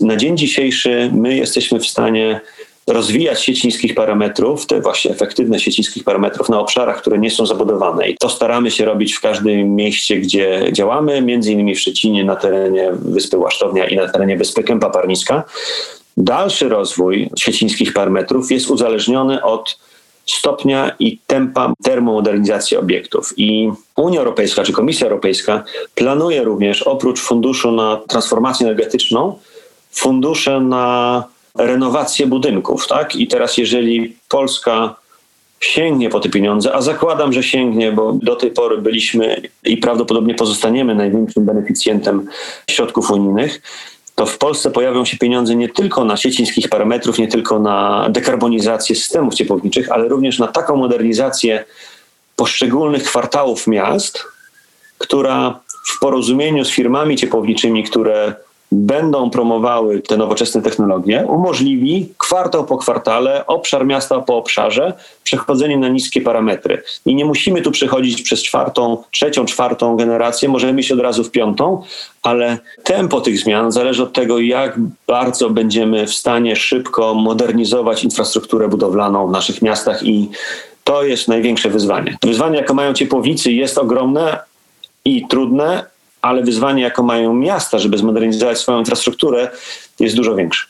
Na 0.00 0.16
dzień 0.16 0.36
dzisiejszy 0.36 1.10
my 1.12 1.36
jesteśmy 1.36 1.80
w 1.80 1.86
stanie 1.86 2.40
rozwijać 2.88 3.44
sieć 3.44 3.64
niskich 3.64 3.94
parametrów, 3.94 4.66
te 4.66 4.80
właśnie 4.80 5.10
efektywne 5.10 5.60
sieci 5.60 5.80
niskich 5.80 6.04
parametrów 6.04 6.48
na 6.48 6.60
obszarach, 6.60 7.00
które 7.00 7.18
nie 7.18 7.30
są 7.30 7.46
zabudowane. 7.46 8.08
I 8.08 8.16
to 8.16 8.28
staramy 8.28 8.70
się 8.70 8.84
robić 8.84 9.14
w 9.14 9.20
każdym 9.20 9.74
mieście, 9.74 10.16
gdzie 10.16 10.68
działamy, 10.72 11.22
między 11.22 11.52
innymi 11.52 11.74
w 11.74 11.80
Szczecinie, 11.80 12.24
na 12.24 12.36
terenie 12.36 12.90
Wyspy 12.92 13.38
Łasztownia 13.38 13.88
i 13.88 13.96
na 13.96 14.08
terenie 14.08 14.36
Wyspy 14.36 14.62
Kępa 14.62 14.90
Parniska. 14.90 15.44
Dalszy 16.16 16.68
rozwój 16.68 17.30
sieci 17.38 17.64
niskich 17.64 17.92
parametrów 17.92 18.50
jest 18.50 18.70
uzależniony 18.70 19.42
od 19.42 19.78
stopnia 20.26 20.96
i 20.98 21.18
tempa 21.26 21.72
termomodernizacji 21.82 22.76
obiektów. 22.76 23.34
I 23.36 23.70
Unia 23.96 24.18
Europejska 24.18 24.64
czy 24.64 24.72
Komisja 24.72 25.06
Europejska 25.06 25.64
planuje 25.94 26.44
również 26.44 26.82
oprócz 26.82 27.20
funduszu 27.20 27.72
na 27.72 28.00
transformację 28.08 28.66
energetyczną, 28.66 29.38
fundusze 29.90 30.60
na 30.60 31.24
renowację 31.54 32.26
budynków. 32.26 32.86
Tak? 32.86 33.16
I 33.16 33.26
teraz, 33.26 33.58
jeżeli 33.58 34.16
Polska 34.28 34.94
sięgnie 35.60 36.10
po 36.10 36.20
te 36.20 36.28
pieniądze, 36.28 36.74
a 36.74 36.82
zakładam, 36.82 37.32
że 37.32 37.42
sięgnie, 37.42 37.92
bo 37.92 38.12
do 38.12 38.36
tej 38.36 38.50
pory 38.50 38.78
byliśmy 38.78 39.42
i 39.64 39.76
prawdopodobnie 39.76 40.34
pozostaniemy 40.34 40.94
największym 40.94 41.44
beneficjentem 41.44 42.28
środków 42.70 43.10
unijnych, 43.10 43.62
to 44.14 44.26
w 44.26 44.38
Polsce 44.38 44.70
pojawią 44.70 45.04
się 45.04 45.16
pieniądze 45.16 45.56
nie 45.56 45.68
tylko 45.68 46.04
na 46.04 46.16
sieci 46.16 46.42
niskich 46.42 46.68
parametrów, 46.68 47.18
nie 47.18 47.28
tylko 47.28 47.58
na 47.58 48.08
dekarbonizację 48.10 48.96
systemów 48.96 49.34
ciepłowniczych, 49.34 49.92
ale 49.92 50.08
również 50.08 50.38
na 50.38 50.46
taką 50.46 50.76
modernizację 50.76 51.64
poszczególnych 52.36 53.02
kwartałów 53.02 53.66
miast, 53.66 54.24
która 54.98 55.60
w 55.88 56.00
porozumieniu 56.00 56.64
z 56.64 56.70
firmami 56.70 57.16
ciepłowniczymi, 57.16 57.84
które 57.84 58.34
będą 58.72 59.30
promowały 59.30 60.00
te 60.00 60.16
nowoczesne 60.16 60.62
technologie, 60.62 61.24
umożliwi 61.28 62.08
kwartał 62.18 62.64
po 62.64 62.78
kwartale, 62.78 63.46
obszar 63.46 63.86
miasta 63.86 64.20
po 64.20 64.36
obszarze 64.36 64.92
przechodzenie 65.24 65.78
na 65.78 65.88
niskie 65.88 66.20
parametry. 66.20 66.82
I 67.06 67.14
nie 67.14 67.24
musimy 67.24 67.62
tu 67.62 67.70
przechodzić 67.70 68.22
przez 68.22 68.42
czwartą, 68.42 69.02
trzecią, 69.10 69.44
czwartą 69.44 69.96
generację, 69.96 70.48
możemy 70.48 70.80
iść 70.80 70.92
od 70.92 71.00
razu 71.00 71.24
w 71.24 71.30
piątą, 71.30 71.82
ale 72.22 72.58
tempo 72.84 73.20
tych 73.20 73.38
zmian 73.38 73.72
zależy 73.72 74.02
od 74.02 74.12
tego, 74.12 74.38
jak 74.38 74.78
bardzo 75.06 75.50
będziemy 75.50 76.06
w 76.06 76.14
stanie 76.14 76.56
szybko 76.56 77.14
modernizować 77.14 78.04
infrastrukturę 78.04 78.68
budowlaną 78.68 79.28
w 79.28 79.30
naszych 79.30 79.62
miastach 79.62 80.02
i 80.02 80.30
to 80.84 81.04
jest 81.04 81.28
największe 81.28 81.70
wyzwanie. 81.70 82.16
Wyzwanie, 82.22 82.56
jakie 82.56 82.74
mają 82.74 82.92
ciepłownicy, 82.92 83.52
jest 83.52 83.78
ogromne 83.78 84.38
i 85.04 85.26
trudne, 85.28 85.84
ale 86.22 86.42
wyzwanie, 86.42 86.82
jaką 86.82 87.02
mają 87.02 87.34
miasta, 87.34 87.78
żeby 87.78 87.98
zmodernizować 87.98 88.58
swoją 88.58 88.78
infrastrukturę, 88.78 89.50
jest 90.00 90.16
dużo 90.16 90.34
większe. 90.34 90.66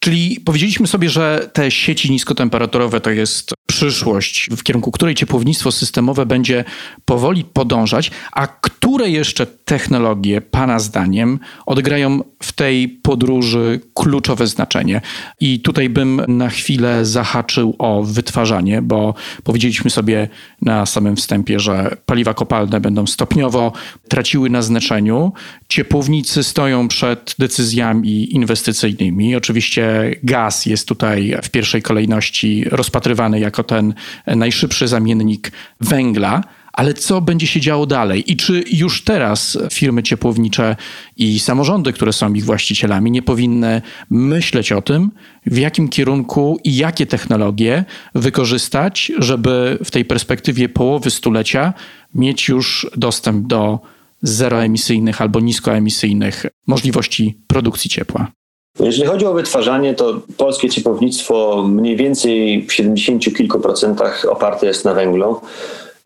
Czyli 0.00 0.40
powiedzieliśmy 0.44 0.86
sobie, 0.86 1.10
że 1.10 1.50
te 1.52 1.70
sieci 1.70 2.10
niskotemperaturowe 2.10 3.00
to 3.00 3.10
jest 3.10 3.52
przyszłość, 3.68 4.48
w 4.56 4.62
kierunku 4.62 4.90
której 4.90 5.14
ciepłownictwo 5.14 5.72
systemowe 5.72 6.26
będzie 6.26 6.64
powoli 7.04 7.44
podążać, 7.44 8.10
a 8.32 8.46
które 8.46 9.10
jeszcze 9.10 9.46
technologie, 9.46 10.40
Pana 10.40 10.78
zdaniem, 10.78 11.38
odegrają 11.66 12.20
w 12.42 12.52
tej 12.52 12.88
podróży 12.88 13.80
kluczowe 13.94 14.46
znaczenie? 14.46 15.00
I 15.40 15.60
tutaj 15.60 15.88
bym 15.88 16.22
na 16.28 16.48
chwilę 16.48 17.04
zahaczył 17.04 17.74
o 17.78 18.02
wytwarzanie, 18.02 18.82
bo 18.82 19.14
powiedzieliśmy 19.44 19.90
sobie 19.90 20.28
na 20.62 20.86
samym 20.86 21.16
wstępie, 21.16 21.60
że 21.60 21.96
paliwa 22.06 22.34
kopalne 22.34 22.80
będą 22.80 23.06
stopniowo 23.06 23.72
traciły 24.08 24.50
na 24.50 24.62
znaczeniu. 24.62 25.32
Ciepłownicy 25.68 26.44
stoją 26.44 26.88
przed 26.88 27.34
decyzjami 27.38 28.34
inwestycyjnymi. 28.34 29.36
Oczywiście 29.36 30.14
gaz 30.22 30.66
jest 30.66 30.88
tutaj 30.88 31.34
w 31.42 31.50
pierwszej 31.50 31.82
kolejności 31.82 32.64
rozpatrywany 32.64 33.40
jako 33.40 33.57
ten 33.64 33.94
najszybszy 34.26 34.88
zamiennik 34.88 35.52
węgla. 35.80 36.44
Ale 36.72 36.94
co 36.94 37.20
będzie 37.20 37.46
się 37.46 37.60
działo 37.60 37.86
dalej? 37.86 38.32
I 38.32 38.36
czy 38.36 38.64
już 38.72 39.04
teraz 39.04 39.58
firmy 39.72 40.02
ciepłownicze 40.02 40.76
i 41.16 41.38
samorządy, 41.38 41.92
które 41.92 42.12
są 42.12 42.32
ich 42.32 42.44
właścicielami, 42.44 43.10
nie 43.10 43.22
powinny 43.22 43.82
myśleć 44.10 44.72
o 44.72 44.82
tym, 44.82 45.10
w 45.46 45.58
jakim 45.58 45.88
kierunku 45.88 46.60
i 46.64 46.76
jakie 46.76 47.06
technologie 47.06 47.84
wykorzystać, 48.14 49.12
żeby 49.18 49.78
w 49.84 49.90
tej 49.90 50.04
perspektywie 50.04 50.68
połowy 50.68 51.10
stulecia 51.10 51.74
mieć 52.14 52.48
już 52.48 52.86
dostęp 52.96 53.46
do 53.46 53.80
zeroemisyjnych 54.22 55.20
albo 55.20 55.40
niskoemisyjnych 55.40 56.46
możliwości 56.66 57.38
produkcji 57.46 57.90
ciepła? 57.90 58.37
Jeżeli 58.80 59.08
chodzi 59.08 59.26
o 59.26 59.32
wytwarzanie, 59.32 59.94
to 59.94 60.20
polskie 60.36 60.68
ciepłownictwo 60.68 61.64
mniej 61.68 61.96
więcej 61.96 62.66
w 62.66 62.72
70 62.72 63.36
kilku 63.36 63.60
procentach 63.60 64.26
oparte 64.30 64.66
jest 64.66 64.84
na 64.84 64.94
węglu. 64.94 65.40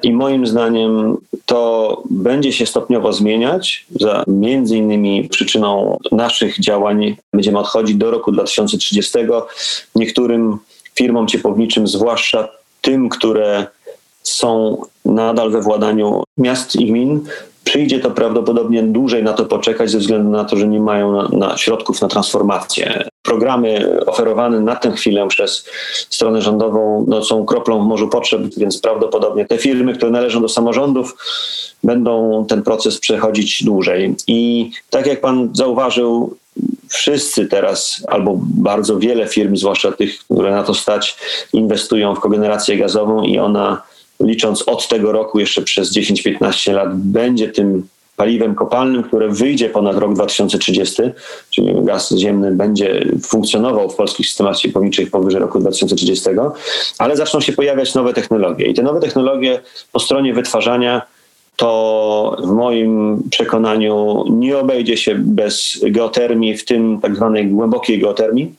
I 0.03 0.12
moim 0.12 0.47
zdaniem 0.47 1.16
to 1.47 2.03
będzie 2.11 2.53
się 2.53 2.66
stopniowo 2.66 3.12
zmieniać. 3.12 3.87
Za 4.01 4.25
między 4.27 4.77
innymi 4.77 5.29
przyczyną 5.29 5.99
naszych 6.12 6.61
działań 6.61 7.16
będziemy 7.33 7.59
odchodzić 7.59 7.97
do 7.97 8.11
roku 8.11 8.33
2030. 8.33 9.18
Niektórym 9.95 10.59
firmom 10.95 11.27
ciepłowniczym, 11.27 11.87
zwłaszcza 11.89 12.49
tym, 12.81 13.09
które 13.09 13.66
są 14.23 14.83
nadal 15.05 15.51
we 15.51 15.61
władaniu 15.61 16.23
miast 16.39 16.77
i 16.77 16.87
gmin, 16.87 17.20
przyjdzie 17.64 18.00
to 18.00 18.10
prawdopodobnie 18.10 18.82
dłużej 18.82 19.22
na 19.22 19.32
to 19.32 19.44
poczekać 19.44 19.90
ze 19.90 19.98
względu 19.98 20.30
na 20.30 20.44
to, 20.44 20.56
że 20.56 20.68
nie 20.68 20.80
mają 20.80 21.12
na, 21.12 21.28
na 21.28 21.56
środków 21.56 22.00
na 22.00 22.08
transformację. 22.08 23.04
Programy 23.22 24.00
oferowane 24.06 24.60
na 24.60 24.76
tę 24.76 24.92
chwilę 24.92 25.28
przez 25.28 25.64
stronę 26.10 26.42
rządową 26.42 27.04
no, 27.08 27.24
są 27.24 27.44
kroplą 27.44 27.84
w 27.84 27.86
morzu 27.86 28.08
potrzeb, 28.08 28.42
więc 28.56 28.80
prawdopodobnie 28.80 29.46
te 29.46 29.58
firmy, 29.58 29.94
które 29.94 30.10
należą 30.10 30.42
do 30.42 30.48
samorządów, 30.48 31.16
będą 31.84 32.44
ten 32.48 32.62
proces 32.62 32.98
przechodzić 32.98 33.64
dłużej. 33.64 34.14
I 34.26 34.70
tak 34.90 35.06
jak 35.06 35.20
pan 35.20 35.50
zauważył, 35.52 36.36
wszyscy 36.88 37.46
teraz, 37.46 38.04
albo 38.08 38.38
bardzo 38.40 38.98
wiele 38.98 39.28
firm, 39.28 39.56
zwłaszcza 39.56 39.92
tych, 39.92 40.18
które 40.18 40.50
na 40.50 40.62
to 40.62 40.74
stać, 40.74 41.16
inwestują 41.52 42.14
w 42.14 42.20
kogenerację 42.20 42.76
gazową 42.76 43.22
i 43.22 43.38
ona 43.38 43.82
licząc 44.25 44.68
od 44.68 44.89
tego 44.89 45.12
roku 45.12 45.41
jeszcze 45.41 45.62
przez 45.62 45.97
10-15 45.97 46.73
lat, 46.73 46.97
będzie 46.97 47.49
tym 47.49 47.89
paliwem 48.16 48.55
kopalnym, 48.55 49.03
które 49.03 49.29
wyjdzie 49.29 49.68
ponad 49.68 49.97
rok 49.97 50.14
2030, 50.14 51.03
czyli 51.51 51.73
gaz 51.85 52.14
ziemny 52.16 52.51
będzie 52.51 53.07
funkcjonował 53.23 53.91
w 53.91 53.95
polskich 53.95 54.27
systemach 54.27 54.57
ciepłowniczych 54.57 55.11
powyżej 55.11 55.41
roku 55.41 55.59
2030, 55.59 56.31
ale 56.99 57.16
zaczną 57.16 57.41
się 57.41 57.53
pojawiać 57.53 57.95
nowe 57.95 58.12
technologie. 58.12 58.66
I 58.66 58.75
te 58.75 58.83
nowe 58.83 59.01
technologie 59.01 59.61
po 59.93 60.01
stronie 60.01 60.35
wytwarzania 60.35 61.03
to 61.57 62.37
w 62.45 62.51
moim 62.51 63.23
przekonaniu 63.31 64.25
nie 64.31 64.59
obejdzie 64.59 64.97
się 64.97 65.14
bez 65.18 65.81
geotermii, 65.83 66.57
w 66.57 66.64
tym 66.64 67.01
tak 67.01 67.16
zwanej 67.16 67.47
głębokiej 67.47 68.01
geotermii, 68.01 68.55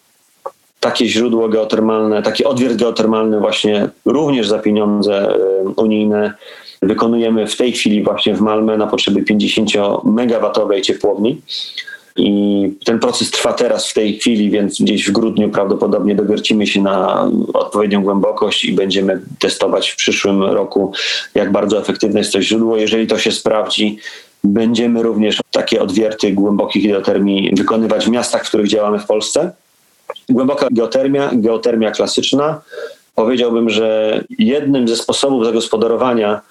takie 0.84 1.06
źródło 1.08 1.50
geotermalne, 1.50 2.22
taki 2.22 2.46
odwiert 2.46 2.76
geotermalny 2.76 3.40
właśnie 3.40 3.90
również 4.06 4.48
za 4.48 4.60
pieniądze 4.60 5.36
e, 5.36 5.38
unijne 5.76 6.34
wykonujemy 6.82 7.48
w 7.48 7.58
tej 7.58 7.72
chwili 7.72 8.04
właśnie 8.04 8.36
w 8.36 8.42
Malmę 8.42 8.78
na 8.78 8.88
potrzeby 8.88 9.22
50-megawatowej 9.22 10.82
ciepłowni. 10.82 11.42
I 12.16 12.70
ten 12.86 13.00
proces 13.00 13.32
trwa 13.32 13.54
teraz 13.54 13.90
w 13.90 13.94
tej 13.94 14.20
chwili, 14.20 14.50
więc 14.50 14.82
gdzieś 14.82 15.08
w 15.08 15.12
grudniu 15.12 15.50
prawdopodobnie 15.50 16.16
dowiercimy 16.16 16.68
się 16.68 16.82
na 16.82 17.30
odpowiednią 17.54 18.04
głębokość 18.04 18.66
i 18.66 18.74
będziemy 18.74 19.22
testować 19.40 19.90
w 19.90 19.96
przyszłym 19.96 20.44
roku, 20.44 20.94
jak 21.36 21.52
bardzo 21.52 21.80
efektywne 21.80 22.20
jest 22.20 22.34
to 22.34 22.42
źródło. 22.42 22.78
Jeżeli 22.78 23.08
to 23.08 23.18
się 23.20 23.32
sprawdzi, 23.32 23.98
będziemy 24.44 25.04
również 25.04 25.40
takie 25.52 25.82
odwierty 25.82 26.32
głębokich 26.32 26.88
geotermii 26.92 27.52
wykonywać 27.58 28.06
w 28.06 28.10
miastach, 28.10 28.46
w 28.46 28.48
których 28.48 28.68
działamy 28.68 29.00
w 29.00 29.06
Polsce. 29.06 29.52
Głęboka 30.30 30.68
geotermia, 30.72 31.30
geotermia 31.34 31.92
klasyczna. 31.92 32.62
Powiedziałbym, 33.16 33.70
że 33.70 34.20
jednym 34.40 34.88
ze 34.88 34.96
sposobów 34.96 35.46
zagospodarowania 35.46 36.42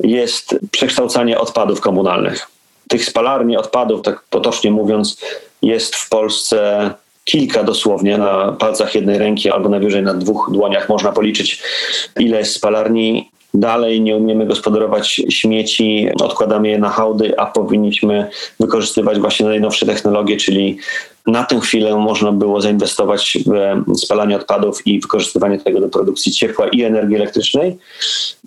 jest 0.00 0.58
przekształcanie 0.70 1.38
odpadów 1.38 1.80
komunalnych. 1.80 2.46
Tych 2.88 3.04
spalarni 3.04 3.56
odpadów, 3.56 4.02
tak 4.02 4.24
potocznie 4.30 4.70
mówiąc, 4.70 5.20
jest 5.62 5.96
w 5.96 6.08
Polsce 6.08 6.90
kilka 7.24 7.64
dosłownie 7.64 8.18
na 8.18 8.52
palcach 8.52 8.94
jednej 8.94 9.18
ręki 9.18 9.50
albo 9.50 9.68
najwyżej 9.68 10.02
na 10.02 10.14
dwóch 10.14 10.50
dłoniach 10.52 10.88
można 10.88 11.12
policzyć, 11.12 11.62
ile 12.18 12.38
jest 12.38 12.54
spalarni 12.54 13.30
dalej 13.54 14.00
nie 14.00 14.16
umiemy 14.16 14.46
gospodarować 14.46 15.22
śmieci, 15.28 16.08
odkładamy 16.20 16.68
je 16.68 16.78
na 16.78 16.88
hałdy, 16.88 17.38
a 17.38 17.46
powinniśmy 17.46 18.30
wykorzystywać 18.60 19.18
właśnie 19.18 19.46
najnowsze 19.46 19.86
technologie, 19.86 20.36
czyli 20.36 20.78
na 21.26 21.44
tę 21.44 21.60
chwilę 21.60 21.96
można 21.96 22.32
było 22.32 22.60
zainwestować 22.60 23.38
w 23.46 23.98
spalanie 23.98 24.36
odpadów 24.36 24.86
i 24.86 25.00
wykorzystywanie 25.00 25.58
tego 25.58 25.80
do 25.80 25.88
produkcji 25.88 26.32
ciepła 26.32 26.68
i 26.68 26.82
energii 26.82 27.16
elektrycznej. 27.16 27.78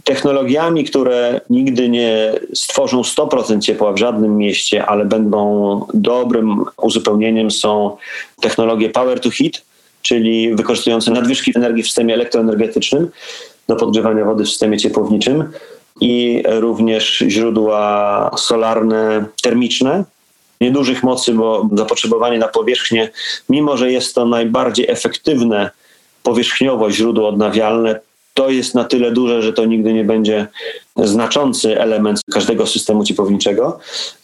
Technologiami, 0.04 0.84
które 0.84 1.42
nigdy 1.50 1.90
nie 1.90 2.34
stworzą 2.54 3.02
100% 3.02 3.60
ciepła 3.60 3.94
w 3.94 3.98
żadnym 3.98 4.38
mieście, 4.38 4.86
ale 4.86 5.06
będą 5.06 5.82
dobrym 5.94 6.66
uzupełnieniem 6.78 7.52
są 7.52 7.98
technologie 8.42 8.90
power 8.90 9.20
to 9.20 9.30
heat, 9.30 9.62
czyli 10.02 10.56
wykorzystujące 10.56 11.12
nadwyżki 11.12 11.52
energii 11.56 11.84
w 11.84 11.86
systemie 11.86 12.14
elektroenergetycznym 12.14 13.10
do 13.68 13.76
podgrzewania 13.76 14.26
wody 14.26 14.44
w 14.44 14.50
systemie 14.50 14.78
ciepłowniczym 14.78 15.52
i 16.02 16.44
również 16.46 17.24
źródła 17.28 18.32
solarne, 18.38 19.26
termiczne, 19.42 20.04
niedużych 20.62 21.04
mocy, 21.04 21.34
bo 21.34 21.70
zapotrzebowanie 21.74 22.40
na 22.40 22.48
powierzchnię, 22.48 23.10
mimo 23.50 23.78
że 23.78 23.92
jest 23.92 24.16
to 24.16 24.26
najbardziej 24.26 24.90
efektywne 24.90 25.72
powierzchniowo 26.24 26.92
źródło 26.92 27.30
odnawialne, 27.30 28.00
to 28.34 28.50
jest 28.50 28.76
na 28.76 28.84
tyle 28.84 29.12
duże, 29.12 29.42
że 29.42 29.54
to 29.54 29.66
nigdy 29.66 29.94
nie 29.94 30.04
będzie 30.04 30.48
znaczący 30.98 31.80
element 31.82 32.22
każdego 32.32 32.68
systemu 32.68 33.04
ciepłowniczego. 33.04 33.80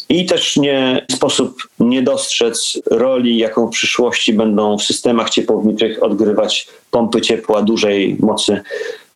I 0.10 0.26
też 0.26 0.58
nie 0.58 1.06
sposób 1.12 1.62
nie 1.80 2.02
dostrzec 2.02 2.80
roli, 2.86 3.38
jaką 3.38 3.68
w 3.68 3.72
przyszłości 3.72 4.34
będą 4.34 4.78
w 4.78 4.84
systemach 4.84 5.30
ciepłowniczych 5.30 6.04
odgrywać 6.04 6.68
pompy 6.92 7.22
ciepła 7.22 7.62
dużej 7.62 8.18
mocy, 8.20 8.62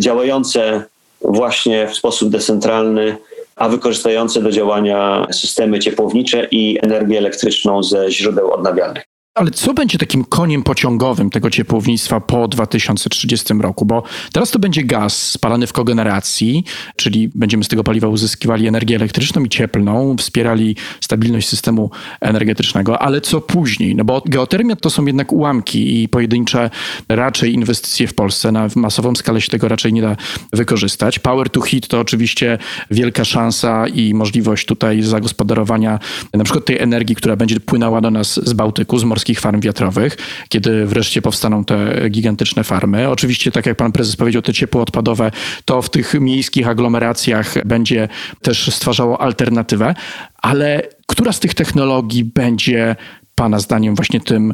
działające 0.02 0.84
właśnie 1.22 1.88
w 1.88 1.96
sposób 1.96 2.30
decentralny, 2.30 3.18
a 3.56 3.70
wykorzystujące 3.70 4.42
do 4.42 4.52
działania 4.52 5.28
systemy 5.32 5.80
ciepłownicze 5.80 6.48
i 6.52 6.78
energię 6.84 7.18
elektryczną 7.18 7.84
ze 7.84 8.12
źródeł 8.12 8.52
odnawialnych. 8.52 9.04
Ale 9.36 9.52
co 9.52 9.74
będzie 9.74 9.98
takim 9.98 10.26
koniem 10.26 10.64
pociągowym 10.64 11.30
tego 11.30 11.50
ciepłownictwa 11.50 12.20
po 12.20 12.48
2030 12.48 13.54
roku? 13.54 13.86
Bo 13.86 14.04
teraz 14.34 14.52
to 14.52 14.60
będzie 14.60 14.84
gaz 14.84 15.32
spalany 15.32 15.68
w 15.68 15.74
kogeneracji, 15.74 16.64
czyli 16.96 17.30
będziemy 17.36 17.64
z 17.64 17.68
tego 17.68 17.84
paliwa 17.84 18.08
uzyskiwali 18.08 18.68
energię 18.68 18.96
elektryczną 18.96 19.44
i 19.44 19.50
cieplną, 19.50 20.16
wspierali 20.18 20.76
stabilność 21.02 21.48
systemu 21.48 21.90
energetycznego, 22.22 23.02
ale 23.02 23.22
co 23.22 23.42
później? 23.42 23.96
No 23.96 24.06
bo 24.06 24.22
geotermia 24.26 24.76
to 24.76 24.90
są 24.90 25.06
jednak 25.06 25.32
ułamki 25.32 26.04
i 26.04 26.10
pojedyncze 26.10 26.70
raczej 27.10 27.54
inwestycje 27.54 28.08
w 28.08 28.14
Polsce. 28.14 28.52
Na 28.52 28.68
masową 28.76 29.16
skalę 29.16 29.42
się 29.42 29.50
tego 29.50 29.68
raczej 29.68 29.94
nie 29.94 30.02
da 30.02 30.16
wykorzystać. 30.54 31.20
Power 31.20 31.50
to 31.50 31.62
heat 31.62 31.88
to 31.88 32.00
oczywiście 32.00 32.58
wielka 32.92 33.26
szansa 33.26 33.88
i 33.88 34.14
możliwość 34.14 34.66
tutaj 34.66 35.02
zagospodarowania 35.02 36.00
na 36.34 36.44
przykład 36.44 36.66
tej 36.66 36.80
energii, 36.80 37.16
która 37.16 37.36
będzie 37.36 37.60
płynęła 37.60 38.02
do 38.02 38.12
nas 38.12 38.40
z 38.48 38.54
Bałtyku, 38.54 38.98
z 38.98 39.04
morskich 39.04 39.25
polskich 39.26 39.40
farm 39.40 39.62
wiatrowych, 39.62 40.18
kiedy 40.50 40.86
wreszcie 40.86 41.22
powstaną 41.22 41.66
te 41.66 42.10
gigantyczne 42.10 42.64
farmy. 42.64 43.10
Oczywiście, 43.10 43.52
tak 43.52 43.66
jak 43.66 43.78
pan 43.78 43.92
prezes 43.92 44.16
powiedział, 44.16 44.42
te 44.42 44.54
ciepło 44.54 44.82
odpadowe 44.82 45.32
to 45.66 45.82
w 45.82 45.90
tych 45.90 46.14
miejskich 46.14 46.68
aglomeracjach 46.68 47.66
będzie 47.66 48.08
też 48.42 48.76
stwarzało 48.76 49.22
alternatywę, 49.22 49.94
ale 50.38 50.82
która 51.08 51.32
z 51.32 51.40
tych 51.40 51.54
technologii 51.54 52.24
będzie 52.24 52.96
pana 53.36 53.60
zdaniem 53.60 53.96
właśnie 53.96 54.20
tym 54.20 54.54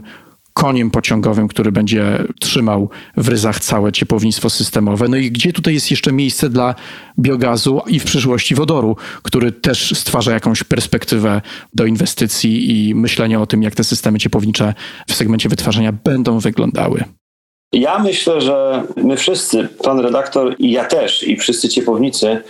koniem 0.54 0.92
pociągowym, 0.92 1.48
który 1.48 1.72
będzie 1.72 2.24
trzymał 2.40 2.90
w 3.18 3.28
ryzach 3.28 3.60
całe 3.60 3.92
ciepłownictwo 3.92 4.50
systemowe. 4.50 5.08
No 5.08 5.18
i 5.18 5.32
gdzie 5.32 5.54
tutaj 5.54 5.74
jest 5.74 5.92
jeszcze 5.92 6.12
miejsce 6.12 6.50
dla 6.50 6.76
biogazu 7.20 7.82
i 7.88 8.00
w 8.00 8.04
przyszłości 8.04 8.56
wodoru, 8.56 8.98
który 9.24 9.52
też 9.52 9.94
stwarza 9.98 10.32
jakąś 10.32 10.64
perspektywę 10.64 11.42
do 11.74 11.86
inwestycji 11.86 12.90
i 12.90 12.96
myślenia 12.96 13.42
o 13.42 13.46
tym, 13.46 13.64
jak 13.64 13.76
te 13.76 13.84
systemy 13.84 14.20
ciepłownicze 14.20 14.74
w 15.08 15.14
segmencie 15.14 15.50
wytwarzania 15.50 15.92
będą 15.92 16.40
wyglądały. 16.40 17.04
Ja 17.74 18.00
myślę, 18.00 18.42
że 18.42 18.84
my 18.98 19.18
wszyscy, 19.18 19.68
pan 19.84 20.00
redaktor 20.00 20.56
i 20.60 20.72
ja 20.72 20.86
też, 20.86 21.28
i 21.28 21.38
wszyscy 21.38 21.70
ciepłownicy, 21.70 22.44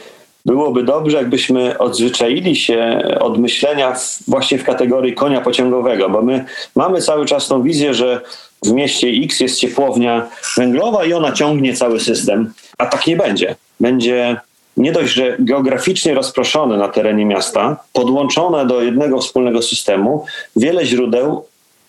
byłoby 0.45 0.83
dobrze, 0.83 1.17
jakbyśmy 1.17 1.77
odzwyczaili 1.77 2.55
się 2.55 3.01
od 3.19 3.37
myślenia 3.37 3.95
właśnie 4.27 4.57
w 4.57 4.63
kategorii 4.63 5.13
konia 5.13 5.41
pociągowego, 5.41 6.09
bo 6.09 6.21
my 6.21 6.45
mamy 6.75 7.01
cały 7.01 7.25
czas 7.25 7.47
tą 7.47 7.63
wizję, 7.63 7.93
że 7.93 8.21
w 8.65 8.71
mieście 8.71 9.07
X 9.07 9.39
jest 9.39 9.59
ciepłownia 9.59 10.27
węglowa 10.57 11.05
i 11.05 11.13
ona 11.13 11.31
ciągnie 11.31 11.73
cały 11.73 11.99
system, 11.99 12.53
a 12.77 12.85
tak 12.85 13.07
nie 13.07 13.17
będzie. 13.17 13.55
Będzie 13.79 14.37
nie 14.77 14.91
dość, 14.91 15.13
że 15.13 15.35
geograficznie 15.39 16.13
rozproszone 16.13 16.77
na 16.77 16.87
terenie 16.87 17.25
miasta, 17.25 17.77
podłączone 17.93 18.65
do 18.65 18.81
jednego 18.81 19.19
wspólnego 19.19 19.61
systemu, 19.61 20.25
wiele 20.55 20.85
źródeł 20.85 21.45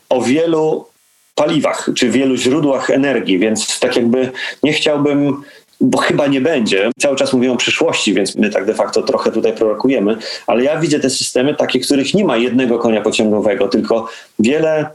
o 0.08 0.22
wielu 0.22 0.86
paliwach 1.34 1.90
czy 1.96 2.10
wielu 2.10 2.36
źródłach 2.36 2.90
energii, 2.90 3.38
więc 3.38 3.80
tak 3.80 3.96
jakby 3.96 4.30
nie 4.62 4.72
chciałbym 4.72 5.42
bo 5.82 5.98
chyba 5.98 6.26
nie 6.26 6.40
będzie. 6.40 6.90
Cały 6.98 7.16
czas 7.16 7.32
mówimy 7.32 7.52
o 7.52 7.56
przyszłości, 7.56 8.14
więc 8.14 8.36
my 8.36 8.50
tak 8.50 8.64
de 8.64 8.74
facto 8.74 9.02
trochę 9.02 9.32
tutaj 9.32 9.52
prorokujemy, 9.52 10.16
ale 10.46 10.64
ja 10.64 10.80
widzę 10.80 11.00
te 11.00 11.10
systemy 11.10 11.54
takie, 11.54 11.80
których 11.80 12.14
nie 12.14 12.24
ma 12.24 12.36
jednego 12.36 12.78
konia 12.78 13.00
pociągowego, 13.00 13.68
tylko 13.68 14.08
wiele 14.38 14.90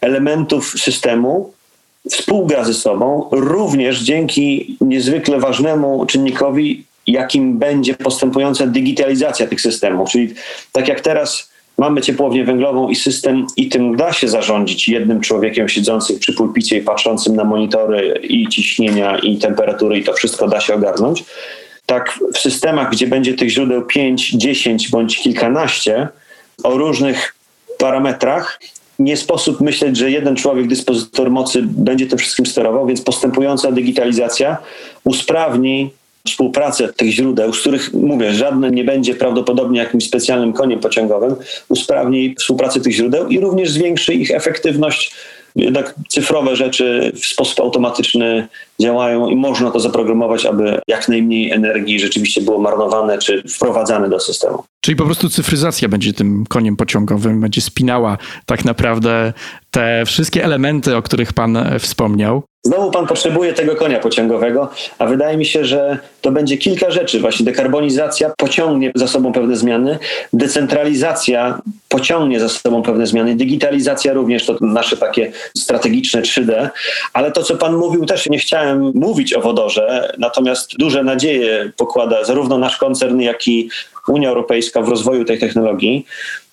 elementów 0.00 0.74
systemu 0.78 1.52
współgra 2.10 2.64
ze 2.64 2.74
sobą, 2.74 3.28
również 3.30 4.00
dzięki 4.00 4.76
niezwykle 4.80 5.38
ważnemu 5.38 6.06
czynnikowi, 6.06 6.84
jakim 7.06 7.58
będzie 7.58 7.94
postępująca 7.94 8.66
digitalizacja 8.66 9.46
tych 9.46 9.60
systemów. 9.60 10.10
Czyli 10.10 10.34
tak 10.72 10.88
jak 10.88 11.00
teraz 11.00 11.53
mamy 11.78 12.00
ciepłownię 12.00 12.44
węglową 12.44 12.88
i 12.88 12.96
system 12.96 13.46
i 13.56 13.68
tym 13.68 13.96
da 13.96 14.12
się 14.12 14.28
zarządzić 14.28 14.88
jednym 14.88 15.20
człowiekiem 15.20 15.68
siedzącym 15.68 16.18
przy 16.18 16.32
pulpicie 16.32 16.78
i 16.78 16.82
patrzącym 16.82 17.36
na 17.36 17.44
monitory 17.44 18.20
i 18.22 18.48
ciśnienia 18.48 19.18
i 19.18 19.38
temperatury 19.38 19.98
i 19.98 20.04
to 20.04 20.12
wszystko 20.12 20.48
da 20.48 20.60
się 20.60 20.74
ogarnąć. 20.74 21.24
Tak 21.86 22.18
w 22.34 22.38
systemach, 22.38 22.90
gdzie 22.90 23.06
będzie 23.06 23.34
tych 23.34 23.50
źródeł 23.50 23.82
5, 23.82 24.30
10 24.30 24.90
bądź 24.90 25.18
kilkanaście 25.18 26.08
o 26.62 26.78
różnych 26.78 27.34
parametrach, 27.78 28.60
nie 28.98 29.16
sposób 29.16 29.60
myśleć, 29.60 29.96
że 29.96 30.10
jeden 30.10 30.36
człowiek, 30.36 30.66
dyspozytor 30.66 31.30
mocy, 31.30 31.62
będzie 31.62 32.06
tym 32.06 32.18
wszystkim 32.18 32.46
sterował, 32.46 32.86
więc 32.86 33.00
postępująca 33.00 33.72
digitalizacja 33.72 34.56
usprawni 35.04 35.90
współpracę 36.26 36.92
tych 36.92 37.10
źródeł, 37.10 37.52
z 37.52 37.60
których 37.60 37.92
mówię, 37.92 38.34
żadne 38.34 38.70
nie 38.70 38.84
będzie 38.84 39.14
prawdopodobnie 39.14 39.80
jakimś 39.80 40.04
specjalnym 40.04 40.52
koniem 40.52 40.80
pociągowym, 40.80 41.36
usprawni 41.68 42.34
współpracę 42.38 42.80
tych 42.80 42.92
źródeł 42.92 43.28
i 43.28 43.40
również 43.40 43.70
zwiększy 43.70 44.14
ich 44.14 44.30
efektywność. 44.30 45.14
Jednak 45.56 45.94
cyfrowe 46.08 46.56
rzeczy 46.56 47.12
w 47.14 47.26
sposób 47.26 47.60
automatyczny 47.60 48.48
działają 48.80 49.28
i 49.28 49.36
można 49.36 49.70
to 49.70 49.80
zaprogramować, 49.80 50.46
aby 50.46 50.80
jak 50.88 51.08
najmniej 51.08 51.50
energii 51.50 52.00
rzeczywiście 52.00 52.40
było 52.40 52.58
marnowane 52.58 53.18
czy 53.18 53.42
wprowadzane 53.48 54.08
do 54.08 54.20
systemu. 54.20 54.64
Czyli 54.80 54.96
po 54.96 55.04
prostu 55.04 55.28
cyfryzacja 55.28 55.88
będzie 55.88 56.12
tym 56.12 56.44
koniem 56.48 56.76
pociągowym, 56.76 57.40
będzie 57.40 57.60
spinała 57.60 58.18
tak 58.46 58.64
naprawdę 58.64 59.32
te 59.70 60.02
wszystkie 60.06 60.44
elementy, 60.44 60.96
o 60.96 61.02
których 61.02 61.32
Pan 61.32 61.58
wspomniał. 61.78 62.42
Znowu 62.66 62.90
pan 62.90 63.06
potrzebuje 63.06 63.52
tego 63.52 63.76
konia 63.76 63.98
pociągowego, 64.00 64.70
a 64.98 65.06
wydaje 65.06 65.36
mi 65.36 65.46
się, 65.46 65.64
że 65.64 65.98
to 66.20 66.30
będzie 66.30 66.58
kilka 66.58 66.90
rzeczy. 66.90 67.20
Właśnie 67.20 67.46
dekarbonizacja 67.46 68.32
pociągnie 68.36 68.92
za 68.94 69.08
sobą 69.08 69.32
pewne 69.32 69.56
zmiany, 69.56 69.98
decentralizacja 70.32 71.58
pociągnie 71.88 72.40
za 72.40 72.48
sobą 72.48 72.82
pewne 72.82 73.06
zmiany, 73.06 73.34
digitalizacja 73.34 74.12
również 74.12 74.46
to 74.46 74.56
nasze 74.60 74.96
takie 74.96 75.32
strategiczne 75.56 76.22
3D, 76.22 76.68
ale 77.12 77.32
to, 77.32 77.42
co 77.42 77.56
pan 77.56 77.76
mówił, 77.76 78.06
też 78.06 78.26
nie 78.26 78.38
chciałem 78.38 78.92
mówić 78.94 79.34
o 79.34 79.40
wodorze, 79.40 80.14
natomiast 80.18 80.76
duże 80.78 81.02
nadzieje 81.02 81.72
pokłada 81.76 82.24
zarówno 82.24 82.58
nasz 82.58 82.76
koncern, 82.76 83.20
jak 83.20 83.48
i 83.48 83.70
Unia 84.08 84.28
Europejska 84.28 84.82
w 84.82 84.88
rozwoju 84.88 85.24
tej 85.24 85.38
technologii. 85.38 86.06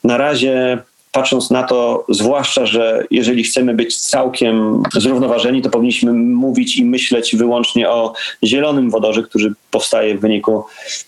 Na 0.03 0.17
razie 0.17 0.77
patrząc 1.11 1.49
na 1.49 1.63
to, 1.63 2.05
zwłaszcza, 2.09 2.65
że 2.65 3.03
jeżeli 3.11 3.43
chcemy 3.43 3.73
być 3.73 3.97
całkiem 3.97 4.83
zrównoważeni, 4.93 5.61
to 5.61 5.69
powinniśmy 5.69 6.13
mówić 6.13 6.77
i 6.77 6.85
myśleć 6.85 7.35
wyłącznie 7.35 7.89
o 7.89 8.13
zielonym 8.43 8.89
wodorze, 8.89 9.23
który 9.23 9.53
powstaje 9.71 10.17
w 10.17 10.21
wyniku 10.21 10.63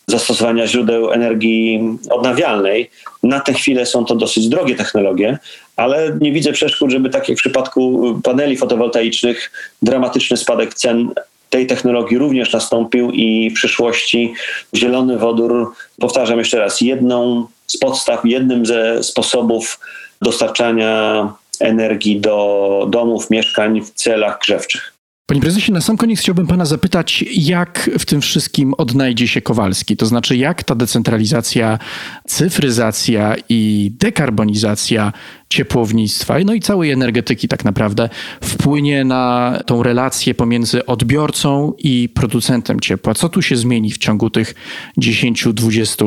zastosowania 0.08 0.68
źródeł 0.68 1.12
energii 1.12 1.82
odnawialnej. 2.10 2.90
Na 3.24 3.40
tę 3.40 3.54
chwilę 3.54 3.86
są 3.86 4.06
to 4.06 4.16
dosyć 4.16 4.50
drogie 4.50 4.76
technologie, 4.76 5.38
ale 5.76 6.18
nie 6.22 6.32
widzę 6.32 6.52
przeszkód, 6.52 6.92
żeby 6.92 7.10
tak 7.10 7.30
jak 7.30 7.38
w 7.38 7.42
przypadku 7.42 8.14
paneli 8.24 8.58
fotowoltaicznych, 8.58 9.52
dramatyczny 9.82 10.38
spadek 10.38 10.74
cen 10.74 11.14
tej 11.54 11.68
technologii 11.68 12.18
również 12.18 12.54
nastąpił 12.54 13.12
i 13.12 13.50
w 13.50 13.54
przyszłości 13.54 14.34
zielony 14.76 15.18
wodór, 15.18 15.74
powtarzam 16.00 16.40
jeszcze 16.40 16.60
raz, 16.60 16.82
jedną 16.82 17.48
z 17.68 17.78
podstaw, 17.78 18.26
jednym 18.26 18.66
ze 18.66 19.04
sposobów 19.04 19.80
dostarczania 20.22 21.34
energii 21.60 22.22
do 22.22 22.88
domów, 22.90 23.30
mieszkań 23.30 23.82
w 23.82 23.92
celach 23.92 24.40
grzewczych. 24.40 24.93
Panie 25.26 25.42
prezesie, 25.42 25.72
na 25.72 25.82
sam 25.82 25.98
koniec 25.98 26.20
chciałbym 26.20 26.48
pana 26.48 26.66
zapytać, 26.66 27.26
jak 27.38 27.90
w 28.00 28.06
tym 28.06 28.22
wszystkim 28.22 28.74
odnajdzie 28.74 29.28
się 29.28 29.42
Kowalski? 29.42 29.98
To 29.98 30.06
znaczy, 30.06 30.38
jak 30.38 30.64
ta 30.64 30.76
decentralizacja, 30.76 31.80
cyfryzacja 32.28 33.36
i 33.50 33.92
dekarbonizacja 34.00 35.14
ciepłownictwa, 35.50 36.36
no 36.46 36.54
i 36.54 36.60
całej 36.60 36.92
energetyki 36.92 37.48
tak 37.48 37.66
naprawdę 37.66 38.10
wpłynie 38.44 39.06
na 39.06 39.60
tą 39.66 39.84
relację 39.84 40.36
pomiędzy 40.36 40.86
odbiorcą 40.86 41.74
i 41.80 42.10
producentem 42.14 42.80
ciepła? 42.80 43.14
Co 43.14 43.30
tu 43.30 43.42
się 43.42 43.56
zmieni 43.56 43.92
w 43.92 43.98
ciągu 43.98 44.30
tych 44.30 44.56
10, 44.98 45.48
20 45.54 46.06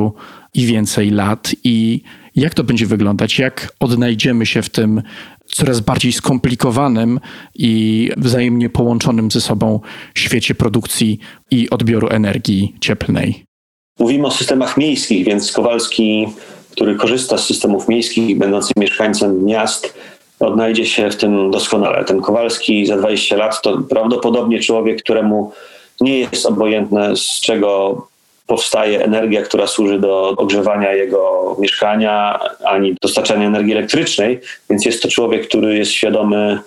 i 0.55 0.67
więcej 0.67 1.11
lat 1.11 1.55
i 1.65 2.03
jak 2.35 2.55
to 2.55 2.65
będzie 2.65 2.87
wyglądać? 2.87 3.39
Jak 3.39 3.73
odnajdziemy 3.81 4.47
się 4.47 4.63
w 4.63 4.71
tym 4.71 5.03
coraz 5.47 5.81
bardziej 5.81 6.13
skomplikowanym 6.13 7.21
i 7.55 8.11
wzajemnie 8.17 8.71
połączonym 8.71 9.31
ze 9.31 9.41
sobą 9.41 9.81
świecie 10.15 10.55
produkcji 10.55 11.19
i 11.51 11.71
odbioru 11.71 12.09
energii 12.09 12.75
cieplnej? 12.81 13.45
Mówimy 13.99 14.27
o 14.27 14.31
systemach 14.31 14.77
miejskich, 14.77 15.27
więc 15.27 15.53
Kowalski, 15.53 16.27
który 16.71 16.95
korzysta 16.95 17.39
z 17.39 17.47
systemów 17.47 17.89
miejskich, 17.89 18.39
będący 18.39 18.73
mieszkańcem 18.77 19.45
miast, 19.45 19.95
odnajdzie 20.41 20.87
się 20.87 21.11
w 21.11 21.17
tym 21.17 21.51
doskonale. 21.51 22.05
Ten 22.05 22.21
Kowalski 22.21 22.87
za 22.87 22.97
20 22.97 23.37
lat 23.37 23.63
to 23.63 23.79
prawdopodobnie 23.79 24.61
człowiek, 24.61 25.03
któremu 25.03 25.53
nie 26.01 26.19
jest 26.19 26.47
obojętne, 26.47 27.17
z 27.17 27.41
czego 27.41 28.03
powstaje 28.47 29.05
energia, 29.05 29.43
która 29.43 29.67
służy 29.67 29.99
do 29.99 30.29
ogrzewania 30.29 30.93
jego 30.93 31.57
mieszkania, 31.59 32.41
ani 32.65 32.97
dostarczania 33.03 33.47
energii 33.47 33.73
elektrycznej, 33.73 34.41
więc 34.71 34.85
jest 34.85 35.03
to 35.03 35.09
człowiek, 35.09 35.49
który 35.49 35.79
jest 35.79 35.91
świadomy 35.91 36.59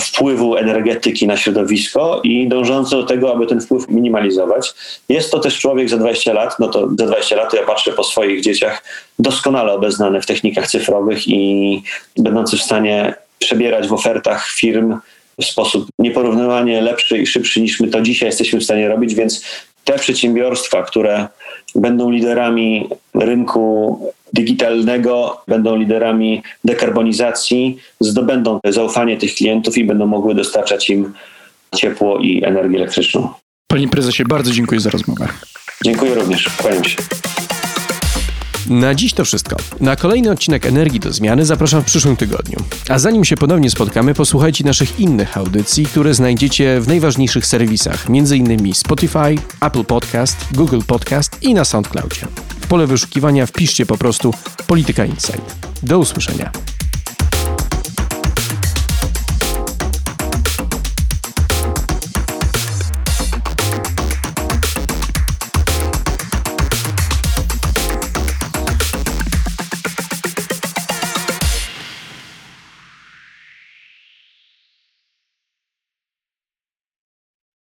wpływu 0.00 0.56
energetyki 0.56 1.26
na 1.26 1.36
środowisko 1.36 2.20
i 2.24 2.48
dążący 2.48 2.96
do 2.96 3.02
tego, 3.02 3.32
aby 3.32 3.46
ten 3.46 3.60
wpływ 3.60 3.88
minimalizować. 3.88 4.74
Jest 5.08 5.30
to 5.30 5.38
też 5.38 5.58
człowiek 5.58 5.88
za 5.88 5.96
20 5.96 6.32
lat, 6.32 6.58
no 6.58 6.68
to 6.68 6.88
za 6.98 7.06
20 7.06 7.36
lat 7.36 7.54
ja 7.54 7.62
patrzę 7.62 7.92
po 7.92 8.04
swoich 8.04 8.40
dzieciach, 8.40 8.84
doskonale 9.18 9.72
obeznany 9.72 10.20
w 10.20 10.26
technikach 10.26 10.66
cyfrowych 10.66 11.28
i 11.28 11.82
będący 12.16 12.56
w 12.56 12.62
stanie 12.62 13.14
przebierać 13.38 13.88
w 13.88 13.92
ofertach 13.92 14.48
firm 14.48 14.98
w 15.40 15.44
sposób 15.44 15.88
nieporównywalnie 15.98 16.80
lepszy 16.80 17.18
i 17.18 17.26
szybszy 17.26 17.60
niż 17.60 17.80
my 17.80 17.88
to 17.88 18.00
dzisiaj 18.00 18.28
jesteśmy 18.28 18.60
w 18.60 18.64
stanie 18.64 18.88
robić, 18.88 19.14
więc 19.14 19.44
te 19.84 19.98
przedsiębiorstwa, 19.98 20.82
które 20.82 21.28
będą 21.74 22.10
liderami 22.10 22.88
rynku 23.14 23.98
digitalnego, 24.32 25.42
będą 25.48 25.76
liderami 25.76 26.42
dekarbonizacji, 26.64 27.78
zdobędą 28.00 28.60
zaufanie 28.68 29.16
tych 29.16 29.34
klientów 29.34 29.78
i 29.78 29.84
będą 29.84 30.06
mogły 30.06 30.34
dostarczać 30.34 30.90
im 30.90 31.12
ciepło 31.74 32.18
i 32.18 32.44
energię 32.44 32.78
elektryczną. 32.78 33.28
Panie 33.66 33.88
prezesie, 33.88 34.24
bardzo 34.24 34.52
dziękuję 34.52 34.80
za 34.80 34.90
rozmowę. 34.90 35.28
Dziękuję 35.84 36.14
również. 36.14 36.48
Kłaniam 36.56 36.84
się. 36.84 36.96
Na 38.72 38.94
dziś 38.94 39.14
to 39.14 39.24
wszystko. 39.24 39.56
Na 39.80 39.96
kolejny 39.96 40.30
odcinek 40.30 40.66
Energii 40.66 41.00
do 41.00 41.12
Zmiany 41.12 41.46
zapraszam 41.46 41.82
w 41.82 41.84
przyszłym 41.84 42.16
tygodniu. 42.16 42.58
A 42.88 42.98
zanim 42.98 43.24
się 43.24 43.36
ponownie 43.36 43.70
spotkamy, 43.70 44.14
posłuchajcie 44.14 44.64
naszych 44.64 45.00
innych 45.00 45.36
audycji, 45.36 45.86
które 45.86 46.14
znajdziecie 46.14 46.80
w 46.80 46.88
najważniejszych 46.88 47.46
serwisach, 47.46 48.06
m.in. 48.08 48.74
Spotify, 48.74 49.34
Apple 49.60 49.84
Podcast, 49.84 50.36
Google 50.52 50.80
Podcast 50.86 51.42
i 51.42 51.54
na 51.54 51.64
SoundCloudzie. 51.64 52.26
W 52.60 52.66
pole 52.66 52.86
wyszukiwania 52.86 53.46
wpiszcie 53.46 53.86
po 53.86 53.98
prostu 53.98 54.34
Polityka 54.66 55.04
Insight. 55.04 55.56
Do 55.82 55.98
usłyszenia. 55.98 56.50